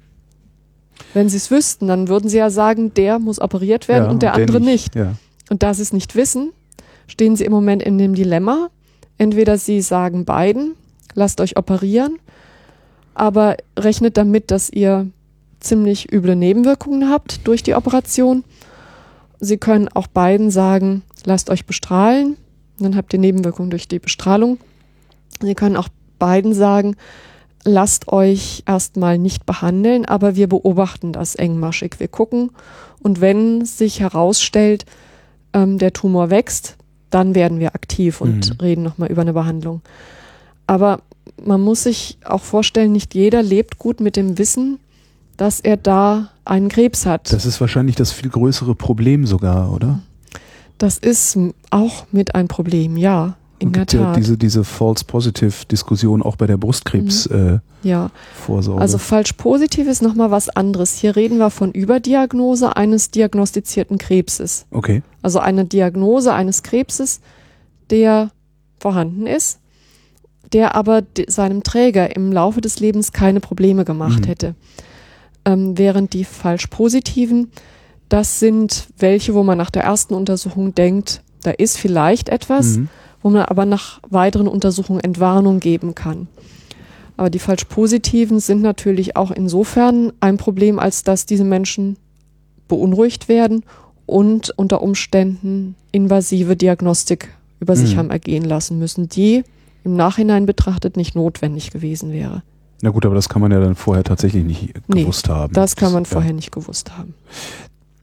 [1.15, 4.23] Wenn sie es wüssten, dann würden sie ja sagen, der muss operiert werden Ja, und
[4.23, 4.95] der andere nicht.
[4.95, 5.15] Ja.
[5.51, 6.53] Und da sie es nicht wissen,
[7.07, 8.69] stehen sie im Moment in dem Dilemma.
[9.19, 10.75] Entweder sie sagen beiden,
[11.15, 12.19] lasst euch operieren,
[13.15, 15.07] aber rechnet damit, dass ihr
[15.61, 18.45] ziemlich üble Nebenwirkungen habt durch die Operation.
[19.41, 22.37] Sie können auch beiden sagen, lasst euch bestrahlen,
[22.79, 24.59] dann habt ihr Nebenwirkungen durch die Bestrahlung.
[25.41, 26.97] Sie können auch beiden sagen,
[27.67, 31.97] lasst euch erstmal nicht behandeln, aber wir beobachten das engmaschig.
[31.99, 32.51] Wir gucken
[33.03, 34.87] und wenn sich herausstellt,
[35.53, 36.77] ähm, der Tumor wächst,
[37.11, 38.61] dann werden wir aktiv und Mhm.
[38.61, 39.83] reden nochmal über eine Behandlung.
[40.67, 41.01] Aber
[41.45, 44.79] man muss sich auch vorstellen, nicht jeder lebt gut mit dem Wissen,
[45.37, 47.33] dass er da einen Krebs hat.
[47.33, 50.01] Das ist wahrscheinlich das viel größere Problem sogar, oder?
[50.79, 51.39] Das ist
[51.71, 56.47] auch mit ein Problem, ja, in gibt ja diese, diese False Positive Diskussion auch bei
[56.47, 57.63] der Brustkrebsvorsorge.
[57.83, 58.81] ja, Äh, Vorsorge.
[58.83, 60.99] also falsch positiv ist nochmal was anderes.
[60.99, 64.67] Hier reden wir von Überdiagnose eines diagnostizierten Krebses.
[64.71, 65.03] okay.
[65.23, 67.21] Also eine Diagnose eines Krebses,
[67.91, 68.31] der
[68.79, 69.59] vorhanden ist,
[70.53, 74.25] der aber seinem Träger im Laufe des Lebens keine Probleme gemacht Mhm.
[74.27, 74.55] hätte.
[75.45, 77.51] Ähm, während die falsch positiven,
[78.09, 82.89] das sind welche, wo man nach der ersten Untersuchung denkt, da ist vielleicht etwas, Mhm.
[83.23, 86.29] Wo man aber nach weiteren Untersuchungen Entwarnung geben kann.
[87.17, 91.97] Aber die falsch positiven sind natürlich auch insofern ein Problem, als dass diese Menschen
[92.69, 93.63] beunruhigt werden
[94.05, 97.29] und unter Umständen invasive Diagnostik
[97.59, 97.99] über sich Mhm.
[97.99, 99.45] haben ergehen lassen müssen, die
[99.83, 102.43] im Nachhinein betrachtet nicht notwendig gewesen wäre.
[102.83, 105.55] Na gut, aber das kann man ja dann vorher tatsächlich nicht Nee, gewusst haben.
[105.55, 106.11] Das kann man ja.
[106.11, 107.15] vorher nicht gewusst haben.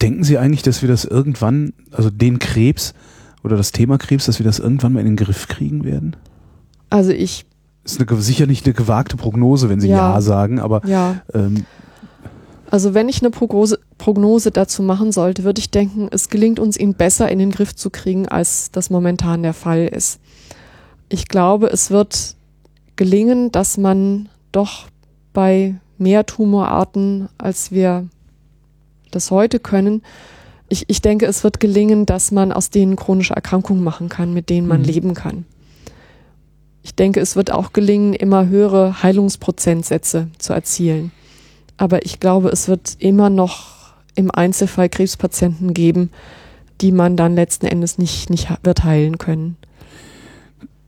[0.02, 2.94] Denken Sie eigentlich, dass wir das irgendwann, also den Krebs
[3.44, 6.16] oder das Thema Krebs, dass wir das irgendwann mal in den Griff kriegen werden?
[6.90, 7.46] Also ich,
[7.84, 10.22] Ist eine, sicher nicht eine gewagte Prognose, wenn Sie ja, Ja.
[10.22, 11.66] sagen, aber ja, ähm,
[12.70, 16.76] also wenn ich eine Prognose, Prognose dazu machen sollte, würde ich denken, es gelingt uns,
[16.76, 20.20] ihn besser in den Griff zu kriegen, als das momentan der Fall ist.
[21.08, 22.36] Ich glaube, es wird
[22.96, 24.88] gelingen, dass man doch
[25.34, 28.08] bei mehr Tumorarten, als wir
[29.12, 30.02] das heute können,
[30.74, 34.50] ich, ich denke, es wird gelingen, dass man aus denen chronische Erkrankungen machen kann, mit
[34.50, 34.86] denen man Mhm.
[34.88, 35.46] leben kann.
[36.82, 41.12] Ich denke, es wird auch gelingen, immer höhere Heilungsprozentsätze zu erzielen.
[41.78, 46.10] Aber ich glaube, es wird immer noch im Einzelfall Krebspatienten geben,
[46.82, 49.56] die man dann letzten Endes nicht, nicht wird heilen können.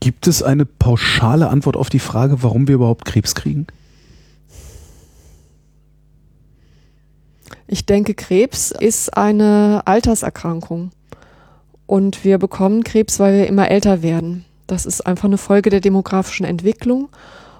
[0.02, 3.66] gibt es eine pauschale Antwort auf die Frage, warum wir überhaupt Krebs kriegen?
[7.68, 10.92] Ich denke, Krebs ist eine Alterserkrankung.
[11.88, 14.46] Und wir bekommen Krebs, weil wir immer älter werden.
[14.68, 17.10] Das ist einfach eine Folge der demografischen Entwicklung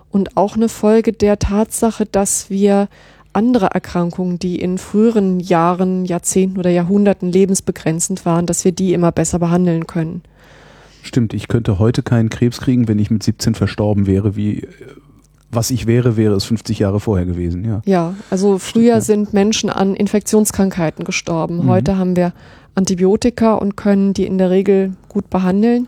[0.10, 2.88] und auch eine Folge der Tatsache, dass wir
[3.34, 9.12] andere Erkrankungen, die in früheren Jahren, Jahrzehnten oder Jahrhunderten lebensbegrenzend waren, dass wir die immer
[9.12, 10.24] besser behandeln können.
[11.04, 14.68] Stimmt, ich könnte heute keinen Krebs kriegen, wenn ich mit 17 verstorben wäre, wie äh,
[15.56, 17.82] was ich wäre, wäre es 50 Jahre vorher gewesen, ja.
[17.86, 19.02] Ja, also früher ja.
[19.02, 21.64] sind Menschen an Infektionskrankheiten gestorben.
[21.64, 21.70] Mhm.
[21.70, 22.34] Heute haben wir
[22.76, 25.88] Antibiotika und können die in der Regel gut behandeln.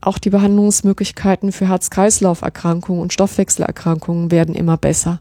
[0.00, 5.20] Auch die Behandlungsmöglichkeiten für Herz-Kreislauf-Erkrankungen und Stoffwechselerkrankungen werden immer besser.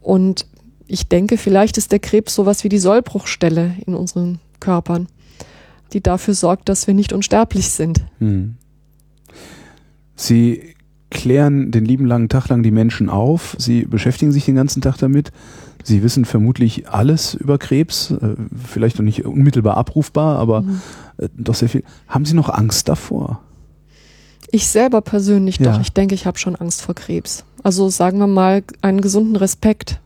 [0.00, 0.46] Und
[0.88, 5.06] ich denke, vielleicht ist der Krebs sowas wie die Sollbruchstelle in unseren Körpern,
[5.92, 8.04] die dafür sorgt, dass wir nicht unsterblich sind.
[8.18, 8.56] Hm.
[10.16, 10.74] Sie
[11.10, 13.56] klären den lieben langen Tag lang die Menschen auf.
[13.58, 15.32] Sie beschäftigen sich den ganzen Tag damit.
[15.84, 18.34] Sie wissen vermutlich alles über Krebs, äh,
[18.66, 20.80] vielleicht noch nicht unmittelbar abrufbar, aber Mhm.
[21.18, 21.82] äh, doch sehr viel.
[22.08, 23.40] Haben Sie noch Angst davor?
[24.50, 25.72] Ich selber persönlich Ja.
[25.72, 25.80] doch.
[25.80, 27.44] Ich denke, ich habe schon Angst vor Krebs.
[27.62, 30.00] Also sagen wir mal einen gesunden Respekt.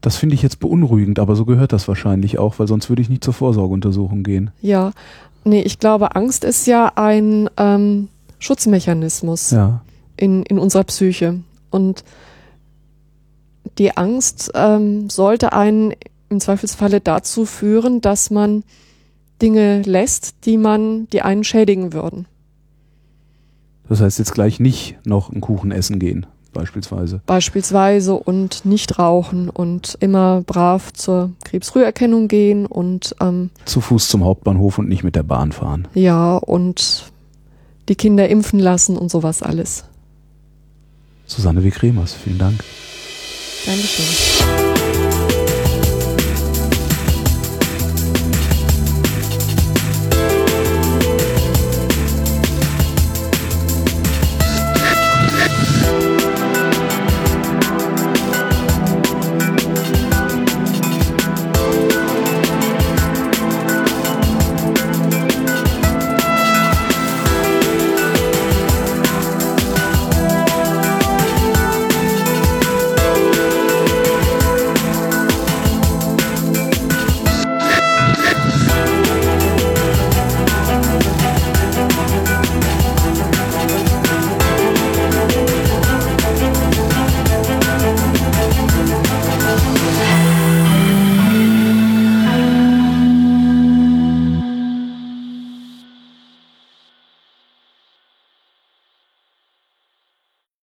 [0.00, 3.08] Das finde ich jetzt beunruhigend, aber so gehört das wahrscheinlich auch, weil sonst würde ich
[3.08, 4.50] nicht zur Vorsorgeuntersuchung gehen.
[4.62, 4.92] Ja,
[5.44, 9.82] nee, ich glaube, Angst ist ja ein ähm, Schutzmechanismus Ja.
[10.16, 11.40] in, in unserer Psyche.
[11.70, 12.04] Und
[13.78, 15.94] die Angst ähm, sollte einen
[16.30, 18.64] im Zweifelsfalle dazu führen, dass man
[19.40, 22.26] Dinge lässt, die man, die einen schädigen würden.
[23.88, 27.22] Das heißt jetzt gleich nicht noch einen Kuchen essen gehen, beispielsweise.
[27.24, 34.24] Beispielsweise und nicht rauchen und immer brav zur Krebsfrüherkennung gehen und ähm, Zu Fuß zum
[34.24, 35.88] Hauptbahnhof und nicht mit der Bahn fahren.
[35.94, 37.10] ja und
[37.88, 39.84] die Kinder impfen lassen und sowas alles.
[41.26, 41.70] Susanne W.
[41.70, 42.64] Kremers, vielen Dank.
[43.66, 44.67] Dankeschön.